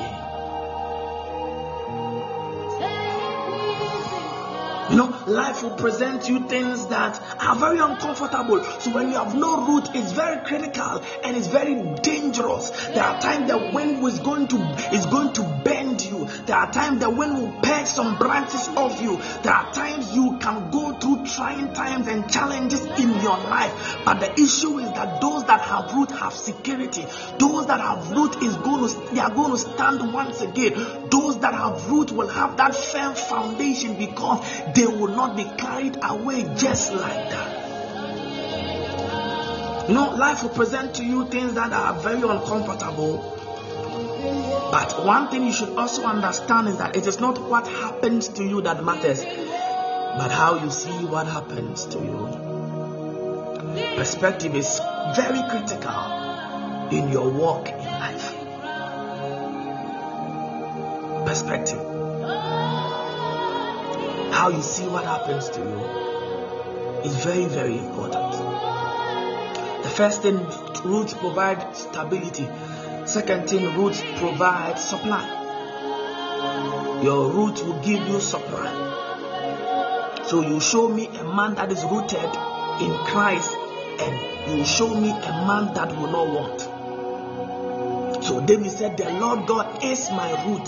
You 4.89 4.95
know, 4.95 5.23
life 5.27 5.63
will 5.63 5.75
present 5.75 6.29
you 6.29 6.47
things 6.47 6.87
that 6.87 7.21
are 7.41 7.55
very 7.57 7.79
uncomfortable. 7.79 8.63
So 8.79 8.91
when 8.91 9.09
you 9.09 9.15
have 9.15 9.35
no 9.35 9.65
root, 9.65 9.89
it's 9.93 10.13
very 10.13 10.45
critical 10.45 11.03
and 11.23 11.35
it's 11.35 11.47
very 11.47 11.75
dangerous. 12.01 12.71
There 12.87 13.03
are 13.03 13.19
times 13.19 13.51
the 13.51 13.71
wind 13.73 14.05
is 14.07 14.19
going 14.19 14.47
to 14.47 14.57
is 14.93 15.05
going 15.07 15.33
to 15.33 15.61
bend 15.65 16.05
you. 16.05 16.25
There 16.45 16.55
are 16.55 16.71
times 16.71 17.01
the 17.01 17.09
wind 17.09 17.37
will 17.37 17.61
peck 17.61 17.85
some 17.85 18.17
branches 18.17 18.69
off 18.69 19.01
you. 19.01 19.17
There 19.43 19.53
are 19.53 19.73
times 19.73 20.15
you 20.15 20.37
can 20.39 20.71
go 20.71 20.93
through 20.93 21.25
trying 21.25 21.73
times 21.73 22.07
and 22.07 22.29
challenges 22.31 22.85
in 22.85 23.09
your 23.21 23.37
life. 23.37 23.97
But 24.05 24.21
the 24.21 24.31
issue 24.33 24.79
is 24.79 24.89
that 24.93 25.19
those 25.19 25.43
that 25.45 25.61
have 25.61 25.93
root 25.93 26.11
have 26.11 26.33
security. 26.33 27.05
Those 27.39 27.67
that 27.67 27.81
have 27.81 28.11
root 28.11 28.41
is 28.41 28.55
going 28.57 28.87
to 28.87 29.13
they 29.13 29.19
are 29.19 29.31
going 29.33 29.51
to 29.51 29.57
stand 29.57 30.13
once 30.13 30.39
again. 30.39 31.09
Those 31.09 31.39
that 31.39 31.53
have 31.53 31.89
root 31.89 32.11
will 32.11 32.29
have 32.29 32.55
that 32.57 32.73
firm 32.73 33.15
foundation 33.15 33.97
because 33.97 34.45
they 34.77 34.85
will 34.85 35.15
not 35.15 35.35
be 35.35 35.43
carried 35.57 35.97
away 36.03 36.43
just 36.55 36.93
like 36.93 37.29
that. 37.31 37.65
Know, 39.89 40.15
life 40.15 40.43
will 40.43 40.49
present 40.49 40.95
to 40.95 41.03
you 41.03 41.27
things 41.27 41.53
that 41.53 41.73
are 41.73 41.93
very 41.99 42.21
uncomfortable. 42.21 43.33
But 44.71 45.05
one 45.05 45.29
thing 45.29 45.45
you 45.45 45.53
should 45.53 45.77
also 45.77 46.03
understand 46.03 46.67
is 46.67 46.77
that 46.77 46.95
it 46.95 47.07
is 47.07 47.19
not 47.19 47.41
what 47.41 47.67
happens 47.67 48.27
to 48.29 48.43
you 48.43 48.61
that 48.61 48.83
matters. 48.83 49.23
but 50.17 50.31
how 50.31 50.55
you 50.63 50.71
see 50.71 51.05
what 51.05 51.27
happens 51.27 51.85
to 51.85 51.99
you. 51.99 52.17
Perspective 53.95 54.55
is 54.55 54.79
very 55.15 55.41
critical 55.49 56.89
in 56.91 57.09
your 57.09 57.29
walk 57.29 57.69
in 57.69 57.85
life. 57.85 58.33
Perspective. 61.27 61.96
How 64.37 64.49
you 64.49 64.61
see 64.61 64.87
what 64.87 65.03
happens 65.03 65.49
to 65.49 65.59
you 65.59 65.79
is 67.03 67.15
very, 67.25 67.45
very 67.45 67.79
important. 67.79 68.33
The 69.81 69.89
first 69.89 70.21
thing, 70.21 70.37
roots 70.85 71.15
provide 71.15 71.75
stability. 71.75 72.47
Second 73.07 73.49
thing, 73.49 73.75
roots 73.75 74.03
provide 74.17 74.77
supply. 74.77 75.25
Your 77.01 77.31
roots 77.31 77.63
will 77.63 77.81
give 77.81 78.07
you 78.07 78.19
supply. 78.19 78.69
So 80.25 80.41
you 80.47 80.59
show 80.59 80.87
me 80.87 81.07
a 81.07 81.23
man 81.23 81.55
that 81.55 81.71
is 81.71 81.83
rooted 81.85 82.29
in 82.79 82.93
Christ, 83.07 83.55
and 83.99 84.59
you 84.59 84.65
show 84.65 84.93
me 84.93 85.09
a 85.09 85.31
man 85.47 85.73
that 85.73 85.97
will 85.97 86.11
not 86.11 86.27
want. 86.27 86.61
So 88.23 88.45
David 88.45 88.69
said, 88.69 88.97
The 88.97 89.09
Lord 89.13 89.47
God 89.47 89.83
is 89.83 90.11
my 90.11 90.29
root. 90.45 90.67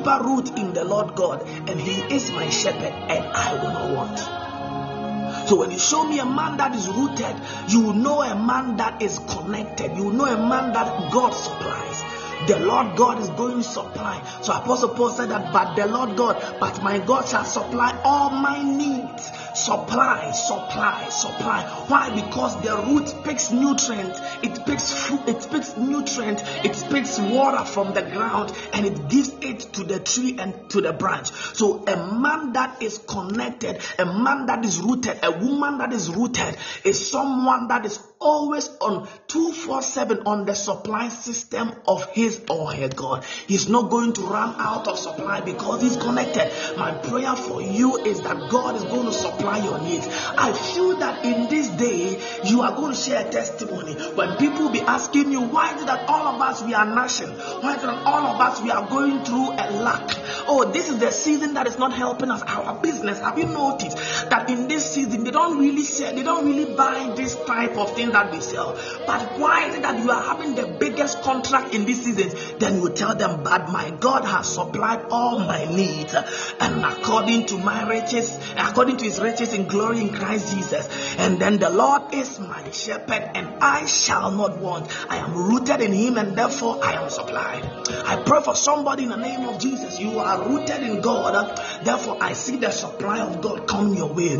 Deeper 0.00 0.24
root 0.24 0.58
in 0.58 0.72
the 0.72 0.82
Lord 0.82 1.14
God, 1.14 1.46
and 1.46 1.78
He 1.78 1.92
is 2.14 2.30
my 2.30 2.48
shepherd, 2.48 2.84
and 2.84 3.22
I 3.22 3.52
will 3.52 3.72
not 3.72 3.94
want. 3.94 5.48
So 5.48 5.56
when 5.56 5.70
you 5.70 5.78
show 5.78 6.04
me 6.08 6.18
a 6.18 6.24
man 6.24 6.56
that 6.56 6.74
is 6.74 6.88
rooted, 6.88 7.36
you 7.68 7.92
know 7.92 8.22
a 8.22 8.34
man 8.34 8.78
that 8.78 9.02
is 9.02 9.18
connected. 9.18 9.96
You 9.98 10.10
know 10.10 10.24
a 10.24 10.38
man 10.38 10.72
that 10.72 11.12
God 11.12 11.32
supplies 11.32 12.02
the 12.46 12.58
Lord 12.58 12.96
God 12.96 13.20
is 13.20 13.28
going 13.30 13.58
to 13.58 13.62
supply. 13.62 14.22
So 14.40 14.54
Apostle 14.54 14.88
Paul 14.90 15.10
said 15.10 15.28
that, 15.28 15.52
but 15.52 15.74
the 15.74 15.86
Lord 15.86 16.16
God, 16.16 16.42
but 16.58 16.82
my 16.82 16.98
God 16.98 17.28
shall 17.28 17.44
supply 17.44 18.00
all 18.02 18.30
my 18.30 18.62
needs. 18.62 19.30
Supply, 19.60 20.32
supply, 20.32 21.08
supply. 21.10 21.62
Why? 21.88 22.08
Because 22.14 22.60
the 22.62 22.76
root 22.78 23.14
picks 23.24 23.50
nutrients, 23.50 24.18
it 24.42 24.64
picks 24.64 24.90
food, 24.90 25.28
it 25.28 25.46
picks 25.50 25.76
nutrients, 25.76 26.42
it 26.64 26.90
picks 26.90 27.18
water 27.18 27.64
from 27.66 27.92
the 27.92 28.00
ground, 28.00 28.52
and 28.72 28.86
it 28.86 29.08
gives 29.10 29.34
it 29.42 29.60
to 29.74 29.84
the 29.84 30.00
tree 30.00 30.36
and 30.38 30.70
to 30.70 30.80
the 30.80 30.94
branch. 30.94 31.30
So 31.54 31.84
a 31.86 31.96
man 32.14 32.54
that 32.54 32.82
is 32.82 32.98
connected, 32.98 33.82
a 33.98 34.06
man 34.06 34.46
that 34.46 34.64
is 34.64 34.78
rooted, 34.78 35.18
a 35.22 35.30
woman 35.30 35.76
that 35.76 35.92
is 35.92 36.08
rooted, 36.08 36.56
is 36.82 37.10
someone 37.10 37.68
that 37.68 37.84
is 37.84 37.98
always 38.20 38.68
on 38.82 39.08
247 39.28 40.26
on 40.26 40.44
the 40.44 40.54
supply 40.54 41.08
system 41.08 41.72
of 41.88 42.04
his 42.10 42.42
or 42.50 42.70
her 42.72 42.88
God. 42.88 43.24
He's 43.46 43.68
not 43.68 43.90
going 43.90 44.12
to 44.14 44.20
run 44.20 44.54
out 44.58 44.86
of 44.88 44.98
supply 44.98 45.40
because 45.40 45.80
he's 45.80 45.96
connected. 45.96 46.52
My 46.76 46.92
prayer 46.92 47.34
for 47.34 47.62
you 47.62 47.96
is 48.04 48.20
that 48.20 48.50
God 48.50 48.76
is 48.76 48.84
going 48.84 49.06
to 49.06 49.12
supply 49.12 49.64
your 49.64 49.80
needs. 49.80 50.06
I 50.06 50.52
feel 50.52 50.98
that 50.98 51.24
in 51.24 51.48
this 51.48 51.68
day 51.68 52.20
you 52.44 52.60
are 52.60 52.76
going 52.76 52.92
to 52.92 52.98
share 52.98 53.26
a 53.26 53.30
testimony 53.30 53.94
when 53.94 54.36
people 54.36 54.68
be 54.68 54.80
asking 54.80 55.32
you 55.32 55.40
why 55.40 55.74
is 55.74 55.82
it 55.82 55.86
that 55.86 56.06
all 56.08 56.26
of 56.26 56.40
us 56.42 56.62
we 56.62 56.74
are 56.74 56.84
gnashing? 56.84 57.28
Why 57.28 57.76
is 57.76 57.82
it 57.82 57.86
that 57.86 58.06
all 58.06 58.26
of 58.26 58.40
us 58.40 58.60
we 58.60 58.70
are 58.70 58.86
going 58.86 59.24
through 59.24 59.52
a 59.52 59.66
lack? 59.80 60.14
Oh, 60.46 60.70
this 60.70 60.90
is 60.90 60.98
the 60.98 61.10
season 61.10 61.54
that 61.54 61.66
is 61.66 61.78
not 61.78 61.94
helping 61.94 62.30
us. 62.30 62.42
Our 62.42 62.80
business. 62.82 63.18
Have 63.20 63.38
you 63.38 63.46
noticed 63.46 63.96
that 64.28 64.50
in 64.50 64.68
this 64.68 64.92
season 64.92 65.24
they 65.24 65.30
don't 65.30 65.58
really 65.58 65.84
sell, 65.84 66.14
they 66.14 66.22
don't 66.22 66.44
really 66.44 66.74
buy 66.74 67.14
this 67.16 67.34
type 67.46 67.76
of 67.76 67.94
thing 67.94 68.09
that 68.12 68.32
we 68.32 68.40
sell. 68.40 68.78
But 69.06 69.38
why 69.38 69.68
is 69.68 69.76
it 69.76 69.82
that 69.82 70.02
you 70.02 70.10
are 70.10 70.22
having 70.22 70.54
the 70.54 70.66
biggest 70.66 71.22
contract 71.22 71.74
in 71.74 71.84
this 71.84 72.04
season? 72.04 72.58
Then 72.58 72.82
you 72.82 72.90
tell 72.90 73.14
them, 73.14 73.42
But 73.42 73.70
my 73.70 73.90
God 73.90 74.24
has 74.24 74.52
supplied 74.54 75.06
all 75.10 75.38
my 75.38 75.64
needs, 75.64 76.14
and 76.14 76.84
according 76.84 77.46
to 77.46 77.58
my 77.58 77.88
riches, 77.88 78.38
according 78.56 78.98
to 78.98 79.04
his 79.04 79.20
riches 79.20 79.52
in 79.54 79.66
glory 79.66 80.00
in 80.00 80.12
Christ 80.12 80.54
Jesus. 80.54 80.88
And 81.18 81.40
then 81.40 81.58
the 81.58 81.70
Lord 81.70 82.14
is 82.14 82.38
my 82.40 82.70
shepherd, 82.70 83.30
and 83.34 83.48
I 83.60 83.86
shall 83.86 84.30
not 84.30 84.58
want. 84.58 84.90
I 85.10 85.18
am 85.18 85.34
rooted 85.34 85.80
in 85.80 85.92
him, 85.92 86.18
and 86.18 86.36
therefore 86.36 86.82
I 86.82 87.02
am 87.02 87.10
supplied. 87.10 87.64
I 88.04 88.22
pray 88.24 88.42
for 88.42 88.54
somebody 88.54 89.04
in 89.04 89.10
the 89.10 89.16
name 89.16 89.48
of 89.48 89.58
Jesus. 89.60 89.98
You 89.98 90.18
are 90.18 90.48
rooted 90.48 90.82
in 90.82 91.00
God, 91.00 91.58
therefore 91.84 92.18
I 92.20 92.32
see 92.32 92.56
the 92.56 92.70
supply 92.70 93.20
of 93.20 93.40
God 93.40 93.66
come 93.66 93.94
your 93.94 94.12
way. 94.12 94.30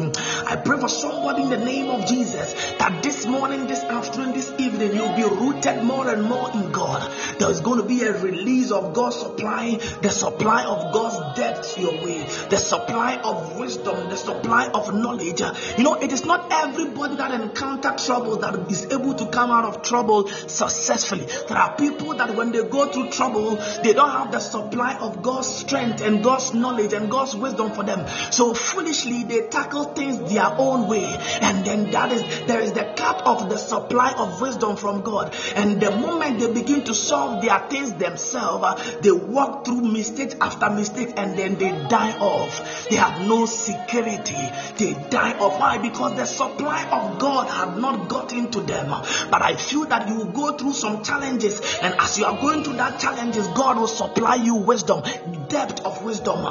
I 0.46 0.56
pray 0.56 0.78
for 0.78 0.88
somebody 0.88 1.42
in 1.42 1.50
the 1.50 1.58
name 1.58 1.90
of 1.90 2.06
Jesus 2.06 2.52
that 2.78 3.02
this 3.02 3.26
morning, 3.26 3.59
this 3.66 3.82
afternoon, 3.84 4.32
this 4.32 4.50
evening, 4.58 4.94
you'll 4.94 5.16
be 5.16 5.22
rooted 5.22 5.84
more 5.84 6.08
and 6.08 6.22
more 6.22 6.50
in 6.52 6.72
God. 6.72 7.10
There's 7.38 7.60
going 7.60 7.80
to 7.80 7.86
be 7.86 8.02
a 8.02 8.12
release 8.20 8.70
of 8.70 8.94
God's 8.94 9.16
supply, 9.16 9.78
the 10.02 10.10
supply 10.10 10.64
of 10.64 10.92
God's 10.92 11.38
depth 11.38 11.78
your 11.78 11.92
way, 11.92 12.22
the 12.48 12.56
supply 12.56 13.16
of 13.18 13.58
wisdom, 13.58 14.08
the 14.08 14.16
supply 14.16 14.68
of 14.68 14.94
knowledge. 14.94 15.40
You 15.76 15.84
know, 15.84 15.94
it 15.94 16.12
is 16.12 16.24
not 16.24 16.48
everybody 16.50 17.16
that 17.16 17.38
encounter 17.40 17.94
trouble 17.96 18.38
that 18.38 18.70
is 18.70 18.86
able 18.86 19.14
to 19.14 19.26
come 19.26 19.50
out 19.50 19.64
of 19.64 19.82
trouble 19.82 20.28
successfully. 20.28 21.26
There 21.48 21.58
are 21.58 21.76
people 21.76 22.14
that 22.14 22.34
when 22.34 22.52
they 22.52 22.62
go 22.64 22.90
through 22.90 23.10
trouble, 23.10 23.56
they 23.82 23.92
don't 23.92 24.10
have 24.10 24.32
the 24.32 24.40
supply 24.40 24.94
of 24.94 25.22
God's 25.22 25.48
strength 25.48 26.00
and 26.02 26.22
God's 26.22 26.54
knowledge 26.54 26.92
and 26.92 27.10
God's 27.10 27.36
wisdom 27.36 27.72
for 27.72 27.84
them. 27.84 28.06
So 28.30 28.54
foolishly 28.54 29.24
they 29.24 29.48
tackle 29.48 29.84
things 29.84 30.32
their 30.32 30.50
own 30.58 30.88
way, 30.88 31.04
and 31.40 31.64
then 31.64 31.90
that 31.90 32.12
is 32.12 32.46
there 32.46 32.60
is 32.60 32.72
the 32.72 32.94
cut 32.96 33.22
of 33.26 33.48
the 33.50 33.58
supply 33.58 34.12
of 34.12 34.40
wisdom 34.40 34.76
from 34.76 35.02
God. 35.02 35.34
And 35.56 35.80
the 35.80 35.90
moment 35.90 36.40
they 36.40 36.52
begin 36.52 36.84
to 36.84 36.94
solve 36.94 37.42
their 37.42 37.58
things 37.68 37.92
themselves, 37.94 38.64
uh, 38.64 38.98
they 39.02 39.10
walk 39.10 39.64
through 39.64 39.82
mistake 39.82 40.34
after 40.40 40.70
mistake 40.70 41.12
and 41.16 41.38
then 41.38 41.56
they 41.56 41.70
die 41.88 42.18
off. 42.18 42.88
They 42.88 42.96
have 42.96 43.26
no 43.26 43.46
security. 43.46 44.50
They 44.76 44.94
die 45.10 45.38
off. 45.38 45.58
Why? 45.58 45.78
Because 45.78 46.16
the 46.16 46.24
supply 46.24 46.84
of 46.84 47.18
God 47.18 47.48
had 47.48 47.78
not 47.78 48.08
got 48.08 48.32
into 48.32 48.60
them. 48.60 48.88
But 48.88 49.42
I 49.42 49.56
feel 49.56 49.84
that 49.86 50.08
you 50.08 50.16
will 50.16 50.32
go 50.32 50.56
through 50.56 50.74
some 50.74 51.02
challenges, 51.02 51.60
and 51.82 51.94
as 51.98 52.18
you 52.18 52.24
are 52.24 52.40
going 52.40 52.64
through 52.64 52.76
that 52.76 53.00
challenges, 53.00 53.46
God 53.48 53.78
will 53.78 53.88
supply 53.88 54.36
you 54.36 54.54
wisdom, 54.54 55.02
depth 55.50 55.84
of 55.84 56.02
wisdom, 56.02 56.42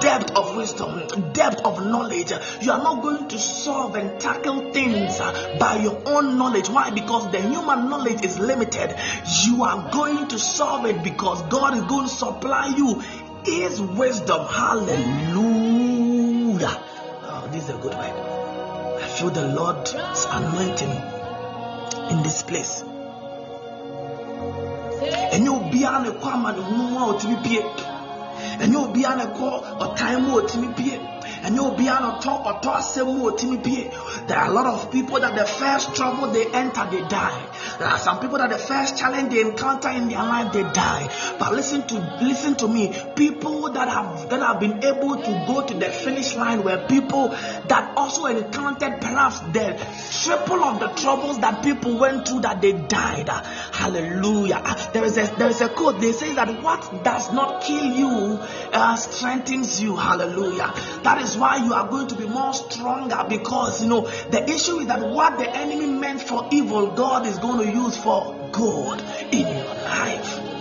depth 0.00 0.36
of 0.36 0.56
wisdom, 0.56 1.32
depth 1.32 1.60
of 1.64 1.84
knowledge. 1.84 2.32
You 2.62 2.72
are 2.72 2.82
not 2.82 3.02
going 3.02 3.28
to 3.28 3.38
solve 3.38 3.96
and 3.96 4.18
tackle 4.20 4.72
things 4.72 5.18
by 5.58 5.80
your 5.82 6.00
own 6.06 6.38
knowledge. 6.38 6.68
Why? 6.70 6.90
Because 6.90 7.30
the 7.32 7.40
human 7.42 7.90
knowledge 7.90 8.24
is 8.24 8.38
limited. 8.38 8.96
You 9.44 9.64
are 9.64 9.90
going 9.90 10.28
to 10.28 10.38
solve 10.38 10.86
it 10.86 11.02
because 11.02 11.42
God 11.42 11.76
is 11.76 11.82
going 11.82 12.08
to 12.08 12.14
supply 12.14 12.68
you 12.68 13.02
His 13.44 13.80
wisdom. 13.80 14.46
Hallelujah. 14.46 15.88
Oh, 17.26 17.48
this 17.50 17.64
is 17.64 17.70
a 17.70 17.74
good 17.74 17.92
word. 17.94 18.14
I 19.02 19.06
feel 19.08 19.30
the 19.30 19.48
Lord's 19.48 19.92
anointing 19.92 20.90
in 22.10 22.22
this 22.22 22.42
place. 22.42 22.84
ɛnyɛ 25.34 25.50
obiara 25.50 25.98
na 26.02 26.10
ɛkɔ 26.10 26.26
amanehunu 26.36 26.96
a 26.98 27.04
ɔtumi 27.12 27.36
pie 27.44 27.60
ɛnyɛ 28.62 28.76
obiara 28.76 29.16
na 29.16 29.24
ɛkɔ 29.26 29.48
ɔtan 29.84 30.22
mu 30.22 30.38
a 30.38 30.42
ɔtumi 30.42 30.76
pie 30.76 31.00
ɛnyɛ 31.44 31.60
obiara 31.60 32.00
na 32.00 32.08
ɔtɔ 32.18 32.32
ɔtɔ 32.50 32.70
asɛm 32.80 33.06
mu 33.06 33.28
a 33.28 33.32
ɔtumi 33.32 33.62
pie. 33.64 33.90
There 34.26 34.38
are 34.38 34.48
a 34.48 34.52
lot 34.52 34.66
of 34.66 34.90
people 34.90 35.20
that 35.20 35.34
the 35.34 35.44
first 35.44 35.94
trouble 35.94 36.28
they 36.32 36.46
enter 36.46 36.86
they 36.90 37.02
die 37.02 37.46
some 37.98 38.20
people 38.20 38.38
that 38.38 38.50
the 38.50 38.58
first 38.58 38.96
challenge 38.96 39.32
they 39.32 39.40
encounter 39.40 39.88
in 39.90 40.08
their 40.08 40.22
life 40.22 40.52
they 40.52 40.62
die. 40.62 41.08
But 41.38 41.52
listen 41.54 41.86
to 41.88 42.18
listen 42.22 42.54
to 42.56 42.68
me. 42.68 42.94
People 43.16 43.70
that 43.72 43.88
have 43.88 44.28
that 44.30 44.40
have 44.40 44.60
been 44.60 44.82
able 44.84 45.16
to 45.16 45.44
go 45.46 45.66
to 45.66 45.74
the 45.74 45.90
finish 45.90 46.34
line 46.36 46.62
were 46.64 46.86
people 46.88 47.28
that 47.28 47.92
also 47.96 48.26
encountered 48.26 49.00
perhaps 49.00 49.40
the 49.40 49.76
triple 50.22 50.62
of 50.64 50.80
the 50.80 50.88
troubles 51.00 51.40
that 51.40 51.62
people 51.62 51.98
went 51.98 52.26
through 52.26 52.40
that 52.40 52.60
they 52.60 52.72
died. 52.72 53.28
Hallelujah. 53.28 54.62
There 54.92 55.04
is 55.04 55.16
a 55.18 55.26
there 55.36 55.48
is 55.48 55.60
a 55.60 55.68
quote 55.68 56.00
they 56.00 56.12
say 56.12 56.34
that 56.34 56.62
what 56.62 57.04
does 57.04 57.32
not 57.32 57.62
kill 57.62 57.84
you 57.84 58.38
uh, 58.72 58.96
strengthens 58.96 59.82
you. 59.82 59.96
Hallelujah. 59.96 60.72
That 61.02 61.20
is 61.22 61.36
why 61.36 61.56
you 61.56 61.72
are 61.72 61.88
going 61.88 62.08
to 62.08 62.14
be 62.14 62.26
more 62.26 62.52
stronger 62.54 63.24
because 63.28 63.82
you 63.82 63.88
know 63.88 64.02
the 64.30 64.44
issue 64.50 64.78
is 64.80 64.86
that 64.86 65.00
what 65.00 65.38
the 65.38 65.48
enemy 65.48 65.86
meant 65.86 66.20
for 66.20 66.48
evil 66.52 66.88
god 66.88 67.26
is 67.26 67.38
going 67.38 67.53
to 67.62 67.70
use 67.70 67.96
for 67.96 68.50
good 68.52 69.00
in 69.32 69.46
your 69.46 69.74
life 69.74 70.54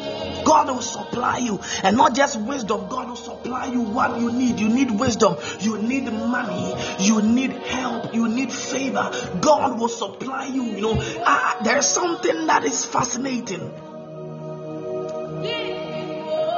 God 0.44 0.68
will 0.68 0.82
supply 0.82 1.38
you, 1.38 1.60
and 1.84 1.98
not 1.98 2.16
just 2.16 2.40
wisdom. 2.40 2.88
God 2.90 3.10
will 3.10 3.16
supply 3.16 3.66
you 3.66 3.82
what 3.82 4.20
you 4.20 4.32
need. 4.32 4.60
You 4.60 4.70
need 4.70 4.92
wisdom, 4.92 5.38
you 5.60 5.78
need 5.78 6.12
money, 6.12 6.76
you 7.00 7.22
need 7.22 7.52
help, 7.52 8.14
you 8.14 8.28
need 8.28 8.52
favor. 8.52 9.12
God 9.42 9.80
will 9.80 9.90
supply 9.90 10.46
you. 10.46 10.64
You 10.64 10.82
know, 10.82 10.96
ah, 11.26 11.60
there's 11.64 11.88
something 11.88 12.48
that 12.48 12.64
is 12.66 12.86
fascinating. 12.86 13.72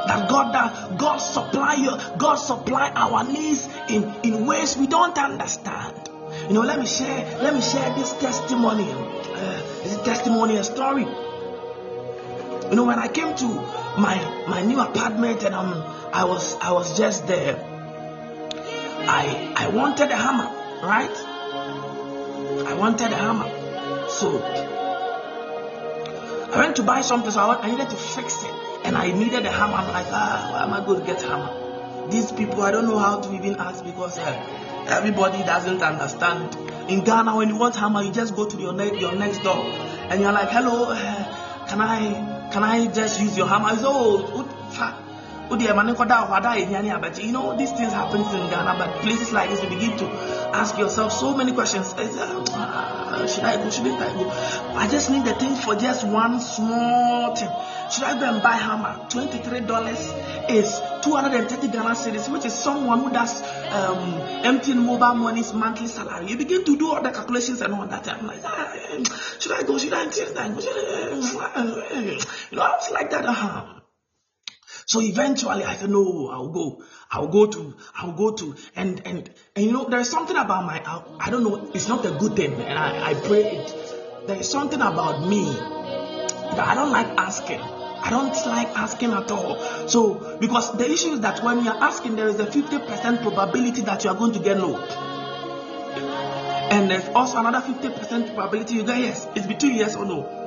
That 0.06 0.28
God, 0.30 0.54
that 0.54 0.98
God 0.98 1.16
supply 1.16 1.74
you, 1.74 1.96
God 2.18 2.36
supply 2.36 2.90
our 2.94 3.24
needs 3.24 3.68
in 3.88 4.04
in 4.22 4.46
ways 4.46 4.76
we 4.76 4.86
don't 4.86 5.16
understand. 5.18 6.10
You 6.48 6.54
know, 6.54 6.62
let 6.62 6.78
me 6.78 6.86
share. 6.86 7.38
Let 7.42 7.54
me 7.54 7.60
share 7.60 7.94
this 7.94 8.12
testimony. 8.14 8.88
Uh, 8.88 9.65
this 9.88 10.02
testimony, 10.02 10.56
a 10.56 10.64
story. 10.64 11.04
You 11.04 12.74
know, 12.74 12.84
when 12.84 12.98
I 12.98 13.08
came 13.08 13.34
to 13.36 13.46
my 13.98 14.16
my 14.48 14.62
new 14.62 14.80
apartment 14.80 15.44
and 15.44 15.54
um, 15.54 15.72
I 16.12 16.24
was 16.24 16.56
I 16.60 16.72
was 16.72 16.96
just 16.98 17.26
there. 17.26 17.56
I 19.08 19.52
I 19.56 19.68
wanted 19.68 20.10
a 20.10 20.16
hammer, 20.16 20.50
right? 20.82 21.16
I 22.66 22.74
wanted 22.74 23.12
a 23.12 23.16
hammer. 23.16 23.48
So 24.08 24.42
I 26.52 26.58
went 26.58 26.76
to 26.76 26.82
buy 26.82 27.00
something, 27.02 27.30
so 27.30 27.40
I, 27.40 27.70
needed 27.70 27.90
to 27.90 27.96
fix 27.96 28.42
it. 28.42 28.54
And 28.84 28.96
I 28.96 29.10
needed 29.10 29.44
a 29.46 29.50
hammer. 29.50 29.74
I'm 29.74 29.92
like, 29.92 30.06
ah, 30.10 30.50
where 30.52 30.62
am 30.62 30.72
I 30.72 30.84
going 30.84 31.00
to 31.00 31.06
get 31.06 31.22
hammer? 31.22 32.08
These 32.10 32.32
people, 32.32 32.62
I 32.62 32.70
don't 32.70 32.86
know 32.86 32.98
how 32.98 33.20
to 33.20 33.34
even 33.34 33.56
ask 33.56 33.84
because 33.84 34.18
uh, 34.18 34.86
everybody 34.88 35.38
doesn't 35.38 35.82
understand. 35.82 36.56
In 36.88 37.04
Ghana, 37.04 37.36
when 37.36 37.48
you 37.48 37.56
want 37.56 37.76
hammer, 37.76 38.02
you 38.02 38.12
just 38.12 38.34
go 38.36 38.48
to 38.48 38.56
your, 38.56 38.72
ne- 38.72 38.98
your 38.98 39.14
next 39.14 39.42
door 39.42 39.56
and 39.56 40.20
you're 40.20 40.32
like, 40.32 40.48
hello, 40.50 40.90
uh, 40.90 41.66
can 41.68 41.80
I 41.80 42.48
can 42.52 42.62
I 42.62 42.86
just 42.86 43.20
use 43.20 43.36
your 43.36 43.48
hammer? 43.48 43.70
It's, 43.72 43.82
oh, 43.84 44.40
eh, 44.40 44.44
ah, 44.78 45.02
but 47.00 47.22
you 47.22 47.32
know, 47.32 47.56
these 47.56 47.72
things 47.72 47.92
happen 47.92 48.20
in 48.20 48.50
Ghana, 48.50 48.76
but 48.78 49.00
places 49.02 49.32
like 49.32 49.50
this, 49.50 49.62
you 49.62 49.68
begin 49.68 49.96
to 49.98 50.06
ask 50.54 50.78
yourself 50.78 51.12
so 51.12 51.36
many 51.36 51.52
questions. 51.52 51.92
Uh, 51.92 53.05
Uh, 53.16 53.26
should 53.26 53.44
I 53.44 53.56
go? 53.56 53.70
Should 53.70 53.86
I 53.86 54.12
go? 54.12 54.28
I 54.76 54.88
just 54.88 55.08
need 55.08 55.24
the 55.24 55.32
thing 55.34 55.56
for 55.56 55.74
just 55.74 56.06
one 56.06 56.38
small 56.40 57.34
thing. 57.34 57.48
Should 57.90 58.04
I 58.04 58.18
go 58.20 58.30
and 58.30 58.42
buy 58.42 58.52
hammer? 58.52 59.06
$23 59.08 60.50
is 60.50 60.80
230 61.02 61.68
Ghana 61.68 61.94
cedis, 61.94 62.30
which 62.30 62.44
is 62.44 62.52
someone 62.52 63.00
who 63.00 63.10
does 63.10 63.40
um, 63.40 64.20
MTN 64.44 64.84
mobile 64.84 65.14
money's 65.14 65.54
monthly 65.54 65.86
salary. 65.86 66.26
You 66.26 66.36
begin 66.36 66.62
to 66.64 66.76
do 66.76 66.90
all 66.92 67.02
the 67.02 67.10
calculations 67.10 67.62
and 67.62 67.72
all 67.72 67.86
that. 67.86 68.06
I'm 68.06 68.26
like, 68.26 68.40
ah, 68.44 68.70
should 69.38 69.52
I 69.52 69.62
go? 69.62 69.78
Should 69.78 69.94
I 69.94 70.04
go? 70.04 70.60
You 72.50 72.56
know, 72.56 72.62
I 72.62 72.76
was 72.76 72.90
like 72.90 73.10
that. 73.10 73.24
Uh-huh. 73.24 73.75
So 74.86 75.00
eventually 75.02 75.64
I 75.64 75.74
said, 75.74 75.90
no, 75.90 76.28
I'll 76.28 76.48
go. 76.48 76.80
I'll 77.10 77.26
go 77.26 77.46
to, 77.46 77.74
I'll 77.96 78.12
go 78.12 78.30
to, 78.36 78.54
and, 78.76 79.04
and, 79.04 79.28
and 79.56 79.64
you 79.64 79.72
know, 79.72 79.88
there's 79.88 80.08
something 80.08 80.36
about 80.36 80.64
my, 80.64 80.80
I, 80.80 81.02
I 81.26 81.30
don't 81.30 81.42
know, 81.42 81.72
it's 81.74 81.88
not 81.88 82.06
a 82.06 82.12
good 82.12 82.36
thing, 82.36 82.54
and 82.54 82.78
I, 82.78 83.10
I 83.10 83.14
pray 83.14 83.56
it. 83.56 84.26
There's 84.28 84.48
something 84.48 84.80
about 84.80 85.26
me 85.28 85.44
that 85.44 86.68
I 86.68 86.74
don't 86.76 86.92
like 86.92 87.06
asking. 87.18 87.60
I 87.60 88.10
don't 88.10 88.34
like 88.46 88.68
asking 88.78 89.10
at 89.10 89.28
all. 89.32 89.58
So, 89.88 90.38
because 90.38 90.76
the 90.76 90.88
issue 90.88 91.14
is 91.14 91.20
that 91.20 91.42
when 91.42 91.64
you're 91.64 91.74
asking, 91.74 92.14
there 92.14 92.28
is 92.28 92.38
a 92.38 92.46
50% 92.46 93.22
probability 93.22 93.80
that 93.82 94.04
you 94.04 94.10
are 94.10 94.16
going 94.16 94.34
to 94.34 94.38
get 94.38 94.56
no. 94.56 94.76
And 96.70 96.88
there's 96.88 97.08
also 97.08 97.38
another 97.38 97.60
50% 97.60 98.34
probability 98.34 98.74
you 98.74 98.84
get 98.84 98.98
yes. 98.98 99.26
It's 99.34 99.48
between 99.48 99.74
yes 99.74 99.96
or 99.96 100.04
no. 100.04 100.45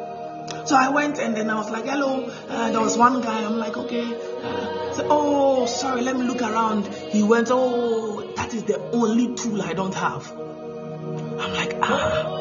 So 0.66 0.76
I 0.76 0.90
went 0.90 1.20
and 1.20 1.36
then 1.36 1.50
I 1.50 1.56
was 1.56 1.70
like, 1.70 1.86
hello. 1.86 2.26
Uh, 2.48 2.72
there 2.72 2.82
was 2.82 2.98
one 2.98 3.22
guy. 3.22 3.44
I'm 3.44 3.58
like, 3.58 3.78
okay. 3.78 4.14
Uh, 4.44 4.94
said, 4.94 5.08
oh, 5.10 5.66
sorry, 5.66 6.02
let 6.02 6.16
me 6.18 6.24
look 6.24 6.42
around. 6.42 6.88
He 6.88 7.24
went, 7.24 7.50
oh, 7.52 8.34
that 8.36 8.54
is 8.54 8.64
the 8.64 8.80
only 8.92 9.36
tool 9.36 9.62
I 9.62 9.74
don't 9.74 9.94
have. 9.94 10.32
I'm 10.32 11.54
like, 11.54 11.76
ah. 11.82 12.36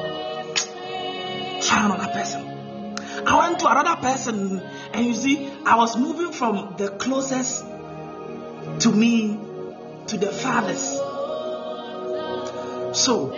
Try 1.63 1.85
another 1.85 2.13
person. 2.13 2.45
I 3.27 3.49
went 3.49 3.61
to 3.61 3.71
another 3.71 4.01
person, 4.01 4.61
and 4.93 5.07
you 5.07 5.15
see, 5.15 5.51
I 5.67 5.77
was 5.77 5.97
moving 5.97 6.33
from 6.33 6.75
the 6.79 6.89
closest 6.91 7.65
to 8.81 8.91
me 8.91 9.39
to 10.07 10.17
the 10.17 10.33
farthest. 10.33 10.97
So 12.97 13.33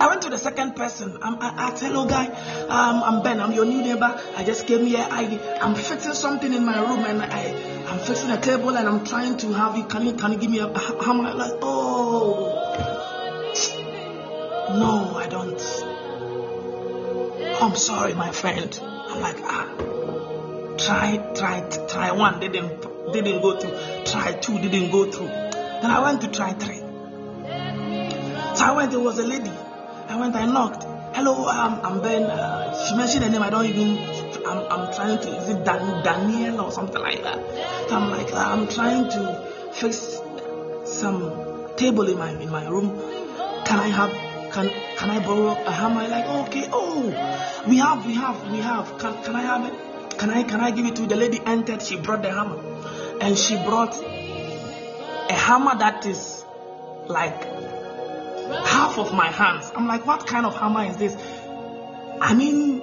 I 0.00 0.06
went 0.06 0.22
to 0.22 0.30
the 0.30 0.38
second 0.38 0.76
person. 0.76 1.18
I'm, 1.22 1.42
I, 1.42 1.72
I 1.74 1.78
hello 1.78 2.06
guy, 2.06 2.26
um, 2.68 3.02
I'm 3.02 3.22
Ben. 3.22 3.40
I'm 3.40 3.52
your 3.52 3.64
new 3.64 3.82
neighbor. 3.82 4.20
I 4.36 4.44
just 4.44 4.66
came 4.66 4.86
here. 4.86 5.04
I, 5.10 5.58
I'm 5.60 5.74
fixing 5.74 6.14
something 6.14 6.52
in 6.52 6.64
my 6.64 6.78
room 6.78 7.04
and 7.04 7.20
I, 7.20 7.84
I'm 7.88 7.98
fixing 7.98 8.30
a 8.30 8.40
table 8.40 8.76
and 8.76 8.88
I'm 8.88 9.04
trying 9.04 9.36
to 9.38 9.52
have 9.54 9.76
you. 9.76 9.84
Can 9.86 10.06
you, 10.06 10.12
can 10.14 10.32
you 10.32 10.38
give 10.38 10.50
me 10.50 10.60
a? 10.60 10.66
I'm 10.66 11.18
like, 11.18 11.58
oh, 11.62 12.54
no, 14.78 15.16
I 15.16 15.26
don't. 15.26 15.60
I'm 17.60 17.74
sorry, 17.74 18.14
my 18.14 18.30
friend. 18.30 18.78
I'm 18.80 19.20
like, 19.20 19.38
ah, 19.40 19.66
try, 20.78 21.16
try, 21.34 21.68
try 21.88 22.12
one. 22.12 22.38
Didn't, 22.38 23.12
didn't 23.12 23.42
go 23.42 23.58
through. 23.58 24.04
Try 24.04 24.32
two. 24.34 24.60
Didn't 24.60 24.92
go 24.92 25.10
through. 25.10 25.26
Then 25.26 25.90
I 25.90 26.00
went 26.04 26.20
to 26.20 26.28
try 26.28 26.52
three. 26.52 26.78
So 28.54 28.64
I 28.64 28.72
went. 28.76 28.92
There 28.92 29.00
was 29.00 29.18
a 29.18 29.26
lady. 29.26 29.50
I 30.18 30.20
went, 30.20 30.34
I 30.34 30.46
knocked. 30.46 30.82
Hello, 31.14 31.46
um, 31.46 31.80
I'm 31.84 32.02
Ben. 32.02 32.24
Uh, 32.24 32.74
she 32.84 32.96
mentioned 32.96 33.22
the 33.22 33.30
name. 33.30 33.40
I 33.40 33.50
don't 33.50 33.66
even. 33.66 33.98
I'm, 34.44 34.66
I'm 34.68 34.92
trying 34.92 35.16
to. 35.20 35.28
Is 35.36 35.48
it 35.50 35.64
Dan, 35.64 36.02
Daniel 36.02 36.60
or 36.60 36.72
something 36.72 37.00
like 37.00 37.22
that? 37.22 37.38
So 37.88 37.94
I'm 37.94 38.10
like, 38.10 38.32
uh, 38.32 38.38
I'm 38.38 38.66
trying 38.66 39.08
to 39.10 39.70
fix 39.72 40.18
some 40.86 41.68
table 41.76 42.08
in 42.08 42.18
my 42.18 42.30
in 42.32 42.50
my 42.50 42.66
room. 42.66 42.88
Can 43.64 43.78
I 43.78 43.86
have? 43.86 44.10
Can 44.52 44.68
can 44.96 45.10
I 45.10 45.24
borrow 45.24 45.50
a 45.50 45.70
hammer? 45.70 46.08
Like, 46.08 46.26
okay. 46.48 46.68
Oh, 46.72 47.04
we 47.68 47.76
have, 47.76 48.04
we 48.04 48.14
have, 48.14 48.50
we 48.50 48.58
have. 48.58 48.98
Can 48.98 49.22
can 49.22 49.36
I 49.36 49.42
have 49.42 49.66
it? 49.66 50.18
Can 50.18 50.30
I 50.30 50.42
can 50.42 50.60
I 50.60 50.72
give 50.72 50.86
it 50.86 50.96
to 50.96 51.06
the 51.06 51.14
lady? 51.14 51.38
Entered. 51.46 51.80
She 51.80 51.96
brought 51.96 52.22
the 52.22 52.32
hammer, 52.32 52.58
and 53.20 53.38
she 53.38 53.54
brought 53.54 53.94
a 53.96 55.32
hammer 55.46 55.78
that 55.78 56.04
is 56.06 56.44
like 57.06 57.67
half 58.48 58.98
of 58.98 59.12
my 59.12 59.26
hands. 59.30 59.70
I'm 59.74 59.86
like, 59.86 60.06
what 60.06 60.26
kind 60.26 60.46
of 60.46 60.56
hammer 60.56 60.84
is 60.84 60.96
this? 60.96 61.16
I 62.20 62.34
mean, 62.34 62.80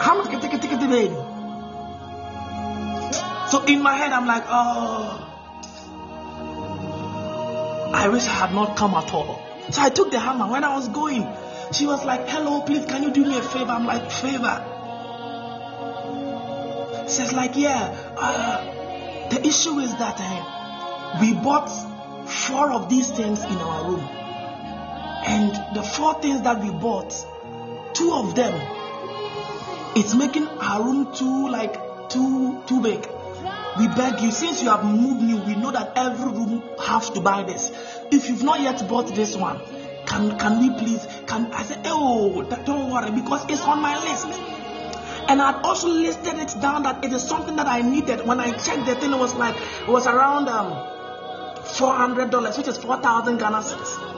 how 0.00 0.16
much 0.16 0.30
take 0.30 0.52
it, 0.54 0.62
take? 0.62 1.10
So 3.50 3.64
in 3.66 3.82
my 3.82 3.94
head, 3.94 4.12
I'm 4.12 4.26
like, 4.26 4.44
oh, 4.46 5.28
I 7.94 8.08
wish 8.08 8.24
I 8.26 8.32
had 8.32 8.54
not 8.54 8.76
come 8.76 8.94
at 8.94 9.12
all. 9.12 9.40
So 9.70 9.82
I 9.82 9.90
took 9.90 10.10
the 10.10 10.18
hammer. 10.18 10.50
When 10.50 10.64
I 10.64 10.74
was 10.74 10.88
going, 10.88 11.26
she 11.72 11.86
was 11.86 12.04
like, 12.04 12.28
hello, 12.28 12.62
please, 12.62 12.86
can 12.86 13.02
you 13.02 13.10
do 13.10 13.24
me 13.24 13.36
a 13.38 13.42
favor? 13.42 13.70
I'm 13.70 13.86
like, 13.86 14.10
favor. 14.10 14.68
She's 17.08 17.32
like, 17.32 17.56
yeah. 17.56 17.94
Uh, 18.16 19.28
the 19.28 19.46
issue 19.46 19.78
is 19.80 19.92
that 19.98 20.16
uh, 20.18 21.18
we 21.20 21.34
bought 21.34 21.68
four 22.26 22.70
of 22.72 22.88
these 22.88 23.10
things 23.10 23.42
in 23.44 23.56
our 23.56 23.90
room. 23.90 24.00
And 25.24 25.76
the 25.76 25.82
four 25.82 26.20
things 26.20 26.42
that 26.42 26.62
we 26.62 26.70
bought, 26.70 27.14
two 27.94 28.12
of 28.12 28.34
them, 28.34 28.52
it's 29.94 30.14
making 30.14 30.46
our 30.48 30.82
room 30.82 31.14
too 31.14 31.48
like 31.48 32.08
too 32.08 32.62
too 32.66 32.80
big. 32.82 33.08
We 33.78 33.88
beg 33.88 34.20
you, 34.20 34.30
since 34.30 34.62
you 34.62 34.68
have 34.68 34.84
moved 34.84 35.22
me, 35.22 35.34
we 35.34 35.54
know 35.54 35.70
that 35.70 35.92
every 35.96 36.30
room 36.30 36.62
has 36.78 37.08
to 37.10 37.20
buy 37.20 37.42
this. 37.42 37.70
If 38.10 38.28
you've 38.28 38.42
not 38.42 38.60
yet 38.60 38.86
bought 38.88 39.14
this 39.14 39.34
one, 39.36 39.60
can 40.06 40.38
can 40.38 40.60
we 40.60 40.78
please? 40.78 41.06
Can 41.26 41.52
I 41.52 41.62
say, 41.62 41.80
oh, 41.86 42.42
don't 42.42 42.90
worry, 42.90 43.10
because 43.10 43.44
it's 43.48 43.62
on 43.62 43.80
my 43.80 43.96
list. 44.04 44.26
And 45.28 45.40
I'd 45.40 45.62
also 45.64 45.88
listed 45.88 46.34
it 46.34 46.54
down 46.60 46.82
that 46.82 47.04
it 47.04 47.12
is 47.12 47.22
something 47.22 47.56
that 47.56 47.66
I 47.66 47.80
needed. 47.80 48.26
When 48.26 48.40
I 48.40 48.50
checked 48.50 48.86
the 48.86 48.94
thing, 48.94 49.12
it 49.12 49.18
was 49.18 49.34
like 49.34 49.56
it 49.56 49.88
was 49.88 50.06
around 50.06 50.48
um 50.48 50.72
$400, 51.72 52.58
which 52.58 52.68
is 52.68 52.78
4,000 52.78 53.38
Ghana 53.38 53.58
cedis. 53.58 54.12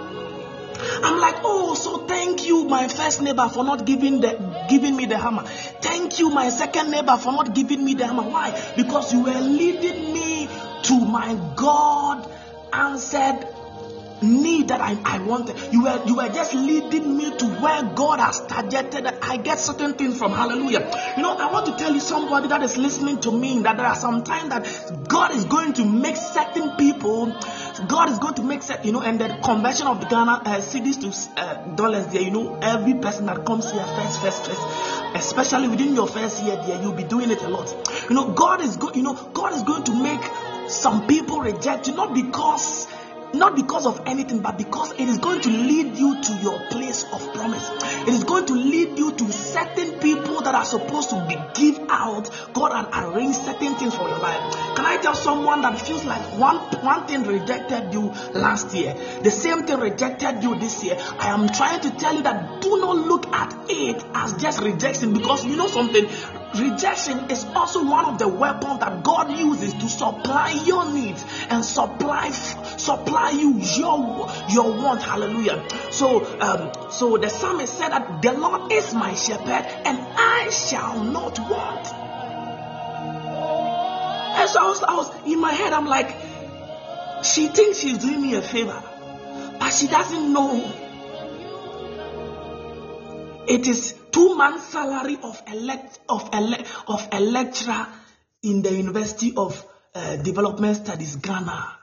I'm 1.03 1.19
like, 1.21 1.37
oh, 1.45 1.75
so 1.75 2.07
thank 2.07 2.47
you, 2.47 2.65
my 2.65 2.89
first 2.89 3.23
neighbor, 3.23 3.49
for 3.49 3.65
not 3.65 3.85
giving 3.85 4.21
the 4.21 4.67
giving 4.69 4.97
me 4.97 5.07
the 5.07 5.17
hammer. 5.17 5.45
Thank 5.45 6.19
you, 6.19 6.31
my 6.31 6.49
second 6.51 6.91
neighbor, 6.91 7.17
for 7.17 7.33
not 7.33 7.55
giving 7.55 7.85
me 7.85 7.95
the 7.95 8.07
hammer. 8.07 8.23
Why? 8.23 8.73
Because 8.77 9.13
you 9.13 9.23
were 9.23 9.41
leading 9.41 10.13
me 10.13 10.49
to 10.85 11.01
my 11.01 11.39
God 11.57 12.29
answered 12.73 13.47
need 14.23 14.69
that 14.69 14.81
I, 14.81 14.97
I 15.05 15.19
wanted. 15.21 15.57
You 15.73 15.85
were 15.85 16.03
you 16.07 16.17
were 16.17 16.29
just 16.29 16.55
leading 16.55 17.17
me 17.17 17.37
to 17.37 17.47
where 17.47 17.83
God 17.95 18.21
has 18.21 18.41
targeted. 18.47 19.07
I 19.07 19.37
get 19.37 19.59
certain 19.59 19.95
things 19.95 20.19
from 20.19 20.33
hallelujah. 20.33 20.91
You 21.17 21.23
know, 21.23 21.37
I 21.37 21.51
want 21.53 21.67
to 21.67 21.77
tell 21.77 21.93
you 21.93 22.01
somebody 22.01 22.49
that 22.49 22.63
is 22.63 22.77
listening 22.77 23.21
to 23.21 23.33
me 23.33 23.61
that 23.63 23.77
there 23.77 23.87
are 23.87 23.97
some 23.97 24.25
times 24.25 24.51
that 24.51 25.09
God 25.09 25.35
is 25.35 25.45
going 25.45 25.75
to 25.75 25.85
make 25.85 26.17
certain 26.17 26.77
people 26.77 27.35
God 27.89 28.09
is 28.09 28.19
going 28.19 28.35
to 28.35 28.43
make 28.43 28.63
certain, 28.63 28.87
you 28.87 28.93
know, 28.93 29.03
and 29.03 29.21
the 29.21 29.37
conversion 29.43 29.89
of 29.89 30.01
the 30.01 30.07
Ghana 30.07 30.43
uh, 30.45 30.61
cedis 30.61 31.01
to 31.01 31.41
uh, 31.41 31.75
dollars 31.75 32.07
there, 32.09 32.23
you 32.23 32.31
know, 32.31 32.57
every 32.63 32.95
person 32.95 33.27
that 33.27 33.45
comes 33.45 33.71
here 33.71 33.85
first, 33.85 34.21
first, 34.21 34.47
first, 34.47 34.63
especially 35.17 35.69
within 35.69 35.95
your 35.95 36.07
first 36.07 36.43
year 36.45 36.57
there, 36.57 36.81
you'll 36.81 36.93
be 36.93 37.03
doing 37.03 37.31
it 37.33 37.43
a 37.43 37.49
lot. 37.49 37.75
You 38.09 38.15
know, 38.15 38.33
God 38.33 38.61
is 38.61 38.77
good, 38.77 38.95
you 38.95 39.03
know, 39.03 39.15
God 39.15 39.55
is 39.55 39.63
going 39.65 39.83
to 39.85 40.03
make 40.03 40.21
some 40.71 41.07
people 41.09 41.41
reject 41.41 41.89
you, 41.89 41.95
not 41.97 42.15
because 42.15 42.87
not 43.35 43.57
because 43.57 43.87
of 43.87 44.03
anything, 44.07 44.41
but 44.41 44.57
because 44.57 44.93
it 44.93 45.09
is 45.09 45.19
going 45.19 45.41
to 45.43 45.51
lead 45.51 45.97
you 45.97 46.21
to 46.23 46.33
your 46.43 46.59
place 46.71 47.05
of 47.13 47.33
promise. 47.35 47.69
It 48.03 48.15
is 48.15 48.25
going 48.25 48.47
to 48.47 48.55
lead 48.55 48.99
you 48.99 49.13
to 49.13 49.33
certain 49.33 49.99
people 50.01 50.43
that 50.43 50.55
are 50.55 50.65
supposed 50.65 51.11
to 51.11 51.25
be 51.29 51.37
give 51.55 51.81
out. 51.89 52.31
God 52.53 52.73
and 52.73 53.15
arrange 53.15 53.37
certain 53.37 53.75
things 53.77 53.95
for 53.95 54.09
your 54.09 54.19
life. 54.19 54.77
Can 54.77 54.87
I 54.87 54.99
tell 54.99 55.15
someone 55.15 55.63
that 55.63 55.81
feels 55.81 56.05
like 56.05 56.23
one 56.39 56.57
one 56.83 57.07
thing 57.07 57.25
rejected 57.25 57.93
you 57.93 58.13
last 58.33 58.75
year, 58.75 58.95
the 59.23 59.31
same 59.31 59.67
thing 59.67 59.79
rejected 59.79 60.43
you 60.43 60.59
this 60.59 60.85
year? 60.85 60.97
I 61.19 61.29
am 61.29 61.49
trying 61.49 61.81
to 61.81 61.91
tell 61.97 62.15
you 62.15 62.23
that 62.23 62.61
do 62.61 62.81
not 62.81 62.97
look 62.97 63.27
at 63.29 63.55
it 63.69 64.05
as 64.15 64.35
just 64.35 64.61
rejection 64.61 65.13
because 65.13 65.45
you 65.45 65.57
know 65.57 65.67
something 65.67 66.07
rejection 66.55 67.31
is 67.31 67.45
also 67.55 67.85
one 67.85 68.05
of 68.07 68.19
the 68.19 68.29
weapons 68.29 68.81
that 68.81 69.03
God 69.03 69.31
uses 69.37 69.75
to 69.75 69.89
supply 69.89 70.51
your 70.65 70.93
needs 70.93 71.25
and 71.49 71.65
supply 71.65 72.31
supply 72.31 73.31
you 73.31 73.55
your 73.77 74.29
your 74.49 74.73
want. 74.73 75.03
Hallelujah. 75.03 75.67
So 75.91 76.25
um, 76.41 76.91
so 76.91 77.17
the 77.17 77.29
psalmist 77.29 77.77
said 77.77 77.91
that 77.91 78.23
the 78.23 78.33
Lord 78.33 78.73
is 78.73 78.95
my 78.95 79.15
shepherd 79.15 79.67
and 79.85 79.99
I 79.99 80.51
shall 80.51 81.03
not 81.03 81.39
want. 81.39 82.05
And 84.37 84.51
so 84.51 84.61
I 84.61 84.67
was, 84.67 84.83
I 84.83 84.95
was 84.95 85.27
in 85.27 85.41
my 85.41 85.53
head, 85.53 85.73
I'm 85.73 85.87
like, 85.87 86.11
she 87.25 87.47
thinks 87.47 87.79
she's 87.79 87.99
doing 87.99 88.21
me 88.21 88.35
a 88.35 88.43
favor, 88.43 88.83
but 89.59 89.71
she 89.71 89.87
doesn't 89.87 90.33
know 90.33 90.73
it 93.47 93.69
is 93.69 93.95
two 94.15 94.37
months' 94.37 94.69
salary 94.69 95.19
of 95.23 95.43
elect 95.49 95.99
of 96.09 96.31
elect 96.33 96.73
of 96.87 97.09
a 97.11 97.21
lecturer 97.21 97.87
in 98.43 98.63
the 98.63 98.73
University 98.73 99.35
of 99.37 99.67
uh, 99.95 100.17
Development 100.17 100.77
Studies, 100.77 101.17
Ghana. 101.17 101.79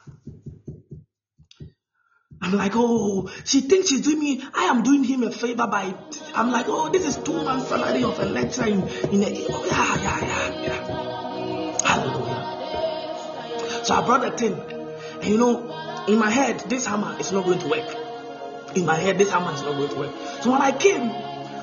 I'm 2.43 2.53
like, 2.53 2.71
oh, 2.75 3.29
she 3.43 3.61
thinks 3.61 3.89
she's 3.89 4.01
doing 4.01 4.19
me. 4.19 4.43
I 4.53 4.63
am 4.63 4.81
doing 4.81 5.03
him 5.03 5.23
a 5.23 5.31
favor 5.31 5.67
by. 5.67 5.93
I'm 6.33 6.51
like, 6.51 6.67
oh, 6.69 6.89
this 6.89 7.05
is 7.05 7.17
two 7.17 7.43
months' 7.43 7.67
salary 7.67 8.03
of 8.05 8.17
a 8.17 8.25
lecturer 8.25 8.67
in 8.67 8.81
in 8.81 9.23
a. 9.23 9.45
Oh, 9.49 9.65
yeah, 9.65 10.01
yeah, 10.01 10.19
yeah, 10.25 10.63
yeah. 10.63 11.77
Hallelujah. 11.85 12.41
So 13.83 13.93
I 13.93 14.05
brought 14.05 14.21
the 14.21 14.31
thing, 14.31 14.53
and 15.21 15.25
you 15.25 15.37
know, 15.37 16.05
in 16.07 16.17
my 16.17 16.29
head, 16.29 16.61
this 16.69 16.85
hammer 16.85 17.17
is 17.19 17.33
not 17.33 17.43
going 17.43 17.59
to 17.59 17.67
work. 17.67 17.95
In 18.75 18.85
my 18.85 18.95
head, 18.95 19.17
this 19.17 19.29
hammer 19.29 19.51
is 19.53 19.61
not 19.63 19.75
going 19.75 19.89
to 19.89 19.95
work. 19.97 20.15
So 20.41 20.51
when 20.51 20.61
I 20.61 20.71
came, 20.71 21.11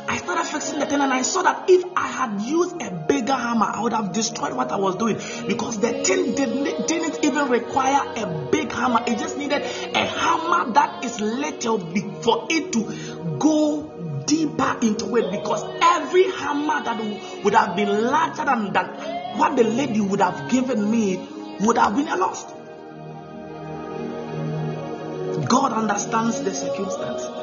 I 0.08 0.16
started 0.16 0.46
fixing 0.46 0.78
the 0.78 0.86
thing 0.86 1.02
and 1.02 1.12
I 1.12 1.20
saw 1.20 1.42
that 1.42 1.68
if 1.68 1.84
I 1.94 2.08
had 2.08 2.40
used 2.40 2.80
a 2.80 2.90
bigger 2.90 3.34
hammer, 3.34 3.66
I 3.66 3.82
would 3.82 3.92
have 3.92 4.12
destroyed 4.12 4.54
what 4.54 4.72
I 4.72 4.76
was 4.76 4.96
doing 4.96 5.16
because 5.46 5.78
the 5.80 6.02
thing 6.02 6.34
didn't, 6.34 6.88
didn't 6.88 7.22
even 7.22 7.50
require 7.50 8.14
a 8.16 8.48
big 8.50 8.72
hammer. 8.72 9.04
It 9.06 9.18
just 9.18 9.36
needed 9.36 9.60
a 9.60 10.06
hammer 10.06 10.72
that 10.72 11.04
is 11.04 11.20
little 11.20 11.78
for 12.22 12.46
it 12.48 12.72
to 12.72 13.36
go 13.38 14.22
deeper 14.26 14.78
into 14.80 15.14
it 15.16 15.30
because 15.30 15.62
every 15.82 16.30
hammer 16.30 16.82
that 16.82 17.44
would 17.44 17.54
have 17.54 17.76
been 17.76 18.04
larger 18.04 18.46
than 18.46 18.72
that, 18.72 19.36
what 19.36 19.56
the 19.56 19.64
lady 19.64 20.00
would 20.00 20.20
have 20.20 20.50
given 20.50 20.90
me 20.90 21.16
would 21.60 21.76
have 21.76 21.94
been 21.94 22.08
a 22.08 22.16
loss. 22.16 22.44
God 25.48 25.72
understands 25.72 26.40
the 26.42 26.54
circumstance. 26.54 27.37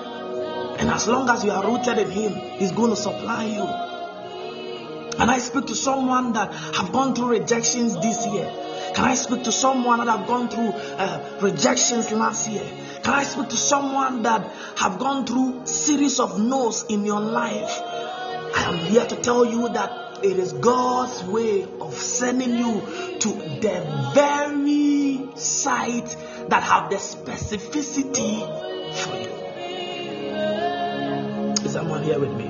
And 0.86 0.94
as 0.94 1.08
long 1.08 1.28
as 1.32 1.44
you 1.44 1.50
are 1.50 1.66
rooted 1.66 1.98
in 1.98 2.12
Him, 2.12 2.34
He's 2.60 2.72
going 2.72 2.92
to 2.92 2.96
supply 2.96 3.46
you. 3.46 3.64
And 5.20 5.32
I 5.32 5.40
speak 5.40 5.66
to 5.66 5.74
someone 5.74 6.34
that 6.34 6.54
have 6.54 6.92
gone 6.92 7.16
through 7.16 7.30
rejections 7.30 7.96
this 7.96 8.28
year. 8.28 8.46
Can 8.94 9.06
I 9.06 9.16
speak 9.16 9.46
to 9.46 9.52
someone 9.52 10.06
that 10.06 10.16
have 10.16 10.28
gone 10.28 10.48
through 10.48 10.70
uh, 10.70 11.40
rejections 11.42 12.12
last 12.12 12.48
year? 12.48 12.62
Can 13.02 13.16
I 13.16 13.24
speak 13.24 13.50
to 13.50 13.58
someone 13.58 14.22
that 14.24 14.48
have 14.78 15.00
gone 15.00 15.26
through 15.26 15.66
series 15.66 16.20
of 16.20 16.40
no's 16.40 16.86
in 16.88 17.04
your 17.04 17.20
life? 17.20 17.82
I 17.82 18.66
am 18.72 18.78
here 18.78 19.08
to 19.08 19.16
tell 19.16 19.44
you 19.44 19.70
that 19.70 20.24
it 20.24 20.38
is 20.38 20.54
God's 20.54 21.24
way 21.24 21.64
of 21.82 21.96
sending 21.96 22.58
you 22.60 23.18
to 23.22 23.30
the 23.60 24.12
very 24.14 25.36
site 25.36 26.16
that 26.50 26.62
have 26.62 26.92
the 26.92 26.98
specificity 26.98 28.94
for 28.94 29.16
you 29.16 29.45
someone 31.76 32.04
here 32.04 32.18
with 32.18 32.32
me? 32.32 32.48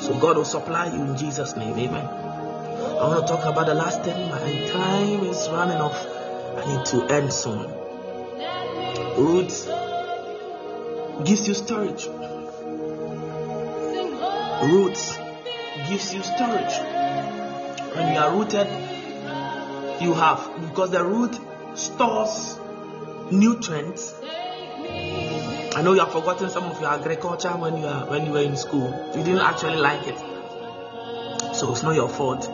So 0.00 0.18
God 0.18 0.38
will 0.38 0.46
supply 0.46 0.86
you 0.86 1.02
in 1.02 1.18
Jesus' 1.18 1.54
name. 1.54 1.78
Amen. 1.78 2.06
I 2.06 3.08
want 3.08 3.26
to 3.26 3.30
talk 3.30 3.44
about 3.44 3.66
the 3.66 3.74
last 3.74 4.00
thing. 4.04 4.30
My 4.30 4.38
time 4.68 5.24
is 5.26 5.50
running 5.50 5.76
off. 5.76 6.06
I 6.56 6.64
need 6.66 6.86
to 6.86 7.04
end 7.14 7.30
soon. 7.30 7.70
Roots 9.18 9.66
gives 11.26 11.46
you 11.46 11.52
storage. 11.52 12.06
Roots 14.72 15.18
gives 15.90 16.14
you 16.14 16.22
storage. 16.22 16.78
When 17.94 18.14
you 18.14 18.18
are 18.18 18.34
rooted, 18.34 18.68
you 20.00 20.14
have 20.14 20.40
because 20.70 20.90
the 20.90 21.04
root 21.04 21.38
stores 21.74 22.58
nutrients 23.30 24.14
I 25.74 25.80
know 25.80 25.94
you 25.94 26.00
have 26.00 26.12
forgotten 26.12 26.50
some 26.50 26.64
of 26.64 26.78
your 26.80 26.90
agriculture 26.90 27.56
when 27.56 27.78
you 27.78 27.86
are 27.86 28.06
when 28.06 28.26
you 28.26 28.32
were 28.32 28.42
in 28.42 28.56
school. 28.56 28.92
You 29.16 29.22
didn't 29.24 29.40
actually 29.40 29.76
like 29.76 30.06
it, 30.06 30.18
so 31.54 31.72
it's 31.72 31.82
not 31.82 31.94
your 31.94 32.10
fault. 32.10 32.46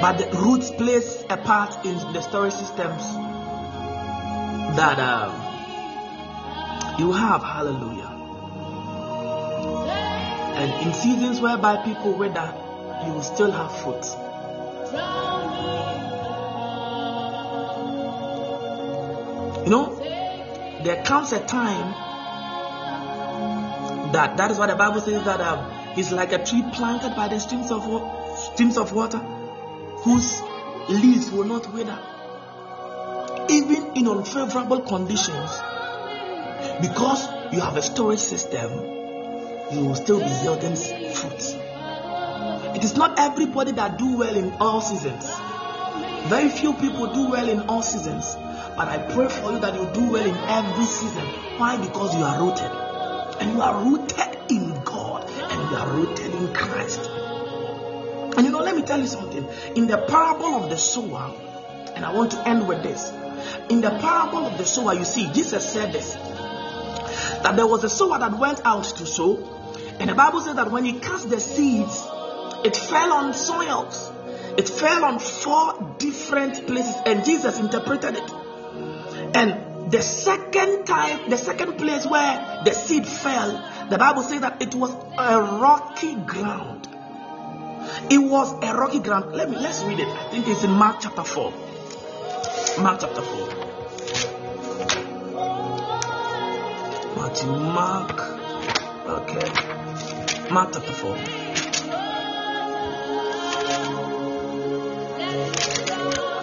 But 0.00 0.18
the 0.18 0.28
roots 0.38 0.70
plays 0.70 1.24
a 1.30 1.38
part 1.38 1.86
in 1.86 1.96
the 2.12 2.20
storage 2.20 2.52
systems 2.52 3.02
that 4.76 4.98
um, 4.98 5.32
you 6.98 7.12
have. 7.12 7.42
Hallelujah. 7.42 8.12
And 10.56 10.86
in 10.86 10.92
seasons 10.92 11.40
whereby 11.40 11.78
people 11.82 12.12
wither, 12.12 12.52
you 13.06 13.12
will 13.12 13.22
still 13.22 13.52
have 13.52 13.74
fruit. 13.80 14.04
You 19.64 19.70
know, 19.70 20.05
there 20.82 21.02
comes 21.04 21.32
a 21.32 21.44
time 21.44 21.92
that 24.12 24.36
that 24.36 24.50
is 24.50 24.58
what 24.58 24.68
the 24.68 24.76
Bible 24.76 25.00
says 25.00 25.24
that 25.24 25.40
um, 25.40 25.72
like 26.12 26.32
a 26.32 26.44
tree 26.44 26.62
planted 26.74 27.16
by 27.16 27.28
the 27.28 27.40
streams 27.40 27.70
of 27.70 27.82
streams 28.38 28.76
of 28.76 28.92
water, 28.92 29.18
whose 29.18 30.42
leaves 30.88 31.30
will 31.30 31.44
not 31.44 31.72
wither, 31.72 31.98
even 33.48 33.96
in 33.96 34.06
unfavorable 34.06 34.80
conditions. 34.80 35.50
Because 36.80 37.26
you 37.52 37.60
have 37.60 37.76
a 37.76 37.82
storage 37.82 38.18
system, 38.18 38.70
you 39.72 39.86
will 39.86 39.94
still 39.94 40.18
be 40.18 40.30
yielding 40.42 40.76
fruit. 40.76 41.56
It 42.76 42.84
is 42.84 42.96
not 42.96 43.18
everybody 43.18 43.72
that 43.72 43.98
do 43.98 44.18
well 44.18 44.36
in 44.36 44.52
all 44.60 44.80
seasons. 44.80 45.24
Very 46.28 46.50
few 46.50 46.74
people 46.74 47.12
do 47.12 47.30
well 47.30 47.48
in 47.48 47.60
all 47.68 47.82
seasons. 47.82 48.36
But 48.76 48.88
I 48.88 48.98
pray 48.98 49.28
for 49.28 49.52
you 49.52 49.58
that 49.60 49.74
you 49.74 49.88
do 49.94 50.10
well 50.10 50.26
in 50.26 50.36
every 50.36 50.84
season. 50.84 51.26
Why? 51.58 51.78
Because 51.78 52.14
you 52.14 52.22
are 52.22 52.40
rooted. 52.42 53.40
And 53.40 53.52
you 53.52 53.62
are 53.62 53.82
rooted 53.82 54.50
in 54.50 54.82
God. 54.84 55.30
And 55.30 55.70
you 55.70 55.76
are 55.76 55.90
rooted 55.96 56.34
in 56.34 56.52
Christ. 56.52 57.10
And 58.36 58.44
you 58.44 58.52
know, 58.52 58.60
let 58.60 58.76
me 58.76 58.82
tell 58.82 59.00
you 59.00 59.06
something. 59.06 59.48
In 59.76 59.86
the 59.86 59.96
parable 59.96 60.62
of 60.62 60.68
the 60.68 60.76
sower, 60.76 61.34
and 61.94 62.04
I 62.04 62.12
want 62.12 62.32
to 62.32 62.46
end 62.46 62.68
with 62.68 62.82
this. 62.82 63.10
In 63.70 63.80
the 63.80 63.90
parable 63.90 64.46
of 64.46 64.58
the 64.58 64.66
sower, 64.66 64.92
you 64.92 65.04
see, 65.04 65.32
Jesus 65.32 65.66
said 65.66 65.92
this 65.92 66.14
that 67.42 67.54
there 67.56 67.66
was 67.66 67.84
a 67.84 67.88
sower 67.88 68.18
that 68.18 68.38
went 68.38 68.60
out 68.64 68.84
to 68.84 69.06
sow, 69.06 69.36
and 69.98 70.10
the 70.10 70.14
Bible 70.14 70.40
says 70.40 70.56
that 70.56 70.70
when 70.70 70.84
he 70.84 70.94
cast 70.98 71.30
the 71.30 71.40
seeds, 71.40 72.06
it 72.64 72.76
fell 72.76 73.12
on 73.12 73.32
soils. 73.32 74.12
It 74.58 74.68
fell 74.68 75.04
on 75.04 75.18
four 75.18 75.94
different 75.98 76.66
places, 76.66 76.94
and 77.06 77.24
Jesus 77.24 77.58
interpreted 77.58 78.16
it. 78.16 78.32
And 79.34 79.90
the 79.90 80.02
second 80.02 80.84
time, 80.84 81.30
the 81.30 81.36
second 81.38 81.78
place 81.78 82.06
where 82.06 82.62
the 82.64 82.72
seed 82.72 83.06
fell, 83.06 83.86
the 83.88 83.98
Bible 83.98 84.22
says 84.22 84.40
that 84.40 84.60
it 84.60 84.74
was 84.74 84.92
a 85.16 85.40
rocky 85.40 86.14
ground. 86.14 86.88
It 88.10 88.18
was 88.18 88.52
a 88.62 88.74
rocky 88.74 88.98
ground. 88.98 89.32
Let 89.34 89.48
me 89.50 89.56
let's 89.56 89.82
read 89.84 90.00
it. 90.00 90.08
I 90.08 90.28
think 90.30 90.48
it's 90.48 90.64
in 90.64 90.70
Mark 90.72 90.96
chapter 91.00 91.22
4. 91.22 91.52
Mark 92.80 93.00
chapter 93.00 93.22
4. 93.22 93.48
Matthew, 97.16 97.52
Mark. 97.52 98.20
Okay. 99.06 99.50
Mark 100.50 100.72
chapter 100.72 100.92
4. 100.92 101.16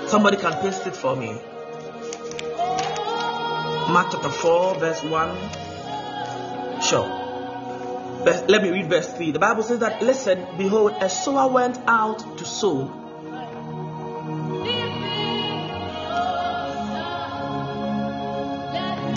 Somebody 0.08 0.38
can 0.38 0.54
paste 0.62 0.88
it 0.88 0.96
for 0.96 1.16
me. 1.16 1.40
Mark 3.90 4.12
chapter 4.12 4.30
4, 4.30 4.76
verse 4.80 5.04
1. 5.04 6.82
Sure. 6.82 7.08
let 8.48 8.64
me 8.64 8.70
read 8.70 8.90
verse 8.90 9.12
3. 9.12 9.32
The 9.32 9.40
Bible 9.40 9.64
says 9.64 9.80
that, 9.80 10.02
listen, 10.02 10.48
behold, 10.58 10.94
a 11.02 11.10
sower 11.10 11.52
went 11.52 11.78
out 11.86 12.38
to 12.38 12.46
sow. 12.46 12.90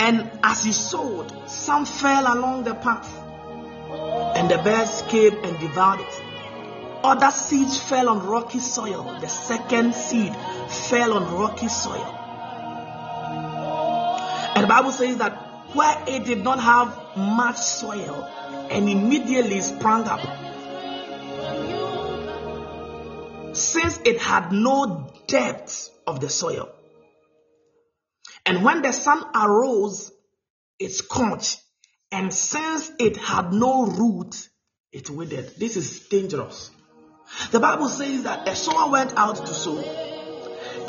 And 0.00 0.30
as 0.42 0.64
he 0.64 0.72
sowed, 0.72 1.32
some 1.48 1.86
fell 1.86 2.22
along 2.22 2.64
the 2.64 2.74
path, 2.74 3.08
and 4.36 4.50
the 4.50 4.58
birds 4.58 5.02
came 5.08 5.44
and 5.44 5.58
devoured 5.60 6.00
it. 6.00 6.22
Other 7.04 7.30
seeds 7.30 7.78
fell 7.78 8.08
on 8.08 8.26
rocky 8.26 8.58
soil. 8.58 9.16
The 9.20 9.28
second 9.28 9.94
seed 9.94 10.34
fell 10.68 11.12
on 11.12 11.32
rocky 11.38 11.68
soil 11.68 12.25
and 14.56 14.64
the 14.64 14.68
Bible 14.68 14.90
says 14.90 15.18
that 15.18 15.74
where 15.74 16.02
it 16.08 16.24
did 16.24 16.42
not 16.42 16.58
have 16.60 17.16
much 17.16 17.58
soil 17.58 18.24
and 18.70 18.88
immediately 18.88 19.60
sprang 19.60 20.04
up. 20.04 20.20
since 23.56 23.98
it 24.04 24.20
had 24.20 24.52
no 24.52 25.10
depth 25.26 25.90
of 26.06 26.20
the 26.20 26.28
soil. 26.28 26.70
And 28.44 28.62
when 28.64 28.82
the 28.82 28.92
sun 28.92 29.24
arose, 29.34 30.12
it 30.78 30.92
scorched. 30.92 31.60
And 32.12 32.32
since 32.32 32.92
it 32.98 33.16
had 33.16 33.52
no 33.52 33.86
root, 33.86 34.48
it 34.92 35.10
withered. 35.10 35.56
This 35.56 35.76
is 35.76 36.08
dangerous. 36.08 36.70
The 37.50 37.58
Bible 37.58 37.88
says 37.88 38.22
that 38.22 38.46
a 38.46 38.54
sower 38.54 38.90
went 38.90 39.14
out 39.16 39.36
to 39.36 39.54
sow, 39.54 39.78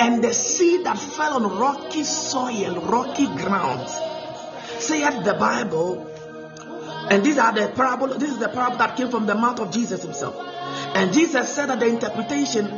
and 0.00 0.22
the 0.22 0.32
seed 0.32 0.84
that 0.84 0.98
fell 0.98 1.34
on 1.34 1.58
rocky 1.58 2.04
soil, 2.04 2.80
rocky 2.80 3.26
ground, 3.26 3.88
saith 4.78 5.24
the 5.24 5.34
Bible, 5.34 6.06
and 7.10 7.24
these 7.24 7.38
are 7.38 7.52
the 7.52 7.68
parable, 7.68 8.08
this 8.08 8.30
is 8.30 8.38
the 8.38 8.48
parable 8.48 8.78
that 8.78 8.96
came 8.96 9.10
from 9.10 9.26
the 9.26 9.34
mouth 9.34 9.60
of 9.60 9.72
Jesus 9.72 10.02
himself. 10.02 10.36
And 10.94 11.12
Jesus 11.12 11.52
said 11.52 11.66
that 11.66 11.80
the 11.80 11.86
interpretation 11.86 12.70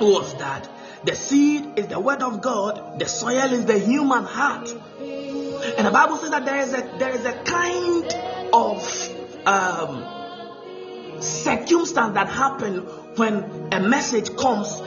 was 0.00 0.34
that 0.38 0.68
the 1.04 1.14
seed 1.14 1.78
is 1.78 1.88
the 1.88 2.00
word 2.00 2.22
of 2.22 2.40
God, 2.40 2.98
the 2.98 3.06
soil 3.06 3.52
is 3.52 3.66
the 3.66 3.78
human 3.78 4.24
heart. 4.24 4.70
And 5.00 5.86
the 5.86 5.90
Bible 5.90 6.16
says 6.16 6.30
that 6.30 6.44
there 6.46 6.60
is 6.60 6.72
a 6.72 6.96
there 6.98 7.10
is 7.10 7.24
a 7.24 7.32
kind 7.42 8.14
of 8.52 9.46
um, 9.46 11.20
circumstance 11.20 12.14
that 12.14 12.28
happens 12.28 12.88
when 13.18 13.68
a 13.72 13.80
message 13.80 14.34
comes, 14.36 14.80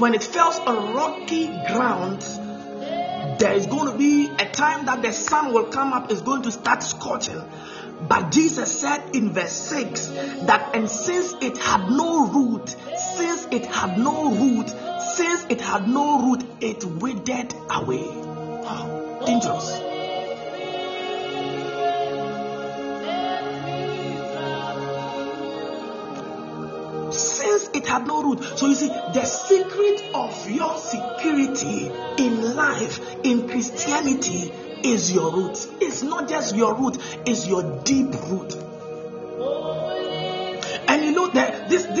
when 0.00 0.14
it 0.14 0.24
falls 0.24 0.58
on 0.58 0.94
rocky 0.94 1.46
ground, 1.46 2.22
there 3.38 3.52
is 3.52 3.66
going 3.66 3.92
to 3.92 3.98
be 3.98 4.28
a 4.28 4.50
time 4.50 4.86
that 4.86 5.02
the 5.02 5.12
sun 5.12 5.52
will 5.52 5.66
come 5.66 5.92
up, 5.92 6.10
is 6.10 6.22
going 6.22 6.42
to 6.42 6.50
start 6.50 6.82
scorching. 6.82 7.40
But 8.08 8.32
Jesus 8.32 8.80
said 8.80 9.14
in 9.14 9.32
verse 9.32 9.52
6 9.52 10.06
that, 10.46 10.74
and 10.74 10.88
since 10.88 11.34
it 11.42 11.58
had 11.58 11.90
no 11.90 12.26
root, 12.26 12.74
since 13.16 13.46
it 13.50 13.66
had 13.66 13.98
no 13.98 14.34
root, 14.34 14.70
since 15.16 15.44
it 15.50 15.60
had 15.60 15.86
no 15.86 16.30
root, 16.30 16.44
it 16.62 16.82
withered 16.82 17.54
away. 17.68 18.08
Wow, 18.08 19.22
dangerous. 19.26 19.89
It 27.80 27.86
had 27.86 28.06
no 28.06 28.22
root. 28.22 28.42
So 28.58 28.68
you 28.68 28.74
see, 28.74 28.88
the 28.88 29.24
secret 29.24 30.14
of 30.14 30.50
your 30.50 30.76
security 30.78 31.90
in 32.18 32.54
life, 32.54 33.00
in 33.24 33.48
Christianity, 33.48 34.52
is 34.84 35.12
your 35.12 35.32
root. 35.32 35.66
It's 35.80 36.02
not 36.02 36.28
just 36.28 36.54
your 36.56 36.74
root, 36.74 36.98
it's 37.26 37.46
your 37.46 37.82
deep 37.84 38.12
root. 38.28 38.69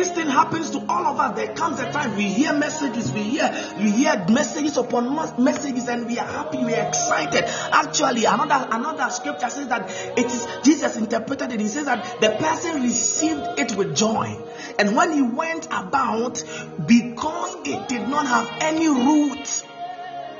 This 0.00 0.12
thing 0.12 0.28
happens 0.28 0.70
to 0.70 0.78
all 0.88 1.06
of 1.06 1.20
us. 1.20 1.36
There 1.36 1.54
comes 1.54 1.78
a 1.78 1.92
time 1.92 2.16
we 2.16 2.24
hear 2.24 2.54
messages, 2.54 3.12
we 3.12 3.22
hear 3.22 3.74
we 3.76 3.90
hear 3.90 4.24
messages 4.30 4.78
upon 4.78 5.14
messages, 5.42 5.88
and 5.88 6.06
we 6.06 6.18
are 6.18 6.26
happy, 6.26 6.58
we 6.58 6.74
are 6.74 6.88
excited. 6.88 7.44
Actually, 7.70 8.24
another 8.24 8.66
another 8.70 9.10
scripture 9.10 9.50
says 9.50 9.68
that 9.68 9.90
it 10.16 10.24
is 10.26 10.46
Jesus 10.64 10.96
interpreted 10.96 11.52
it. 11.52 11.60
He 11.60 11.68
says 11.68 11.84
that 11.84 12.20
the 12.20 12.30
person 12.30 12.82
received 12.82 13.42
it 13.58 13.76
with 13.76 13.94
joy, 13.94 14.38
and 14.78 14.96
when 14.96 15.12
he 15.12 15.20
went 15.20 15.66
about, 15.66 16.42
because 16.86 17.56
it 17.68 17.88
did 17.88 18.08
not 18.08 18.26
have 18.26 18.48
any 18.62 18.88
root, 18.88 19.64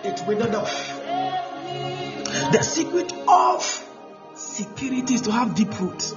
it 0.05 0.23
withered 0.27 0.55
off. 0.55 0.97
The 2.53 2.63
secret 2.63 3.13
of 3.29 3.87
security 4.35 5.15
is 5.15 5.23
to 5.23 5.33
have 5.33 5.55
deep 5.55 5.79
roots. 5.79 6.15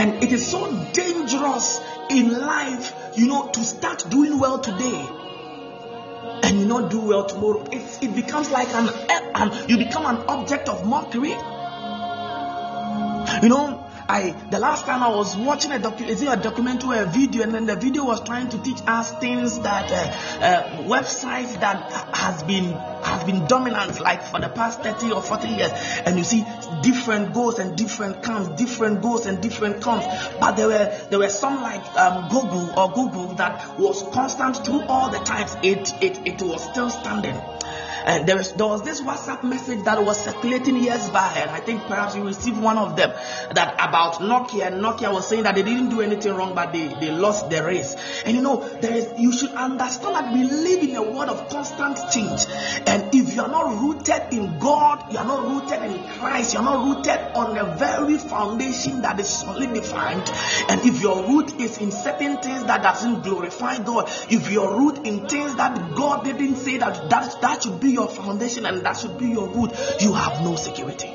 And 0.00 0.24
it 0.24 0.32
is 0.32 0.46
so 0.46 0.72
dangerous 0.94 1.78
in 2.08 2.30
life, 2.30 2.94
you 3.16 3.26
know, 3.26 3.48
to 3.48 3.62
start 3.62 4.08
doing 4.08 4.38
well 4.38 4.58
today 4.58 5.06
and 6.42 6.58
you 6.58 6.64
not 6.64 6.90
do 6.90 7.00
well 7.00 7.26
tomorrow. 7.26 7.62
It, 7.70 7.98
it 8.02 8.14
becomes 8.16 8.48
like 8.50 8.68
an, 8.74 8.88
an, 9.34 9.68
you 9.68 9.76
become 9.76 10.06
an 10.06 10.16
object 10.26 10.70
of 10.70 10.86
mockery. 10.86 11.36
You 13.42 13.48
know, 13.50 13.89
I 14.10 14.34
the 14.50 14.58
last 14.58 14.86
time 14.86 15.04
I 15.04 15.08
was 15.08 15.36
watching 15.36 15.70
a 15.70 15.78
docu- 15.78 16.08
is 16.08 16.20
it 16.20 16.26
a 16.26 16.36
documentary 16.36 16.98
or 16.98 17.02
a 17.02 17.06
video, 17.06 17.44
and 17.44 17.54
then 17.54 17.66
the 17.66 17.76
video 17.76 18.04
was 18.04 18.20
trying 18.22 18.48
to 18.48 18.58
teach 18.58 18.78
us 18.84 19.12
things 19.20 19.60
that 19.60 19.92
uh, 19.92 20.44
uh, 20.44 20.82
websites 20.88 21.60
that 21.60 21.92
has 22.16 22.42
been 22.42 22.72
has 22.72 23.22
been 23.22 23.46
dominant 23.46 24.00
like 24.00 24.24
for 24.24 24.40
the 24.40 24.48
past 24.48 24.82
30 24.82 25.12
or 25.12 25.22
40 25.22 25.48
years. 25.48 25.70
And 26.04 26.18
you 26.18 26.24
see 26.24 26.44
different 26.82 27.32
goals 27.32 27.60
and 27.60 27.76
different 27.76 28.24
comes 28.24 28.48
different 28.60 29.00
goals 29.00 29.26
and 29.26 29.40
different 29.40 29.80
comes 29.80 30.04
but 30.40 30.56
there 30.56 30.66
were 30.66 30.92
there 31.10 31.18
were 31.20 31.28
some 31.28 31.62
like 31.62 31.84
um, 31.96 32.28
google 32.30 32.68
or 32.76 32.92
google 32.92 33.34
that 33.36 33.78
was 33.78 34.02
constant 34.12 34.56
through 34.64 34.82
all 34.82 35.10
the 35.10 35.18
times. 35.18 35.54
It 35.62 35.92
it, 36.02 36.26
it 36.26 36.42
was 36.42 36.64
still 36.64 36.90
standing 36.90 37.40
and 38.04 38.26
there 38.26 38.36
was, 38.36 38.52
there 38.52 38.66
was 38.66 38.82
this 38.82 39.00
WhatsApp 39.00 39.42
message 39.42 39.84
that 39.84 40.02
was 40.04 40.22
circulating 40.22 40.76
years 40.76 41.08
back, 41.10 41.36
and 41.36 41.50
I 41.50 41.60
think 41.60 41.82
perhaps 41.82 42.16
you 42.16 42.24
received 42.24 42.58
one 42.58 42.78
of 42.78 42.96
them 42.96 43.10
that 43.54 43.74
about 43.74 44.14
Nokia. 44.14 44.68
And 44.68 44.82
Nokia 44.82 45.12
was 45.12 45.28
saying 45.28 45.44
that 45.44 45.54
they 45.54 45.62
didn't 45.62 45.90
do 45.90 46.00
anything 46.00 46.34
wrong, 46.34 46.54
but 46.54 46.72
they, 46.72 46.88
they 46.88 47.10
lost 47.10 47.50
the 47.50 47.62
race. 47.64 47.96
And 48.24 48.36
you 48.36 48.42
know, 48.42 48.66
there 48.80 48.94
is 48.94 49.08
you 49.18 49.32
should 49.32 49.50
understand 49.50 50.14
that 50.14 50.32
we 50.32 50.44
live 50.44 50.82
in 50.82 50.96
a 50.96 51.02
world 51.02 51.28
of 51.28 51.48
constant 51.48 51.98
change. 52.12 52.46
And 52.86 53.14
if 53.14 53.34
you 53.34 53.42
are 53.42 53.48
not 53.48 53.80
rooted 53.80 54.32
in 54.32 54.58
God, 54.58 55.12
you 55.12 55.18
are 55.18 55.24
not 55.24 55.46
rooted 55.46 55.82
in 55.82 56.02
Christ, 56.18 56.54
you 56.54 56.60
are 56.60 56.64
not 56.64 56.84
rooted 56.84 57.20
on 57.34 57.54
the 57.54 57.74
very 57.76 58.18
foundation 58.18 59.02
that 59.02 59.18
is 59.20 59.28
solidified. 59.28 60.28
And 60.68 60.80
if 60.82 61.00
your 61.02 61.26
root 61.26 61.60
is 61.60 61.78
in 61.78 61.90
certain 61.90 62.38
things 62.38 62.64
that 62.64 62.82
doesn't 62.82 63.22
glorify 63.22 63.78
God, 63.78 64.08
if 64.30 64.50
your 64.50 64.76
root 64.76 65.06
in 65.06 65.26
things 65.28 65.54
that 65.56 65.94
God 65.94 66.24
didn't 66.24 66.56
say 66.56 66.78
that 66.78 67.10
that, 67.10 67.40
that 67.40 67.62
should 67.62 67.80
be 67.80 67.89
your 67.90 68.08
foundation 68.08 68.66
and 68.66 68.84
that 68.84 68.96
should 68.96 69.18
be 69.18 69.26
your 69.26 69.48
root, 69.48 69.72
you 70.00 70.12
have 70.12 70.42
no 70.42 70.56
security. 70.56 71.08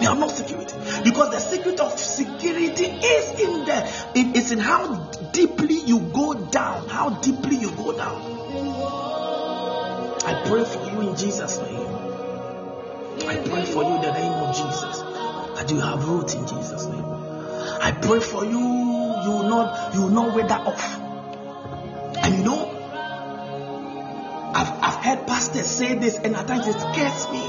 You 0.00 0.06
have 0.08 0.18
no 0.18 0.28
security. 0.28 0.74
Because 1.02 1.30
the 1.32 1.40
secret 1.40 1.80
of 1.80 1.98
security 1.98 2.84
is 2.84 3.40
in 3.40 3.64
there. 3.64 3.92
It 4.14 4.36
is 4.36 4.52
in 4.52 4.58
how 4.58 5.10
deeply 5.32 5.80
you 5.80 6.00
go 6.00 6.34
down. 6.34 6.88
How 6.88 7.10
deeply 7.10 7.56
you 7.56 7.70
go 7.72 7.96
down. 7.96 8.38
I 10.24 10.42
pray 10.46 10.64
for 10.64 10.84
you 10.90 11.08
in 11.08 11.16
Jesus' 11.16 11.58
name. 11.58 11.88
I 13.28 13.36
pray 13.44 13.64
for 13.64 13.82
you 13.82 13.96
in 13.96 14.02
the 14.02 14.12
name 14.12 14.32
of 14.32 14.54
Jesus. 14.54 14.98
That 15.58 15.70
you 15.70 15.80
have 15.80 16.08
root 16.08 16.34
in 16.34 16.46
Jesus' 16.46 16.84
name. 16.86 17.04
I 17.80 17.92
pray 17.92 18.20
for 18.20 18.44
you, 18.44 18.58
you 18.58 19.30
will 19.30 19.48
not 19.48 19.94
you 19.94 20.02
will 20.02 20.10
not 20.10 20.34
wither 20.34 20.54
off. 20.54 20.98
And 22.24 22.36
you 22.36 22.44
know, 22.44 22.67
pastors 25.48 25.66
say 25.66 25.94
this, 25.94 26.16
and 26.18 26.36
at 26.36 26.46
times 26.46 26.66
it 26.66 26.78
scares 26.78 27.28
me. 27.30 27.40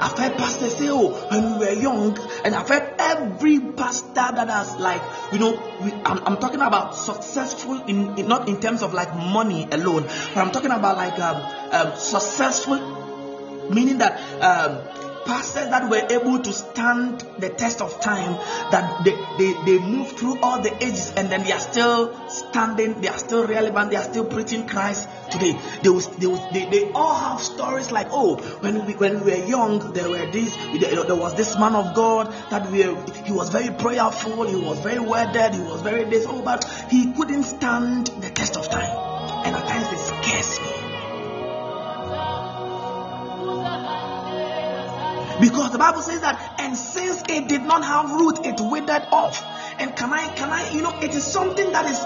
I've 0.00 0.16
heard 0.18 0.36
pastors 0.36 0.76
say, 0.76 0.88
"Oh, 0.90 1.10
when 1.30 1.58
we 1.58 1.66
were 1.66 1.72
young," 1.72 2.18
and 2.44 2.54
I've 2.54 2.68
heard 2.68 2.94
every 2.98 3.58
pastor 3.60 4.14
that 4.14 4.48
has 4.48 4.76
like, 4.76 5.02
you 5.32 5.38
know, 5.38 5.50
we, 5.82 5.92
I'm, 5.92 6.18
I'm, 6.26 6.36
talking 6.38 6.60
about 6.60 6.94
successful 6.94 7.82
in, 7.82 8.18
in, 8.18 8.28
not 8.28 8.48
in 8.48 8.60
terms 8.60 8.82
of 8.82 8.94
like 8.94 9.14
money 9.16 9.68
alone, 9.70 10.04
but 10.34 10.38
I'm 10.38 10.52
talking 10.52 10.70
about 10.70 10.96
like 10.96 11.18
um, 11.18 11.36
um, 11.72 11.96
successful, 11.98 13.70
meaning 13.70 13.98
that 13.98 14.20
um, 14.40 15.01
pastors 15.24 15.68
that 15.68 15.88
were 15.88 16.06
able 16.10 16.40
to 16.40 16.52
stand 16.52 17.20
the 17.38 17.48
test 17.48 17.80
of 17.80 18.00
time, 18.00 18.34
that 18.70 19.04
they, 19.04 19.14
they, 19.38 19.52
they 19.64 19.78
moved 19.78 20.18
through 20.18 20.38
all 20.40 20.60
the 20.60 20.74
ages 20.84 21.12
and 21.16 21.30
then 21.30 21.44
they 21.44 21.52
are 21.52 21.60
still 21.60 22.28
standing, 22.28 23.00
they 23.00 23.08
are 23.08 23.18
still 23.18 23.46
relevant, 23.46 23.90
they 23.90 23.96
are 23.96 24.04
still 24.04 24.24
preaching 24.24 24.66
Christ 24.66 25.08
today. 25.30 25.58
They, 25.82 25.90
they, 25.90 26.50
they, 26.52 26.70
they 26.70 26.92
all 26.92 27.14
have 27.14 27.40
stories 27.40 27.90
like, 27.90 28.08
oh, 28.10 28.36
when 28.60 28.86
we, 28.86 28.94
when 28.94 29.24
we 29.24 29.32
were 29.32 29.46
young, 29.46 29.92
there 29.92 30.08
were 30.08 30.30
this, 30.30 30.56
there 30.56 31.16
was 31.16 31.34
this 31.34 31.58
man 31.58 31.74
of 31.74 31.94
God 31.94 32.32
that 32.50 32.70
we, 32.70 32.82
he 33.24 33.32
was 33.32 33.50
very 33.50 33.70
prayerful, 33.74 34.44
he 34.44 34.56
was 34.56 34.80
very 34.80 35.00
wedded, 35.00 35.54
he 35.54 35.60
was 35.60 35.82
very 35.82 36.04
this, 36.04 36.26
oh, 36.28 36.42
but 36.42 36.64
he 36.90 37.12
couldn't 37.12 37.44
stand 37.44 38.08
the 38.08 38.30
test 38.30 38.56
of 38.56 38.68
time. 38.68 39.11
Because 45.42 45.72
the 45.72 45.78
Bible 45.78 46.02
says 46.02 46.20
that, 46.20 46.38
and 46.60 46.78
since 46.78 47.24
it 47.28 47.48
did 47.48 47.62
not 47.62 47.82
have 47.82 48.12
root, 48.12 48.46
it 48.46 48.60
withered 48.60 49.02
off. 49.10 49.42
And 49.80 49.96
can 49.96 50.12
I, 50.12 50.28
can 50.36 50.52
I, 50.52 50.70
you 50.70 50.82
know, 50.82 50.96
it 51.00 51.12
is 51.16 51.32
something 51.32 51.72
that 51.72 51.84
is, 51.86 51.98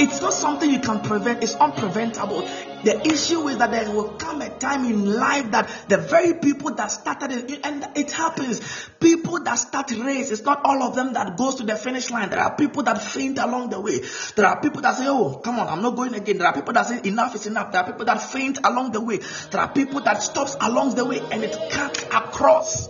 it's 0.00 0.20
not 0.20 0.32
something 0.32 0.70
you 0.70 0.80
can 0.80 1.00
prevent, 1.00 1.42
it's 1.42 1.54
unpreventable. 1.54 2.48
The 2.84 3.06
issue 3.06 3.46
is 3.48 3.58
that 3.58 3.70
there 3.70 3.90
will 3.90 4.10
come 4.14 4.42
a 4.42 4.50
time 4.50 4.84
in 4.84 5.12
life 5.14 5.52
that 5.52 5.70
the 5.88 5.98
very 5.98 6.34
people 6.34 6.74
that 6.74 6.90
started 6.90 7.30
it, 7.30 7.60
and 7.64 7.86
it 7.96 8.10
happens, 8.10 8.60
people 8.98 9.42
that 9.44 9.54
start 9.54 9.90
race, 9.92 10.30
it's 10.30 10.42
not 10.42 10.62
all 10.64 10.82
of 10.82 10.96
them 10.96 11.12
that 11.12 11.36
goes 11.36 11.56
to 11.56 11.62
the 11.62 11.76
finish 11.76 12.10
line. 12.10 12.30
There 12.30 12.40
are 12.40 12.56
people 12.56 12.82
that 12.84 13.00
faint 13.02 13.38
along 13.38 13.70
the 13.70 13.80
way. 13.80 14.00
There 14.34 14.46
are 14.46 14.60
people 14.60 14.80
that 14.82 14.96
say, 14.96 15.06
oh, 15.06 15.40
come 15.44 15.58
on, 15.58 15.68
I'm 15.68 15.82
not 15.82 15.96
going 15.96 16.14
again. 16.14 16.38
There 16.38 16.46
are 16.46 16.54
people 16.54 16.72
that 16.72 16.86
say, 16.86 17.00
enough 17.04 17.34
is 17.34 17.46
enough. 17.46 17.70
There 17.72 17.80
are 17.80 17.86
people 17.86 18.06
that 18.06 18.20
faint 18.20 18.58
along 18.64 18.92
the 18.92 19.00
way. 19.00 19.20
There 19.50 19.60
are 19.60 19.72
people 19.72 20.00
that 20.00 20.22
stops 20.22 20.56
along 20.60 20.96
the 20.96 21.04
way 21.04 21.20
and 21.20 21.44
it 21.44 21.56
cuts 21.70 22.02
across. 22.04 22.88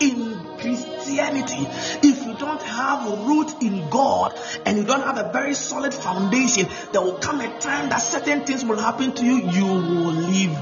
In 0.00 0.56
Christianity, 0.58 1.66
if 2.02 2.24
you 2.24 2.34
don't 2.38 2.62
have 2.62 3.26
root 3.26 3.62
in 3.62 3.88
God 3.90 4.38
and 4.64 4.78
you 4.78 4.84
don't 4.84 5.02
have 5.02 5.18
a 5.18 5.30
very 5.32 5.54
solid 5.54 5.94
foundation, 5.94 6.66
there 6.92 7.02
will 7.02 7.18
come 7.18 7.40
a 7.40 7.58
time 7.60 7.90
that 7.90 7.98
certain 7.98 8.44
things 8.44 8.64
will 8.64 8.78
happen 8.78 9.12
to 9.12 9.24
you. 9.24 9.50
You 9.50 9.66
will 9.66 10.12
leave. 10.12 10.58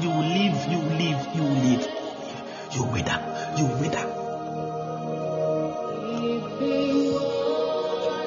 You 0.00 0.08
will 0.08 0.20
leave. 0.20 0.66
You 0.66 0.78
will 0.78 0.96
leave. 0.96 1.26
You 1.34 1.42
will 1.42 1.62
leave. 1.62 1.86
You 2.72 2.82
will 2.82 2.92
wither. 2.92 3.54
You 3.56 3.66
will 3.66 3.78
wither. 3.78 4.14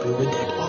You 0.04 0.14
withered 0.18 0.50
off. 0.58 0.61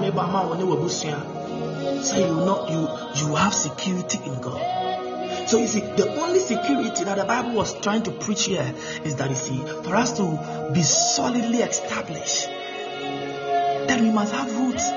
Wabusua. 0.00 2.02
Say 2.02 2.26
you 2.26 2.34
not 2.34 2.70
you 2.70 2.88
you 3.16 3.34
have 3.34 3.54
security 3.54 4.18
in 4.24 4.40
God. 4.40 5.48
So 5.48 5.58
you 5.58 5.66
see, 5.66 5.80
the 5.80 6.08
only 6.20 6.38
security 6.38 7.04
that 7.04 7.18
the 7.18 7.24
Bible 7.24 7.52
was 7.52 7.78
trying 7.80 8.02
to 8.04 8.10
preach 8.10 8.44
here 8.44 8.74
is 9.04 9.16
that 9.16 9.28
you 9.28 9.36
see, 9.36 9.58
for 9.82 9.96
us 9.96 10.16
to 10.16 10.70
be 10.72 10.82
solidly 10.82 11.58
established, 11.58 12.46
then 13.86 14.04
we 14.04 14.10
must 14.10 14.32
have 14.32 14.54
roots 14.56 14.88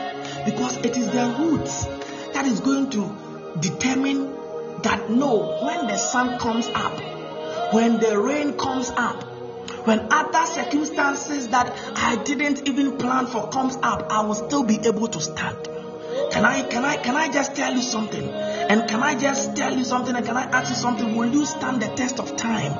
because 0.46 0.78
it 0.78 0.96
is 0.96 1.12
the 1.12 1.36
roots 1.40 1.86
that 2.34 2.46
is 2.46 2.60
going 2.60 2.90
to 2.92 3.16
determine 3.60 4.34
that 4.84 5.10
no, 5.10 5.60
when 5.64 5.88
the 5.88 5.98
sun 5.98 6.40
comes 6.40 6.68
up, 6.68 7.74
when 7.74 8.00
the 8.00 8.20
rain 8.20 8.58
comes 8.58 8.92
up, 8.92 9.24
when 9.86 10.08
other 10.12 10.46
circumstances 10.46 11.50
that 11.50 11.72
I 11.96 12.16
didn't 12.24 12.68
even 12.68 12.98
plan 12.98 13.28
for 13.28 13.48
comes 13.50 13.78
up, 13.82 14.12
I 14.12 14.26
will 14.26 14.36
still 14.36 14.64
be 14.64 14.80
able 14.86 15.08
to 15.08 15.22
stand. 15.22 15.70
Can 16.32 16.46
I 16.46 16.64
can 16.64 16.84
I 16.84 16.98
can 16.98 17.16
I 17.16 17.32
just 17.32 17.56
tell 17.56 17.74
you 17.74 17.82
something? 17.82 18.30
And 18.30 18.90
can 18.90 19.04
I 19.04 19.16
just 19.16 19.56
tell 19.56 19.78
you 19.78 19.84
something 19.84 20.16
and 20.16 20.26
can 20.26 20.38
I 20.38 20.44
ask 20.44 20.70
you 20.70 20.76
something? 20.76 21.16
Will 21.16 21.32
you 21.32 21.46
stand 21.46 21.82
the 21.82 21.88
test 21.96 22.20
of 22.20 22.36
time 22.36 22.74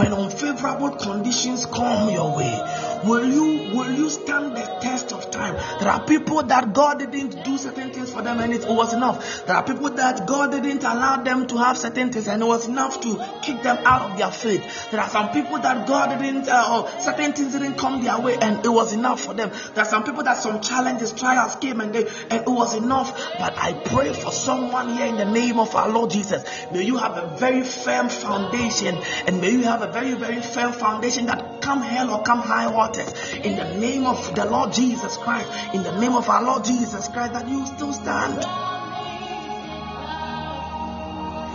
when 0.00 0.14
unfavorable 0.14 0.92
conditions 0.92 1.66
come 1.66 2.08
your 2.08 2.34
way? 2.34 2.56
Will 3.04 3.24
you 3.24 3.76
will 3.76 3.92
you 3.92 4.08
stand 4.08 4.56
the 4.56 4.62
test 4.80 5.12
of 5.12 5.30
time? 5.30 5.54
There 5.78 5.90
are 5.90 6.04
people 6.04 6.42
that 6.42 6.72
God 6.72 6.98
didn't 6.98 7.44
do 7.44 7.58
certain 7.58 7.92
things 7.92 8.10
for 8.10 8.22
them 8.22 8.40
and 8.40 8.52
it 8.52 8.66
was 8.66 8.94
enough. 8.94 9.46
There 9.46 9.54
are 9.54 9.62
people 9.62 9.90
that 9.90 10.26
God 10.26 10.52
didn't 10.52 10.84
allow 10.84 11.22
them 11.22 11.46
to 11.48 11.56
have 11.58 11.76
certain 11.76 12.10
things 12.12 12.28
and 12.28 12.42
it 12.42 12.46
was 12.46 12.66
enough 12.66 13.00
to 13.02 13.40
kick 13.42 13.62
them 13.62 13.78
out 13.84 14.10
of 14.10 14.18
their 14.18 14.30
faith. 14.30 14.90
There 14.90 15.00
are 15.00 15.08
some 15.08 15.30
people 15.32 15.58
that 15.58 15.86
God 15.86 16.18
didn't 16.18 16.48
uh, 16.48 17.00
certain 17.00 17.34
things 17.34 17.52
didn't 17.52 17.76
come 17.76 18.02
their 18.02 18.18
way 18.20 18.36
and 18.40 18.64
it 18.64 18.68
was 18.70 18.94
enough 18.94 19.22
for 19.22 19.34
them. 19.34 19.50
There 19.74 19.84
are 19.84 19.88
some 19.88 20.04
people 20.04 20.22
that 20.24 20.38
some 20.38 20.62
challenges, 20.62 21.12
trials 21.12 21.56
came 21.56 21.80
and 21.80 21.94
they 21.94 22.06
and 22.30 22.42
it 22.42 22.48
was 22.48 22.74
enough. 22.74 23.14
But 23.38 23.56
I 23.56 23.74
pray 23.74 24.14
for 24.14 24.32
someone 24.32 24.94
here 24.94 25.06
in 25.06 25.16
the 25.16 25.26
name 25.26 25.58
of 25.58 25.74
our 25.74 25.90
Lord 25.90 26.10
Jesus. 26.10 26.44
May 26.72 26.84
you 26.84 26.96
have 26.96 27.18
a 27.18 27.36
very 27.36 27.64
firm 27.64 28.08
foundation 28.08 28.96
and 29.26 29.40
may 29.40 29.50
you 29.50 29.64
have 29.64 29.82
a 29.82 29.89
very 29.92 30.14
very 30.14 30.40
firm 30.40 30.72
foundation 30.72 31.26
that 31.26 31.60
come 31.60 31.82
hell 31.82 32.10
or 32.10 32.22
come 32.22 32.40
high 32.40 32.68
waters 32.68 33.32
in 33.34 33.56
the 33.56 33.74
name 33.78 34.06
of 34.06 34.34
the 34.34 34.44
Lord 34.44 34.72
Jesus 34.72 35.16
Christ, 35.16 35.48
in 35.74 35.82
the 35.82 35.98
name 36.00 36.14
of 36.14 36.28
our 36.28 36.42
Lord 36.42 36.64
Jesus 36.64 37.08
Christ, 37.08 37.32
that 37.34 37.48
you 37.48 37.66
still 37.66 37.92
stand. 37.92 38.36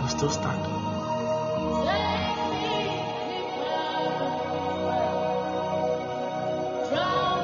You 0.02 0.08
still 0.08 0.30
stand. 0.30 0.86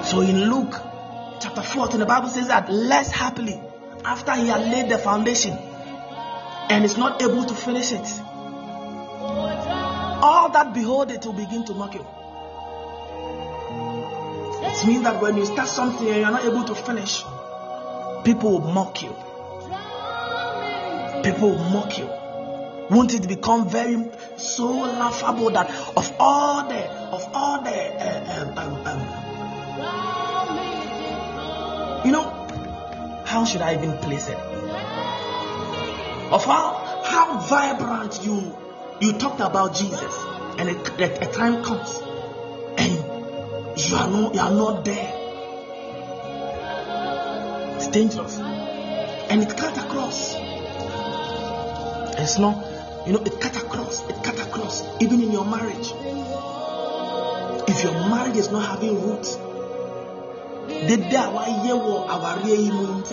So 0.06 0.20
in 0.20 0.50
Luke 0.50 0.80
chapter 1.40 1.62
14, 1.62 2.00
the 2.00 2.06
Bible 2.06 2.28
says 2.28 2.48
that 2.48 2.70
less 2.70 3.10
happily, 3.10 3.60
after 4.04 4.34
he 4.34 4.48
had 4.48 4.60
laid 4.60 4.90
the 4.90 4.98
foundation 4.98 5.52
and 5.52 6.84
is 6.84 6.96
not 6.96 7.22
able 7.22 7.44
to 7.44 7.54
finish 7.54 7.92
it, 7.92 8.06
all 10.22 10.50
that 10.50 10.72
behold 10.72 11.10
it 11.10 11.26
will 11.26 11.32
begin 11.32 11.64
to 11.64 11.74
mock 11.74 11.94
you. 11.94 12.06
It 14.64 14.86
means 14.86 15.02
that 15.02 15.20
when 15.20 15.36
you 15.36 15.44
start 15.44 15.68
something 15.68 16.08
and 16.08 16.20
you're 16.20 16.30
not 16.30 16.44
able 16.44 16.64
to 16.64 16.74
finish, 16.74 17.22
people 18.24 18.52
will 18.52 18.72
mock 18.72 19.02
you. 19.02 19.14
People 21.24 21.50
will 21.50 21.70
mock 21.70 21.98
you. 21.98 22.08
Won't 22.90 23.12
it 23.14 23.26
become 23.26 23.68
very 23.68 24.10
so 24.36 24.66
laughable 24.70 25.50
that 25.50 25.68
of 25.96 26.12
all 26.18 26.68
the 26.68 26.88
of 26.88 27.28
all 27.34 27.62
the 27.62 27.70
uh, 27.70 28.52
um, 28.56 28.86
um, 28.86 29.00
you 32.04 32.12
know 32.12 33.22
how 33.26 33.44
should 33.44 33.62
I 33.62 33.74
even 33.74 33.96
place 33.98 34.28
it? 34.28 34.36
Of 36.32 36.44
how 36.44 37.02
how 37.04 37.38
vibrant 37.40 38.22
you 38.24 38.56
you 39.02 39.12
talked 39.14 39.40
about 39.40 39.74
Jesus, 39.74 40.14
and 40.58 40.68
a, 40.70 41.28
a, 41.28 41.32
time 41.32 41.64
comes 41.64 42.00
and 42.78 42.92
you 43.76 43.96
are 43.96 44.08
not 44.08 44.34
you 44.34 44.40
are 44.40 44.50
not 44.52 44.84
there. 44.84 45.12
It's 47.76 47.88
dangerous, 47.88 48.38
and 48.38 49.42
it 49.42 49.56
cut 49.56 49.76
across. 49.76 50.36
It's 52.18 52.38
not, 52.38 52.64
you 53.06 53.14
know, 53.14 53.22
it 53.24 53.40
cut 53.40 53.56
across. 53.56 54.08
It 54.08 54.22
cut 54.22 54.38
across, 54.38 54.84
even 55.00 55.20
in 55.20 55.32
your 55.32 55.44
marriage. 55.46 55.92
If 57.68 57.82
your 57.82 57.94
marriage 58.08 58.36
is 58.36 58.52
not 58.52 58.68
having 58.68 59.02
roots, 59.02 59.34
dede 60.86 61.14
a 61.18 61.26
wayɛ 61.34 61.74
wɔ 61.74 62.06
awareɛ 62.06 62.56
yi 62.56 62.70
mu 62.70 63.02
nti 63.02 63.12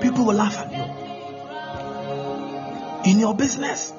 people 0.00 0.24
will 0.24 0.34
laugh 0.34 0.56
at 0.58 0.72
you. 0.72 0.84
In 3.10 3.18
your 3.18 3.34
business 3.34 3.92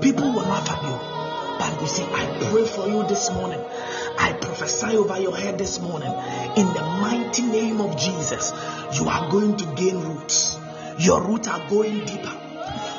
people 0.00 0.32
will 0.32 0.42
laugh 0.42 0.70
at 0.70 0.82
you. 0.82 0.98
But 1.58 1.80
you 1.80 1.86
see 1.86 2.02
i 2.04 2.26
pray 2.50 2.66
for 2.66 2.86
you 2.88 3.06
this 3.06 3.30
morning. 3.32 3.60
I 4.18 4.32
prophesy 4.32 4.96
over 4.96 5.20
your 5.20 5.36
head 5.36 5.58
this 5.58 5.80
morning. 5.80 6.12
In 6.56 6.66
the 6.66 6.82
mighty 7.02 7.42
name 7.42 7.80
of 7.80 7.96
jesus 7.96 8.52
you 8.98 9.08
are 9.08 9.30
going 9.30 9.56
to 9.56 9.64
gain 9.74 10.00
roots. 10.00 10.58
Your 10.98 11.20
roots 11.22 11.48
are 11.48 11.68
going 11.68 12.04
deeper. 12.04 12.36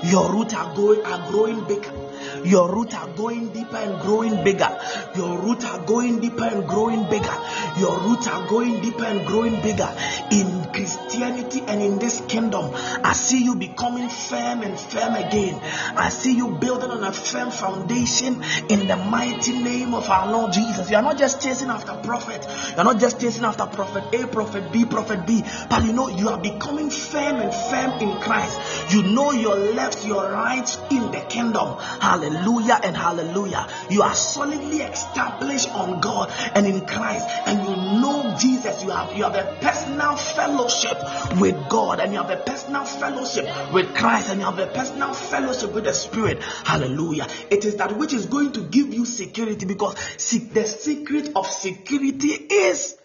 Your 0.03 0.32
roots 0.32 0.53
are 0.53 0.76
going 0.76 1.06
are 1.06 1.32
growing 1.32 1.64
bigger 1.65 2.05
your 2.44 2.74
roots 2.74 2.95
are 2.95 3.07
going 3.10 3.49
deeper 3.49 3.78
and 3.78 4.02
growing 4.02 4.44
bigger. 4.44 4.70
Your 5.16 5.40
roots 5.40 5.66
are 5.66 5.80
going 5.86 6.20
deeper 6.20 6.44
and 6.44 6.68
growing 6.68 7.10
bigger. 7.10 7.38
Your 7.80 7.98
roots 7.99 8.28
are 8.28 8.48
going 8.48 8.82
deeper 8.82 9.06
and 9.06 9.26
growing 9.26 9.62
bigger. 9.62 9.90
In 10.32 10.66
Christianity 10.74 11.62
and 11.68 11.82
in 11.82 11.99
this 11.99 12.22
kingdom, 12.28 12.72
I 12.76 13.14
see 13.14 13.44
you 13.44 13.56
becoming 13.56 14.10
firm 14.10 14.64
and 14.64 14.80
firm 14.80 15.16
again. 15.16 15.62
I 15.95 16.10
see 16.10 16.36
you 16.36 16.49
building 16.49 16.90
on 16.90 17.03
a 17.03 17.14
firm 17.14 17.52
foundation 17.52 18.44
in 18.70 18.88
the 18.88 18.98
mighty 18.98 19.57
name 19.60 19.94
of 19.94 20.10
our 20.10 20.32
Lord 20.32 20.53
Jesus. 20.53 20.90
You 20.90 20.98
are 20.98 21.03
not 21.03 21.18
just 21.18 21.41
chasing 21.41 21.70
after 21.70 21.94
prophet. 22.03 22.45
You 22.72 22.78
are 22.78 22.84
not 22.84 22.99
just 22.99 23.20
chasing 23.20 23.45
after 23.45 23.66
prophet 23.66 24.03
A, 24.14 24.28
prophet 24.28 24.72
B, 24.72 24.86
prophet 24.86 25.26
B. 25.26 25.44
But 25.70 25.84
you 25.86 25.94
know, 25.94 26.10
you 26.10 26.30
are 26.30 26.40
becoming 26.40 26.90
firm 26.90 27.38
and 27.38 27.53
firm 27.53 27.91
in 28.02 28.20
Christ. 28.22 28.60
You 28.94 29.03
know 29.03 29.32
your 29.32 29.56
left, 29.56 30.06
your 30.06 30.30
right 30.32 30.78
in 30.91 31.12
the 31.12 31.22
kingdom. 31.30 31.78
Hallelujah 31.80 32.24
and 32.26 32.95
hallelujah. 32.95 33.68
You 33.89 34.02
are 34.02 34.14
solidly 34.14 34.81
established 34.81 35.69
on 35.69 36.02
God 36.02 36.31
and 36.53 36.65
in 36.65 36.85
Christ, 36.85 37.26
and 37.45 37.68
you 37.68 37.76
know 37.76 38.35
Jesus. 38.39 38.84
You 38.84 38.89
have 38.89 39.15
you 39.15 39.23
have 39.23 39.35
a 39.35 39.57
personal 39.61 40.15
fellowship 40.15 40.97
with 41.39 41.69
God, 41.69 41.99
and 41.99 42.14
you 42.14 42.22
have 42.22 42.30
a 42.30 42.38
personal 42.38 42.85
fellowship 42.85 43.45
with 43.73 43.95
Christ, 43.95 44.30
and 44.30 44.39
you 44.39 44.45
have 44.45 44.60
a 44.60 44.68
personal 44.68 45.14
fellowship 45.14 45.73
with 45.73 45.85
the 45.85 45.93
Spirit. 45.93 46.41
Hallelujah. 46.41 47.27
It 47.49 47.65
is 47.65 47.76
that 47.77 47.97
which 47.97 48.14
is 48.14 48.26
going 48.26 48.53
to 48.53 48.61
give 48.61 48.93
you 48.93 49.06
security 49.06 49.65
because 49.65 49.95
the 49.95 50.65
secret 50.65 51.31
of 51.35 51.47
security 51.47 52.30
is 52.30 52.95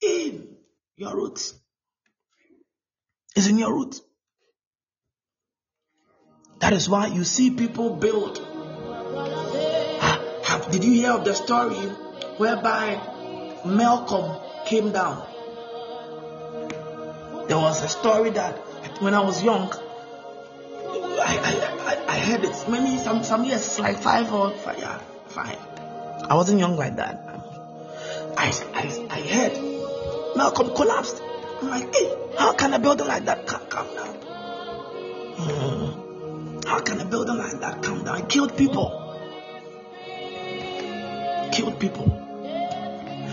in 0.00 0.56
your 0.96 1.14
roots. 1.14 1.54
Is 3.34 3.48
in 3.48 3.58
your 3.58 3.72
roots. 3.72 4.02
That 6.58 6.74
is 6.74 6.88
why 6.88 7.06
you 7.06 7.24
see 7.24 7.50
people 7.50 7.96
build. 7.96 8.51
Did 10.72 10.84
you 10.84 10.92
hear 10.92 11.10
of 11.10 11.26
the 11.26 11.34
story 11.34 11.76
whereby 12.40 12.98
Melcom 13.62 14.40
came 14.64 14.90
down? 14.90 15.28
There 17.46 17.58
was 17.58 17.82
a 17.84 17.88
story 17.88 18.30
that 18.30 18.56
when 19.02 19.12
I 19.12 19.20
was 19.20 19.42
young, 19.42 19.70
I, 21.20 21.34
I, 21.44 21.52
I, 21.90 22.14
I 22.14 22.18
heard 22.20 22.44
it 22.44 22.56
many 22.70 22.96
some 22.96 23.22
some 23.22 23.44
years 23.44 23.78
like 23.78 23.98
five 23.98 24.32
or 24.32 24.50
five, 24.64 24.78
yeah, 24.78 24.98
five. 25.28 25.58
I 26.30 26.34
wasn't 26.36 26.60
young 26.60 26.78
like 26.78 26.96
that. 26.96 27.20
I, 28.38 28.50
I, 28.72 29.06
I 29.10 29.20
heard 29.20 29.52
Melcom 30.36 30.74
collapsed. 30.74 31.20
I'm 31.60 31.68
like, 31.68 31.94
hey, 31.94 32.16
how 32.38 32.54
can 32.54 32.72
a 32.72 32.78
building 32.78 33.08
like 33.08 33.26
that 33.26 33.46
come, 33.46 33.66
come 33.66 33.94
down? 33.94 34.16
Mm. 35.36 36.64
How 36.64 36.80
can 36.80 36.98
a 36.98 37.04
building 37.04 37.36
like 37.36 37.60
that 37.60 37.82
come 37.82 38.04
down? 38.04 38.22
It 38.22 38.30
killed 38.30 38.56
people. 38.56 39.01
Killed 41.52 41.78
people. 41.78 42.31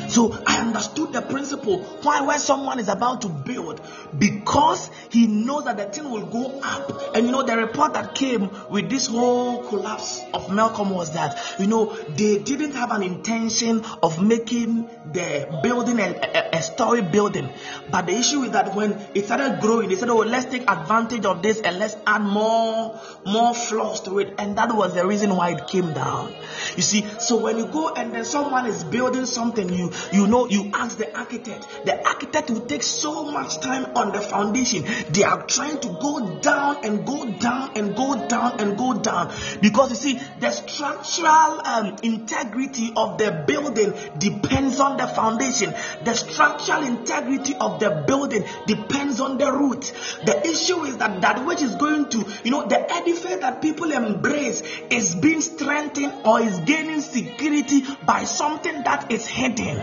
So 0.10 0.36
I 0.46 0.58
understood 0.58 1.14
the 1.14 1.22
principle 1.22 1.80
why 2.02 2.22
when 2.22 2.40
someone 2.40 2.80
is 2.80 2.90
about 2.90 3.22
to 3.22 3.30
build, 3.30 3.82
because 4.18 4.90
he 5.10 5.28
knows 5.28 5.66
that 5.66 5.78
the 5.78 5.86
thing 5.86 6.10
will 6.10 6.26
go 6.26 6.60
up. 6.64 7.16
And 7.16 7.26
you 7.26 7.32
know, 7.32 7.44
the 7.44 7.58
report 7.58 7.94
that 7.94 8.16
came 8.16 8.50
with 8.70 8.90
this 8.90 9.08
whole 9.08 9.64
collapse 9.68 10.20
of 10.34 10.48
Melcom 10.48 10.94
was 10.94 11.14
that, 11.14 11.40
you 11.60 11.68
know, 11.68 11.96
they 12.16 12.38
didn't 12.38 12.74
have 12.74 12.92
an 12.92 13.04
intention 13.04 13.84
of 14.02 14.22
making 14.22 14.88
the 15.12 15.60
building 15.64 16.00
a, 16.00 16.10
a, 16.10 16.58
a 16.58 16.62
story 16.62 17.02
building. 17.02 17.50
But 17.92 18.08
the 18.08 18.14
issue 18.14 18.44
is 18.44 18.52
that 18.52 18.76
when 18.76 18.94
it 19.14 19.26
started 19.26 19.60
growing, 19.62 19.90
they 19.90 19.96
said, 19.96 20.10
oh, 20.10 20.18
let's 20.18 20.46
take 20.46 20.70
advantage 20.70 21.26
of 21.26 21.42
this 21.42 21.60
and 21.62 21.78
let's 21.78 21.96
add 22.08 22.22
more, 22.22 23.00
more 23.26 23.54
floors 23.54 24.02
to 24.02 24.20
it. 24.20 24.36
And 24.38 24.58
that 24.58 24.76
was 24.76 24.94
the 24.94 25.06
reason 25.06 25.36
why 25.36 25.52
it 25.52 25.68
came 25.68 25.94
down. 25.94 26.34
You 26.76 26.84
see, 26.84 27.06
so 27.20 27.38
when 27.38 27.58
you 27.58 27.66
go 27.66 27.94
and 27.94 28.14
then 28.14 28.26
someone 28.26 28.66
is 28.66 28.84
building 28.84 29.26
something, 29.26 29.72
you 29.72 29.92
you 30.12 30.28
know, 30.28 30.48
you 30.48 30.72
ask 30.74 30.98
the 30.98 31.18
architect. 31.18 31.68
The 31.86 32.06
architect 32.08 32.50
will 32.50 32.66
take 32.66 32.84
so 32.84 33.32
much 33.32 33.60
time 33.60 33.86
on 33.96 34.12
the 34.12 34.22
foundation. 34.22 34.86
They 35.10 35.24
are 35.24 35.46
trying 35.46 35.80
to 35.82 35.88
go 36.02 36.40
down 36.40 36.86
and 36.86 37.06
go 37.06 37.26
down 37.32 37.78
and 37.78 37.96
go 37.96 38.28
down 38.28 38.60
and 38.60 38.78
go 38.78 39.00
down 39.00 39.34
because 39.62 39.90
you 39.90 39.96
see, 39.96 40.22
the 40.40 40.52
structural 40.52 41.62
um, 41.66 41.98
integrity 42.04 42.92
of 42.96 43.18
the 43.18 43.44
building 43.48 43.94
depends 44.18 44.80
on 44.80 44.98
the 44.98 45.08
foundation. 45.08 45.74
The 46.04 46.14
structural 46.14 46.84
integrity 46.84 47.56
of 47.60 47.80
the 47.80 48.04
building 48.08 48.46
depends 48.66 49.20
on 49.20 49.38
the 49.38 49.52
root. 49.52 49.92
The 50.24 50.48
issue 50.48 50.84
is 50.84 50.98
that 50.98 51.22
that 51.22 51.46
which 51.46 51.62
is 51.62 51.76
going 51.76 52.10
to, 52.10 52.26
you 52.44 52.52
know, 52.52 52.68
the 52.68 52.92
edifice 52.92 53.38
that 53.38 53.62
people 53.62 53.92
embrace 53.92 54.62
is 54.90 55.16
being 55.16 55.42
strengthened 55.42 56.26
or 56.26 56.40
is 56.42 56.60
gaining 56.60 57.02
security 57.02 57.84
by 58.06 58.24
something 58.24 58.84
that 58.84 59.12
is 59.12 59.28
hidden. 59.28 59.78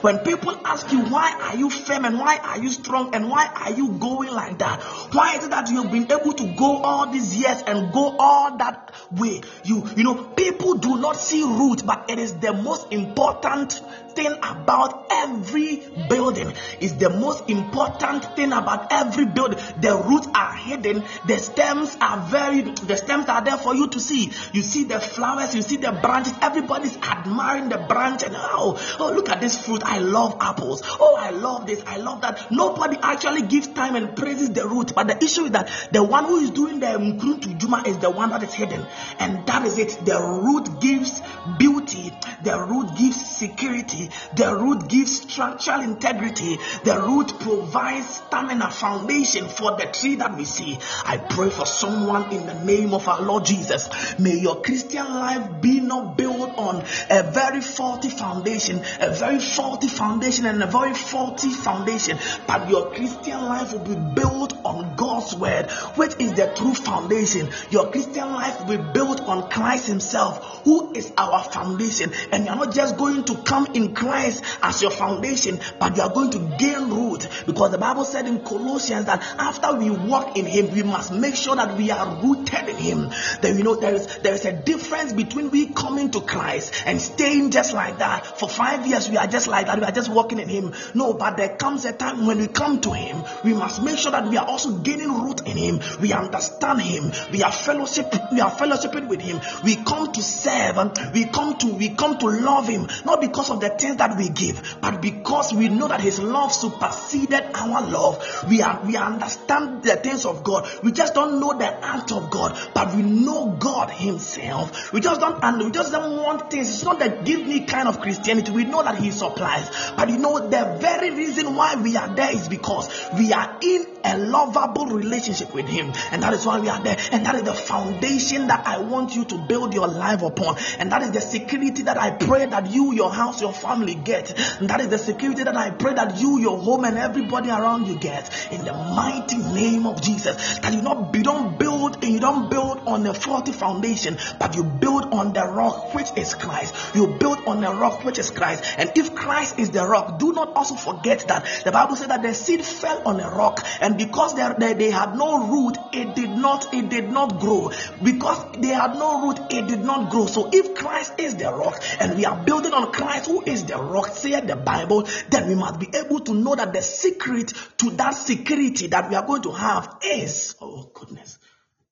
When 0.00 0.18
people 0.18 0.58
ask 0.64 0.90
you, 0.92 1.00
why 1.00 1.36
are 1.40 1.56
you 1.56 1.70
firm 1.70 2.04
and 2.04 2.18
why 2.18 2.38
are 2.38 2.58
you 2.58 2.68
strong 2.70 3.14
and 3.14 3.28
why 3.28 3.46
are 3.46 3.72
you 3.72 3.90
going 3.90 4.30
like 4.30 4.58
that? 4.58 4.82
Why 5.12 5.36
is 5.36 5.44
it 5.44 5.50
that 5.50 5.70
you've 5.70 5.90
been 5.90 6.10
able 6.10 6.32
to 6.32 6.54
go 6.56 6.78
all 6.78 7.10
these 7.10 7.36
years 7.36 7.62
and 7.66 7.92
go 7.92 8.16
all 8.18 8.56
that 8.58 8.94
way? 9.10 9.42
You, 9.64 9.88
you 9.96 10.04
know, 10.04 10.14
people 10.14 10.74
do 10.74 10.98
not 10.98 11.16
see 11.16 11.42
root, 11.42 11.84
but 11.84 12.06
it 12.08 12.18
is 12.18 12.34
the 12.34 12.52
most 12.52 12.92
important 12.92 13.80
thing 14.14 14.32
about 14.42 15.06
every 15.10 15.82
building. 16.08 16.52
Is 16.80 16.96
the 16.96 17.10
most 17.10 17.48
important 17.48 18.36
thing 18.36 18.52
about 18.52 18.92
every 18.92 19.26
building. 19.26 19.58
The 19.80 19.96
roots 19.96 20.28
are 20.34 20.54
hidden. 20.54 21.04
The 21.26 21.38
stems 21.38 21.96
are 22.00 22.18
very 22.28 22.62
the 22.62 22.96
stems 22.96 23.28
are 23.28 23.42
there 23.44 23.56
for 23.56 23.74
you 23.74 23.88
to 23.88 24.00
see. 24.00 24.32
You 24.52 24.62
see 24.62 24.84
the 24.84 25.00
flowers 25.00 25.54
you 25.54 25.62
see 25.62 25.76
the 25.76 25.92
branches. 25.92 26.34
Everybody's 26.40 26.96
admiring 26.96 27.68
the 27.68 27.78
branch 27.78 28.22
and 28.22 28.34
oh 28.36 28.78
oh 28.98 29.12
look 29.12 29.28
at 29.28 29.40
this 29.40 29.49
fruit. 29.56 29.82
I 29.84 29.98
love 29.98 30.36
apples. 30.40 30.82
Oh 30.84 31.16
i 31.18 31.30
love 31.30 31.66
this. 31.66 31.82
I 31.86 31.98
love 31.98 32.22
that. 32.22 32.50
Nobody 32.50 32.96
actually 33.02 33.42
gives 33.42 33.68
time 33.68 33.96
and 33.96 34.16
praises 34.16 34.50
the 34.50 34.66
root. 34.66 34.94
But 34.94 35.08
the 35.08 35.24
issue 35.24 35.44
is 35.44 35.50
that 35.52 35.70
the 35.92 36.02
one 36.02 36.24
who 36.24 36.36
is 36.38 36.50
doing 36.50 36.80
the 36.80 36.86
mkruntu 36.86 37.58
juma 37.58 37.82
is 37.86 37.98
the 37.98 38.10
one 38.10 38.30
that 38.30 38.42
is 38.42 38.52
hidden. 38.52 38.86
And 39.18 39.46
that 39.46 39.64
is 39.66 39.78
it. 39.78 40.04
The 40.04 40.20
root 40.20 40.80
gives 40.80 41.20
beauty. 41.58 42.12
The 42.42 42.58
root 42.60 42.96
gives 42.96 43.16
security. 43.36 44.10
The 44.34 44.54
root 44.54 44.88
gives 44.88 45.20
structural 45.22 45.82
integrity. 45.82 46.58
The 46.84 47.00
root 47.00 47.38
provides 47.40 48.06
stamina, 48.26 48.70
foundation 48.70 49.48
for 49.48 49.76
the 49.76 49.86
tree 49.86 50.16
that 50.16 50.36
we 50.36 50.44
see. 50.44 50.78
I 51.04 51.18
pray 51.18 51.50
for 51.50 51.66
someone 51.66 52.32
in 52.32 52.46
the 52.46 52.64
name 52.64 52.94
of 52.94 53.08
our 53.08 53.22
Lord 53.22 53.44
Jesus. 53.44 53.88
May 54.18 54.38
your 54.38 54.62
Christian 54.62 55.04
life 55.04 55.60
be 55.60 55.80
not 55.80 56.16
built 56.16 56.56
on 56.58 56.84
a 57.10 57.22
very 57.22 57.60
faulty 57.60 58.10
foundation, 58.10 58.82
a 59.00 59.14
very 59.14 59.39
faulty 59.40 59.88
foundation, 59.88 60.46
and 60.46 60.62
a 60.62 60.66
very 60.66 60.94
faulty 60.94 61.50
foundation, 61.50 62.18
but 62.46 62.68
your 62.68 62.90
Christian 62.92 63.40
life 63.40 63.72
will 63.72 63.80
be 63.80 63.96
built 64.14 64.54
on 64.64 64.96
God's 64.96 65.34
word, 65.34 65.70
which 65.96 66.12
is 66.18 66.34
the 66.34 66.52
true 66.56 66.74
foundation. 66.74 67.48
Your 67.70 67.90
Christian 67.90 68.32
life 68.32 68.66
will 68.66 68.78
be 68.78 68.92
built 68.92 69.20
on 69.22 69.50
Christ 69.50 69.86
Himself, 69.86 70.62
who 70.64 70.92
is 70.92 71.12
our 71.16 71.42
foundation, 71.42 72.12
and 72.32 72.46
you're 72.46 72.56
not 72.56 72.74
just 72.74 72.96
going 72.96 73.24
to 73.24 73.36
come 73.42 73.66
in 73.74 73.94
Christ 73.94 74.44
as 74.62 74.82
your 74.82 74.90
foundation, 74.90 75.60
but 75.78 75.96
you 75.96 76.02
are 76.02 76.12
going 76.12 76.30
to 76.30 76.56
gain 76.58 76.90
root 76.90 77.28
because 77.46 77.70
the 77.70 77.78
Bible 77.78 78.04
said 78.04 78.26
in 78.26 78.40
Colossians 78.40 79.06
that 79.06 79.22
after 79.38 79.74
we 79.76 79.90
walk 79.90 80.36
in 80.36 80.46
Him, 80.46 80.70
we 80.72 80.82
must 80.82 81.12
make 81.12 81.34
sure 81.34 81.56
that 81.56 81.76
we 81.76 81.90
are 81.90 82.22
rooted 82.22 82.68
in 82.68 82.76
Him. 82.76 83.08
That 83.42 83.54
you 83.56 83.62
know 83.62 83.76
there 83.76 83.94
is 83.94 84.06
there 84.18 84.34
is 84.34 84.44
a 84.44 84.52
difference 84.52 85.12
between 85.12 85.50
we 85.50 85.66
coming 85.66 86.10
to 86.12 86.20
Christ 86.20 86.82
and 86.86 87.00
staying 87.00 87.50
just 87.50 87.72
like 87.72 87.98
that 87.98 88.38
for 88.38 88.48
five 88.48 88.86
years. 88.86 89.08
We 89.08 89.16
are 89.16 89.26
just 89.30 89.48
like 89.48 89.66
that. 89.66 89.78
We 89.78 89.84
are 89.84 89.92
just 89.92 90.10
walking 90.10 90.38
in 90.38 90.48
Him. 90.48 90.74
No, 90.94 91.14
but 91.14 91.36
there 91.36 91.56
comes 91.56 91.84
a 91.84 91.92
time 91.92 92.26
when 92.26 92.38
we 92.38 92.48
come 92.48 92.80
to 92.82 92.92
Him, 92.92 93.24
we 93.44 93.54
must 93.54 93.82
make 93.82 93.98
sure 93.98 94.12
that 94.12 94.28
we 94.28 94.36
are 94.36 94.46
also 94.46 94.78
gaining 94.78 95.22
root 95.22 95.46
in 95.46 95.56
Him. 95.56 95.80
We 96.00 96.12
understand 96.12 96.80
Him. 96.80 97.12
We 97.32 97.42
are 97.42 97.52
fellowship. 97.52 98.12
We 98.32 98.40
are 98.40 98.50
fellowshipping 98.50 99.08
with 99.08 99.20
Him. 99.20 99.40
We 99.64 99.76
come 99.76 100.12
to 100.12 100.22
serve. 100.22 100.76
We 101.14 101.24
come 101.26 101.56
to 101.58 101.66
we 101.74 101.90
come 101.90 102.18
to 102.18 102.26
love 102.26 102.68
Him 102.68 102.88
not 103.04 103.20
because 103.20 103.50
of 103.50 103.60
the 103.60 103.70
things 103.70 103.96
that 103.96 104.16
we 104.16 104.28
give, 104.28 104.78
but 104.80 105.00
because 105.00 105.52
we 105.52 105.68
know 105.68 105.88
that 105.88 106.00
His 106.00 106.18
love 106.18 106.52
superseded 106.52 107.50
our 107.54 107.82
love. 107.88 108.44
We 108.48 108.62
are 108.62 108.80
we 108.84 108.96
understand 108.96 109.82
the 109.82 109.96
things 109.96 110.24
of 110.24 110.44
God. 110.44 110.68
We 110.82 110.92
just 110.92 111.14
don't 111.14 111.40
know 111.40 111.56
the 111.56 111.66
act 111.84 112.12
of 112.12 112.30
God, 112.30 112.58
but 112.74 112.94
we 112.94 113.02
know 113.02 113.56
God 113.58 113.90
Himself. 113.90 114.92
We 114.92 115.00
just 115.00 115.20
don't 115.20 115.42
and 115.42 115.64
we 115.64 115.70
just 115.70 115.92
don't 115.92 116.16
want 116.16 116.50
things. 116.50 116.68
It's 116.68 116.84
not 116.84 116.98
the 116.98 117.08
give 117.24 117.46
me 117.46 117.64
kind 117.64 117.88
of 117.88 118.00
Christianity. 118.00 118.52
We 118.52 118.64
know 118.64 118.82
that 118.82 118.98
He 118.98 119.10
supplies, 119.20 119.68
but 119.96 120.08
you 120.10 120.18
know 120.18 120.48
the 120.48 120.78
very 120.80 121.10
reason 121.10 121.54
why 121.54 121.76
we 121.76 121.96
are 121.96 122.14
there 122.14 122.32
is 122.34 122.48
because 122.48 122.88
we 123.16 123.32
are 123.32 123.58
in 123.62 123.86
a 124.04 124.18
lovable 124.18 124.86
relationship 124.86 125.54
with 125.54 125.66
Him, 125.66 125.92
and 126.10 126.22
that 126.22 126.32
is 126.32 126.44
why 126.44 126.58
we 126.58 126.68
are 126.68 126.82
there. 126.82 126.96
And 127.12 127.24
that 127.26 127.34
is 127.34 127.42
the 127.42 127.54
foundation 127.54 128.48
that 128.48 128.66
I 128.66 128.78
want 128.78 129.14
you 129.14 129.24
to 129.26 129.38
build 129.38 129.74
your 129.74 129.86
life 129.86 130.22
upon, 130.22 130.56
and 130.78 130.90
that 130.92 131.02
is 131.02 131.12
the 131.12 131.20
security 131.20 131.82
that 131.82 131.98
I 131.98 132.10
pray 132.10 132.46
that 132.46 132.70
you, 132.70 132.92
your 132.92 133.12
house, 133.12 133.40
your 133.40 133.52
family 133.52 133.94
get. 133.94 134.30
And 134.60 134.68
that 134.70 134.80
is 134.80 134.88
the 134.88 134.98
security 134.98 135.44
that 135.44 135.56
I 135.56 135.70
pray 135.70 135.94
that 135.94 136.20
you, 136.20 136.40
your 136.40 136.58
home, 136.58 136.84
and 136.84 136.98
everybody 136.98 137.50
around 137.50 137.86
you 137.86 137.98
get. 137.98 138.52
In 138.52 138.64
the 138.64 138.72
mighty 138.72 139.38
name 139.38 139.86
of 139.86 140.00
Jesus, 140.02 140.58
that 140.58 140.72
you 140.72 140.82
not 140.82 141.14
you 141.14 141.22
don't 141.22 141.58
build 141.58 142.02
and 142.02 142.14
you 142.14 142.20
don't 142.20 142.50
build 142.50 142.80
on 142.86 143.06
a 143.06 143.14
faulty 143.14 143.52
foundation, 143.52 144.16
but 144.38 144.56
you 144.56 144.64
build 144.64 145.12
on 145.12 145.32
the 145.32 145.46
rock 145.46 145.94
which 145.94 146.08
is 146.16 146.34
Christ. 146.34 146.74
You 146.94 147.06
build 147.06 147.38
on 147.46 147.60
the 147.60 147.72
rock 147.72 148.04
which 148.04 148.18
is 148.18 148.30
Christ. 148.30 148.64
And 148.78 148.90
if 149.00 149.14
Christ 149.14 149.58
is 149.58 149.70
the 149.70 149.86
rock, 149.86 150.18
do 150.18 150.32
not 150.32 150.54
also 150.54 150.74
forget 150.74 151.26
that 151.28 151.46
the 151.64 151.72
Bible 151.72 151.96
said 151.96 152.10
that 152.10 152.22
the 152.22 152.34
seed 152.34 152.64
fell 152.64 153.02
on 153.08 153.18
a 153.18 153.28
rock, 153.28 153.64
and 153.80 153.96
because 153.96 154.34
they, 154.34 154.48
they, 154.58 154.74
they 154.74 154.90
had 154.90 155.16
no 155.16 155.48
root, 155.48 155.76
it 155.92 156.14
did 156.14 156.30
not 156.30 156.72
it 156.72 156.88
did 156.88 157.10
not 157.10 157.40
grow. 157.40 157.70
Because 158.02 158.52
they 158.58 158.68
had 158.68 158.94
no 158.94 159.22
root, 159.22 159.40
it 159.50 159.66
did 159.66 159.80
not 159.80 160.10
grow. 160.10 160.26
So 160.26 160.50
if 160.52 160.74
Christ 160.74 161.14
is 161.18 161.36
the 161.36 161.52
rock, 161.52 161.82
and 161.98 162.16
we 162.16 162.24
are 162.26 162.44
building 162.44 162.72
on 162.72 162.92
Christ, 162.92 163.26
who 163.26 163.42
is 163.42 163.64
the 163.64 163.76
rock, 163.76 164.08
said 164.08 164.46
the 164.46 164.56
Bible, 164.56 165.08
then 165.30 165.48
we 165.48 165.54
must 165.54 165.80
be 165.80 165.88
able 165.94 166.20
to 166.20 166.34
know 166.34 166.54
that 166.54 166.72
the 166.72 166.82
secret 166.82 167.52
to 167.78 167.90
that 167.92 168.10
security 168.12 168.88
that 168.88 169.10
we 169.10 169.16
are 169.16 169.26
going 169.26 169.42
to 169.42 169.52
have 169.52 169.98
is 170.04 170.54
oh 170.60 170.90
goodness, 170.94 171.38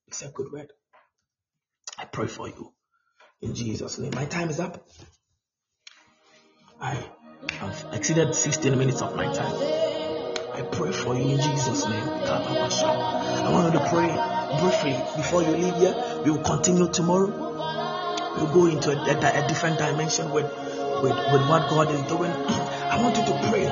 it's 0.07 0.23
a 0.23 0.29
good 0.29 0.53
word. 0.53 0.73
I 1.99 2.05
pray 2.05 2.29
for 2.29 2.49
you 2.49 2.73
in 3.41 3.55
Jesus' 3.55 3.99
name. 3.99 4.13
My 4.15 4.27
time 4.27 4.51
is 4.51 4.61
up. 4.61 4.87
I 6.81 7.05
have 7.59 7.87
exceeded 7.93 8.35
16 8.35 8.79
minutes 8.79 9.03
of 9.03 9.17
my 9.17 9.25
time. 9.33 9.55
I 10.55 10.63
pray 10.63 10.93
for 10.93 11.17
you 11.17 11.37
in 11.37 11.41
Jesus' 11.41 11.89
name. 11.89 12.09
I 12.09 13.51
want 13.51 13.73
you 13.73 13.81
to 13.81 13.89
pray 13.89 14.07
briefly 14.61 14.93
before 15.17 15.43
you 15.43 15.51
leave 15.57 15.75
here. 15.75 16.23
We 16.25 16.31
will 16.31 16.45
continue 16.45 16.89
tomorrow. 16.89 17.27
We'll 18.37 18.55
go 18.55 18.67
into 18.67 18.93
a, 18.93 18.97
a, 18.97 19.45
a 19.45 19.49
different 19.49 19.79
dimension 19.79 20.31
with, 20.31 20.45
with, 21.03 21.17
with 21.33 21.49
what 21.49 21.69
God 21.69 21.91
is 21.91 22.03
doing. 22.03 22.31
I 22.33 23.03
want 23.03 23.17
you 23.17 23.25
to 23.25 23.49
pray. 23.51 23.65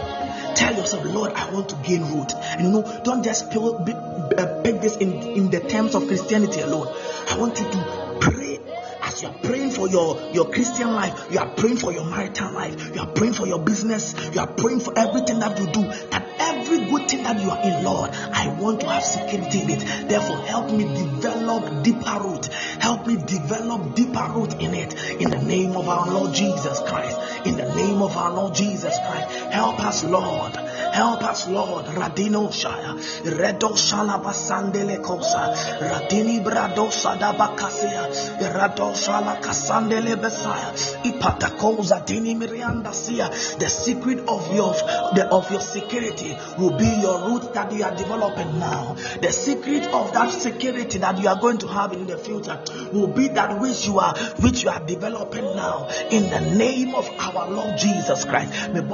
Tell 0.56 0.74
yourself, 0.74 1.04
Lord, 1.04 1.32
I 1.32 1.50
want 1.52 1.68
to 1.68 1.76
gain 1.76 2.02
root. 2.12 2.32
And 2.34 2.62
you 2.66 2.72
know, 2.72 3.00
don't 3.04 3.22
just 3.22 3.50
pick, 3.50 3.60
uh, 3.60 4.62
this 4.62 4.96
in, 4.96 5.12
in 5.12 5.50
the 5.50 5.60
terms 5.60 5.94
of 5.94 6.08
Christianity 6.08 6.60
alone. 6.60 6.88
I 7.28 7.38
want 7.38 7.60
you 7.60 7.70
to 7.70 8.18
pray 8.20 8.58
as 9.06 9.22
you 9.22 9.28
are 9.28 9.38
praying 9.42 9.70
for 9.70 9.88
your, 9.88 10.20
your 10.32 10.50
Christian 10.50 10.92
life, 10.92 11.30
you 11.30 11.38
are 11.38 11.48
praying 11.48 11.76
for 11.76 11.92
your 11.92 12.04
marital 12.04 12.52
life, 12.52 12.94
you 12.94 13.00
are 13.00 13.06
praying 13.06 13.34
for 13.34 13.46
your 13.46 13.60
business, 13.60 14.14
you 14.34 14.40
are 14.40 14.46
praying 14.46 14.80
for 14.80 14.98
everything 14.98 15.38
that 15.38 15.58
you 15.58 15.66
do, 15.66 15.82
that 16.10 16.26
every 16.38 16.90
good 16.90 17.08
thing 17.08 17.22
that 17.22 17.40
you 17.40 17.50
are 17.50 17.62
in, 17.62 17.84
Lord, 17.84 18.10
I 18.10 18.48
want 18.48 18.80
to 18.80 18.88
have 18.88 19.04
security 19.04 19.62
in 19.62 19.70
it. 19.70 20.08
Therefore, 20.08 20.38
help 20.38 20.70
me 20.72 20.84
develop 20.84 21.84
deeper 21.84 22.18
root. 22.20 22.46
Help 22.80 23.06
me 23.06 23.16
develop 23.16 23.94
deeper 23.94 24.28
root 24.34 24.54
in 24.54 24.74
it. 24.74 24.94
In 25.20 25.30
the 25.30 25.42
name 25.42 25.76
of 25.76 25.88
our 25.88 26.10
Lord 26.10 26.34
Jesus 26.34 26.80
Christ. 26.80 27.18
In 27.46 27.56
the 27.56 27.74
name 27.74 28.02
of 28.02 28.16
our 28.16 28.32
Lord 28.32 28.54
Jesus 28.54 28.96
Christ. 29.06 29.30
Help 29.52 29.80
us, 29.80 30.04
Lord. 30.04 30.52
Help 30.92 31.22
us, 31.22 31.48
Lord. 31.48 31.86
Radino 31.86 32.48
Shaya. 32.48 32.94
Redo 33.24 33.76
Shala 33.76 34.22
Basandele 34.22 35.02
Kosa. 35.02 35.54
Radini 35.80 36.42
Brado 36.44 36.88
Sadabakasia. 36.88 38.52
Rado 38.52 38.92
Shala 38.94 39.40
Kasandele 39.40 40.16
Besaya. 40.16 40.72
Ipata 41.04 41.56
Kosa 41.56 42.04
Dini 42.04 42.36
Mirianda 42.36 42.92
Sia. 42.92 43.28
The 43.58 43.68
secret 43.68 44.20
of 44.28 44.54
your 44.54 44.72
the, 45.14 45.28
of 45.30 45.50
your 45.50 45.60
security 45.60 46.36
will 46.58 46.76
be 46.76 46.86
your 46.86 47.28
root 47.28 47.52
that 47.54 47.72
you 47.72 47.84
are 47.84 47.94
developing 47.94 48.58
now. 48.58 48.96
The 49.20 49.32
secret 49.32 49.84
of 49.84 50.12
that 50.12 50.30
security 50.30 50.98
that 50.98 51.18
you 51.20 51.28
are 51.28 51.40
going 51.40 51.58
to 51.58 51.68
have 51.68 51.92
in 51.92 52.06
the 52.06 52.18
future 52.18 52.60
will 52.92 53.08
be 53.08 53.28
that 53.28 53.60
which 53.60 53.86
you 53.86 53.98
are 53.98 54.16
which 54.40 54.62
you 54.62 54.70
are 54.70 54.84
developing 54.84 55.44
now 55.56 55.88
in 56.10 56.30
the 56.30 56.40
name 56.56 56.94
of 56.94 57.08
our 57.18 57.50
Lord 57.50 57.78
Jesus 57.78 58.24
Christ. 58.24 58.72
Me 58.72 58.80
me 58.80 58.90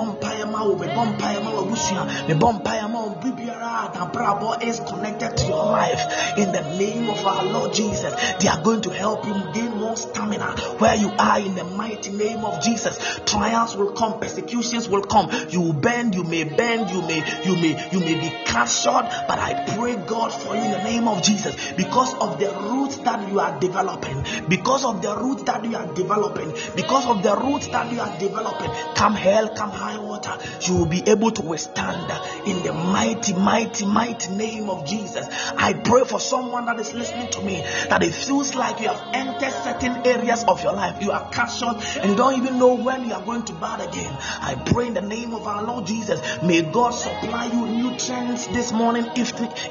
wusia 1.82 2.28
me 2.28 2.34
bompayama 2.34 3.20
bibiara 3.20 4.62
is 4.62 4.80
connected 4.80 5.36
to 5.36 5.46
your 5.46 5.64
life 5.64 6.38
in 6.38 6.52
the 6.52 6.62
name 6.78 7.08
of 7.08 7.24
our 7.26 7.44
Lord 7.44 7.72
Jesus. 7.72 8.14
They 8.38 8.48
are 8.48 8.62
going 8.62 8.82
to 8.82 8.90
help 8.90 9.26
you 9.26 9.34
gain 9.52 9.76
more 9.76 9.96
stamina 9.96 10.52
where 10.78 10.94
you 10.94 11.10
are 11.18 11.40
in 11.40 11.54
the 11.54 11.64
mighty 11.64 12.10
name 12.10 12.44
of 12.44 12.62
Jesus. 12.62 13.20
Trials 13.26 13.76
will 13.76 13.92
come, 13.92 14.20
persecutions 14.20 14.88
will 14.88 15.02
come. 15.02 15.30
You 15.50 15.60
will 15.60 15.72
bend, 15.72 16.14
you 16.14 16.24
may 16.24 16.44
bend, 16.44 16.90
you 16.90 17.02
may 17.02 17.24
you 17.44 17.54
may 17.56 17.88
you 17.92 18.00
may 18.00 18.14
be 18.14 18.44
cut 18.44 18.66
short, 18.66 19.06
but 19.28 19.38
I 19.38 19.64
pray 19.76 19.96
God 19.96 20.32
for 20.32 20.54
you 20.54 20.62
in 20.62 20.70
the 20.70 20.82
name 20.84 21.08
of 21.08 21.22
Jesus 21.22 21.72
because 21.72 22.14
of 22.14 22.38
the 22.38 22.50
roots 22.70 22.98
that 22.98 23.28
you 23.30 23.40
are 23.40 23.58
developing, 23.58 24.24
because 24.48 24.84
of 24.84 25.02
the 25.02 25.16
roots 25.16 25.42
that 25.44 25.64
you 25.64 25.76
are 25.76 25.92
developing, 25.94 26.52
because 26.76 27.06
of 27.06 27.22
the 27.22 27.36
roots 27.36 27.66
that 27.68 27.92
you 27.92 28.00
are 28.00 28.18
developing. 28.18 28.70
Come 28.94 29.14
hell, 29.14 29.48
come 29.54 29.70
high 29.70 29.98
water, 30.22 30.42
you 30.62 30.76
will 30.76 30.86
be 30.86 31.02
able 31.08 31.30
to 31.30 31.42
withstand 31.42 32.10
in 32.46 32.62
the 32.62 32.72
mighty, 32.72 33.34
mighty, 33.34 33.84
mighty 33.84 34.34
name 34.34 34.70
of 34.70 34.86
Jesus. 34.86 35.26
I 35.56 35.72
pray 35.72 36.04
for 36.04 36.20
someone 36.20 36.66
that 36.66 36.78
is 36.80 36.92
listening 36.94 37.30
to 37.30 37.42
me 37.42 37.60
that 37.88 38.02
it 38.02 38.12
feels 38.12 38.54
like 38.54 38.80
you 38.80 38.88
have 38.88 39.02
entered 39.14 39.52
certain 39.64 40.06
areas 40.06 40.44
of 40.44 40.62
your 40.62 40.72
life. 40.72 41.02
You 41.02 41.12
are 41.12 41.30
short 41.48 41.84
and 41.96 42.10
you 42.10 42.16
don't 42.16 42.36
even 42.38 42.58
know 42.58 42.74
when 42.74 43.04
you 43.08 43.14
are 43.14 43.24
going 43.24 43.44
to 43.44 43.52
bad 43.54 43.80
again. 43.80 44.16
I 44.40 44.54
pray 44.66 44.86
in 44.86 44.94
the 44.94 45.02
name 45.02 45.34
of 45.34 45.46
our 45.46 45.64
Lord 45.64 45.86
Jesus. 45.86 46.20
May 46.42 46.62
God 46.62 46.90
supply 46.90 47.46
you 47.46 47.66
nutrients 47.66 48.46
this 48.48 48.72
morning, 48.72 49.06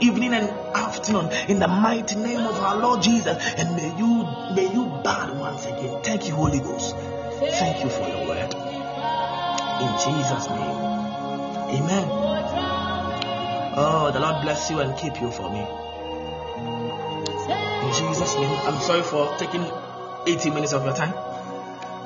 evening, 0.02 0.34
and 0.34 0.50
afternoon 0.76 1.32
in 1.48 1.60
the 1.60 1.68
mighty 1.68 2.16
name 2.16 2.42
of 2.42 2.56
our 2.60 2.78
Lord 2.78 3.02
Jesus. 3.02 3.38
And 3.58 3.76
may 3.76 3.98
you 3.98 4.24
may 4.54 4.72
you 4.72 4.86
bad 5.04 5.38
once 5.38 5.66
again. 5.66 6.02
Thank 6.04 6.28
you, 6.28 6.36
Holy 6.36 6.60
Ghost. 6.60 6.96
Thank 6.96 7.84
you 7.84 7.90
for 7.90 8.08
your 8.08 8.28
word. 8.28 8.71
In 9.82 9.90
Jesus' 9.98 10.48
name. 10.48 10.78
Amen. 11.74 12.08
Oh, 13.74 14.12
the 14.14 14.20
Lord 14.20 14.44
bless 14.44 14.70
you 14.70 14.80
and 14.80 14.96
keep 14.96 15.20
you 15.20 15.32
for 15.32 15.50
me. 15.50 15.66
In 17.88 17.94
Jesus' 17.94 18.36
name. 18.36 18.60
I'm 18.68 18.80
sorry 18.82 19.02
for 19.02 19.36
taking 19.38 19.66
80 20.28 20.52
minutes 20.52 20.74
of 20.74 20.86
your 20.86 20.94
time. 20.94 21.14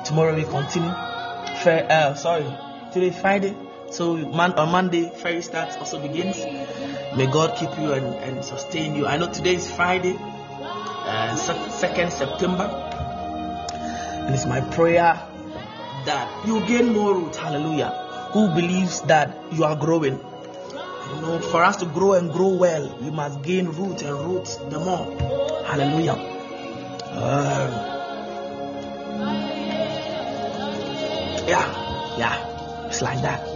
Tomorrow 0.04 0.34
we 0.34 0.44
continue. 0.44 0.90
Fair, 1.62 1.86
uh, 1.90 2.14
sorry, 2.14 2.46
today 2.92 3.10
Friday. 3.10 3.54
So 3.90 4.16
man, 4.16 4.52
on 4.52 4.70
Monday, 4.72 5.10
Fairy 5.10 5.42
starts 5.42 5.76
also 5.76 6.00
begins. 6.00 6.38
May 7.14 7.26
God 7.26 7.56
keep 7.58 7.76
you 7.78 7.92
and, 7.92 8.06
and 8.06 8.44
sustain 8.44 8.94
you. 8.94 9.06
I 9.06 9.18
know 9.18 9.30
today 9.30 9.56
is 9.56 9.70
Friday, 9.70 10.16
uh, 10.16 11.36
2nd 11.36 12.10
September. 12.10 12.64
And 14.26 14.34
it's 14.34 14.46
my 14.46 14.60
prayer 14.60 15.20
that 16.06 16.46
you 16.46 16.64
gain 16.66 16.92
more 16.92 17.14
roots. 17.14 17.36
Hallelujah. 17.36 17.90
Who 18.32 18.48
believes 18.54 19.02
that 19.02 19.36
you 19.52 19.64
are 19.64 19.76
growing? 19.76 20.18
You 20.18 21.20
know, 21.20 21.38
for 21.38 21.62
us 21.62 21.76
to 21.76 21.86
grow 21.86 22.14
and 22.14 22.32
grow 22.32 22.48
well, 22.48 22.98
we 23.00 23.10
must 23.10 23.42
gain 23.42 23.66
root 23.66 24.02
and 24.02 24.18
roots 24.18 24.56
the 24.56 24.78
more. 24.78 25.06
Hallelujah. 25.64 26.14
Uh, 27.12 27.92
yeah, 31.46 32.18
yeah, 32.18 32.86
it's 32.86 33.02
like 33.02 33.22
that. 33.22 33.46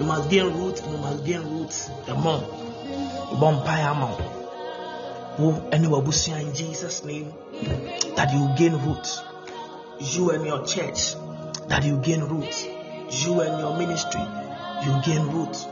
You 0.00 0.06
must 0.06 0.30
gain 0.30 0.46
roots, 0.46 0.82
you 0.86 0.96
must 0.98 1.24
gain 1.24 1.42
roots 1.42 1.90
the 2.06 2.14
more. 2.14 2.40
Bompire 3.40 3.92
amount. 3.92 4.20
Anywhere 5.72 6.02
in 6.02 6.54
Jesus' 6.54 7.04
name 7.04 7.32
that 8.16 8.32
you 8.32 8.52
gain 8.56 8.76
roots. 8.84 9.22
You 10.00 10.30
and 10.30 10.44
your 10.44 10.64
church 10.66 11.14
that 11.68 11.84
you 11.84 11.98
gain 11.98 12.24
roots. 12.24 12.66
You 13.10 13.40
and 13.40 13.58
your 13.60 13.76
ministry, 13.76 14.22
you 14.84 15.00
gain 15.04 15.26
roots. 15.28 15.66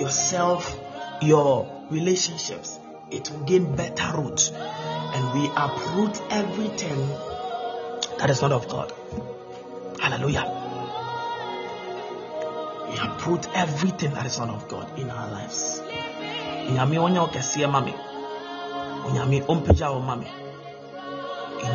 Yourself, 0.00 0.78
your 1.22 1.70
relationships, 1.90 2.78
it 3.10 3.30
will 3.30 3.44
gain 3.44 3.76
better 3.76 4.16
roots. 4.16 4.50
And 4.50 5.40
we 5.40 5.48
uproot 5.56 6.20
everything 6.30 7.08
that 8.18 8.30
is 8.30 8.42
not 8.42 8.52
of 8.52 8.68
God. 8.68 8.92
Hallelujah. 10.00 10.60
We 12.90 12.98
uproot 12.98 13.46
everything 13.54 14.14
that 14.14 14.26
is 14.26 14.38
not 14.38 14.50
of 14.50 14.68
God 14.68 14.98
in 14.98 15.10
our 15.10 15.30
lives. 15.30 15.80
In 16.68 16.78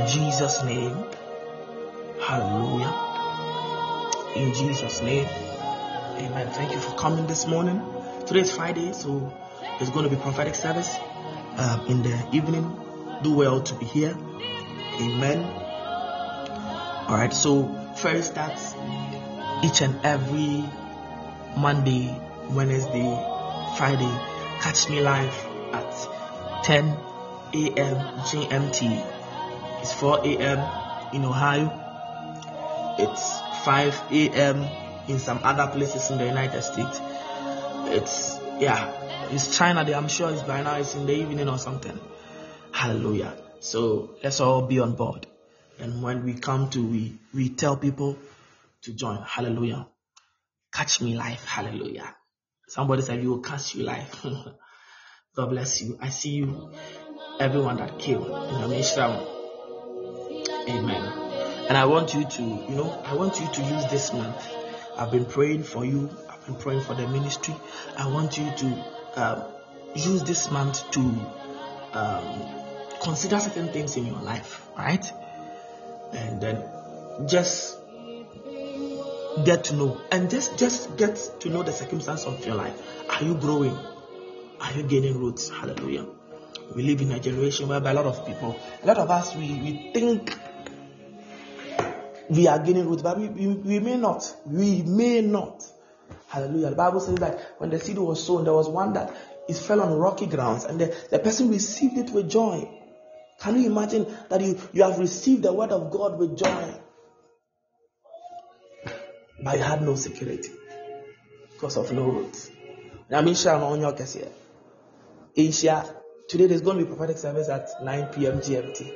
Jesus 0.08 0.64
name. 0.64 1.06
Hallelujah. 2.22 3.09
In 4.36 4.54
Jesus 4.54 5.02
name. 5.02 5.26
Amen. 5.26 6.50
Thank 6.52 6.72
you 6.72 6.80
for 6.80 6.96
coming 6.96 7.26
this 7.26 7.48
morning. 7.48 7.82
Today 8.28 8.42
is 8.42 8.52
Friday, 8.52 8.94
so 8.94 9.34
there's 9.78 9.90
going 9.90 10.08
to 10.08 10.16
be 10.16 10.22
prophetic 10.22 10.54
service 10.54 10.96
um, 11.58 11.88
in 11.88 12.04
the 12.04 12.30
evening. 12.32 12.80
Do 13.24 13.34
well 13.34 13.62
to 13.62 13.76
be 13.76 13.86
here. 13.86 14.16
Amen. 15.02 15.40
All 17.08 17.16
right. 17.16 17.34
So 17.34 17.68
first 17.96 18.32
starts 18.32 18.76
each 19.64 19.82
and 19.82 20.00
every 20.06 20.64
Monday, 21.58 22.16
Wednesday, 22.52 23.10
Friday. 23.78 24.12
Catch 24.62 24.90
me 24.90 25.02
live 25.02 25.34
at 25.74 26.64
10 26.66 26.86
a.m. 26.86 27.96
GMT. 28.30 29.82
It's 29.82 29.94
4 29.94 30.20
a.m. 30.26 30.60
in 31.14 31.26
Ohio. 31.26 31.88
It's 33.00 33.39
5 33.64 34.12
a.m. 34.12 34.68
in 35.08 35.20
some 35.20 35.40
other 35.44 35.68
places 35.72 36.10
in 36.12 36.18
the 36.18 36.26
United 36.26 36.62
States. 36.62 37.00
It's, 37.92 38.40
yeah, 38.60 39.30
it's 39.32 39.58
China. 39.58 39.82
I'm 39.82 40.08
sure 40.08 40.32
it's 40.32 40.44
by 40.44 40.62
now, 40.64 40.76
it's 40.76 40.96
in 40.96 41.06
the 41.06 41.14
evening 41.14 41.50
or 41.50 41.58
something. 41.58 42.00
Hallelujah. 42.72 43.36
So 43.60 44.16
let's 44.24 44.40
all 44.40 44.64
be 44.64 44.80
on 44.80 44.96
board. 44.96 45.28
And 45.80 46.02
when 46.04 46.24
we 46.24 46.34
come 46.34 46.70
to, 46.72 46.86
we, 46.86 47.18
we 47.34 47.50
tell 47.50 47.78
people 47.78 48.18
to 48.84 48.94
join. 48.94 49.22
Hallelujah. 49.24 49.88
Catch 50.74 51.02
me 51.02 51.18
live. 51.18 51.44
Hallelujah. 51.46 52.16
Somebody 52.68 53.02
said, 53.02 53.22
You 53.22 53.30
will 53.30 53.42
catch 53.42 53.76
you 53.76 53.84
live. 53.84 54.16
God 55.36 55.50
bless 55.50 55.82
you. 55.82 55.98
I 56.02 56.10
see 56.10 56.32
you, 56.32 56.72
everyone 57.40 57.78
that 57.78 57.98
came 58.00 58.22
in. 58.22 58.32
Amen. 60.70 61.29
And 61.70 61.78
I 61.78 61.86
want 61.86 62.16
you 62.16 62.26
to, 62.26 62.42
you 62.42 62.76
know, 62.76 63.00
I 63.06 63.14
want 63.14 63.40
you 63.40 63.48
to 63.48 63.62
use 63.62 63.86
this 63.92 64.12
month. 64.12 64.44
I've 64.98 65.12
been 65.12 65.26
praying 65.26 65.64
for 65.64 65.86
you. 65.86 66.10
I've 66.28 66.44
been 66.48 66.56
praying 66.56 66.82
for 66.82 66.96
the 66.96 67.08
ministry. 67.08 67.56
I 67.96 68.08
want 68.08 68.40
you 68.40 68.52
to 68.58 68.86
um, 69.16 69.44
use 69.94 70.24
this 70.24 70.50
month 70.50 70.90
to 70.92 71.00
um, 71.94 72.42
consider 73.04 73.40
certain 73.40 73.68
things 73.68 73.98
in 73.98 74.08
your 74.08 74.20
life, 74.20 74.68
right? 74.76 75.06
And 76.12 76.42
then 76.42 76.64
just 77.28 77.78
get 79.46 79.66
to 79.66 79.76
know 79.76 80.02
and 80.12 80.28
just 80.30 80.58
just 80.58 80.98
get 80.98 81.16
to 81.40 81.50
know 81.50 81.62
the 81.62 81.72
circumstance 81.72 82.26
of 82.26 82.44
your 82.46 82.56
life 82.56 82.74
are 83.10 83.24
you 83.24 83.36
growing 83.36 83.78
are 84.60 84.74
you 84.74 84.84
gaining 84.84 85.18
roots 85.18 85.50
hallelujah 85.50 86.06
we 86.76 86.84
live 86.84 87.00
in 87.00 87.12
a 87.12 87.20
generation 87.20 87.68
whereby 87.70 87.92
a 87.92 87.94
lot 87.94 88.06
of 88.06 88.26
people 88.26 88.60
a 88.84 88.88
lot 88.88 88.98
of 88.98 89.10
us 89.10 89.36
we, 89.36 89.54
we 89.62 89.92
think 89.94 90.36
we 92.30 92.48
are 92.48 92.60
gaining 92.60 92.88
roots 92.88 93.02
but 93.02 93.18
we, 93.18 93.28
we, 93.28 93.48
we 93.48 93.80
may 93.80 93.98
not 93.98 94.36
we 94.46 94.82
may 94.84 95.22
not 95.22 95.64
hallelujah 96.28 96.70
the 96.70 96.76
bible 96.76 97.00
says 97.00 97.16
that 97.16 97.56
when 97.58 97.70
the 97.70 97.80
seed 97.80 97.98
was 97.98 98.26
sown 98.26 98.44
there 98.44 98.54
was 98.54 98.70
one 98.70 98.94
that 98.94 99.16
it 99.48 99.56
fell 99.56 99.82
on 99.82 99.94
rocky 99.94 100.28
grounds 100.28 100.64
and 100.64 100.80
the, 100.80 100.96
the 101.12 101.20
person 101.20 101.50
received 101.50 101.98
it 101.98 102.10
with 102.12 102.30
joy 102.30 102.70
can 103.42 103.60
you 103.60 103.68
imagine 103.68 104.06
that 104.30 104.42
you, 104.42 104.60
you 104.74 104.84
have 104.84 105.00
received 105.00 105.44
the 105.44 105.54
word 105.54 105.72
of 105.72 105.92
god 105.92 106.20
with 106.20 106.38
joy 106.38 106.80
but 109.42 109.58
you 109.58 109.64
had 109.64 109.82
no 109.82 109.96
security 109.96 110.50
because 111.60 111.78
of 111.78 111.92
no 111.92 112.06
roots. 112.06 112.52
Now, 113.10 113.20
on 113.20 113.82
your 113.82 113.94
case 113.94 114.14
here, 114.14 114.32
Asia, 115.36 115.96
today 116.28 116.48
there's 116.48 116.62
going 116.62 116.78
to 116.78 116.86
be 116.86 116.88
prophetic 116.88 117.18
service 117.18 117.50
at 117.50 117.68
9 117.84 118.08
p.m. 118.14 118.40
GMT. 118.40 118.94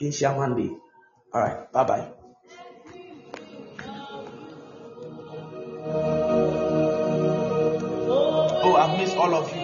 Asia 0.00 0.32
one 0.34 0.56
day. 0.56 0.70
All 1.32 1.40
right. 1.42 1.72
Bye 1.72 1.84
bye. 1.84 2.08
Oh, 8.48 8.76
I've 8.76 8.98
missed 8.98 9.16
all 9.16 9.34
of 9.34 9.54
you. 9.54 9.57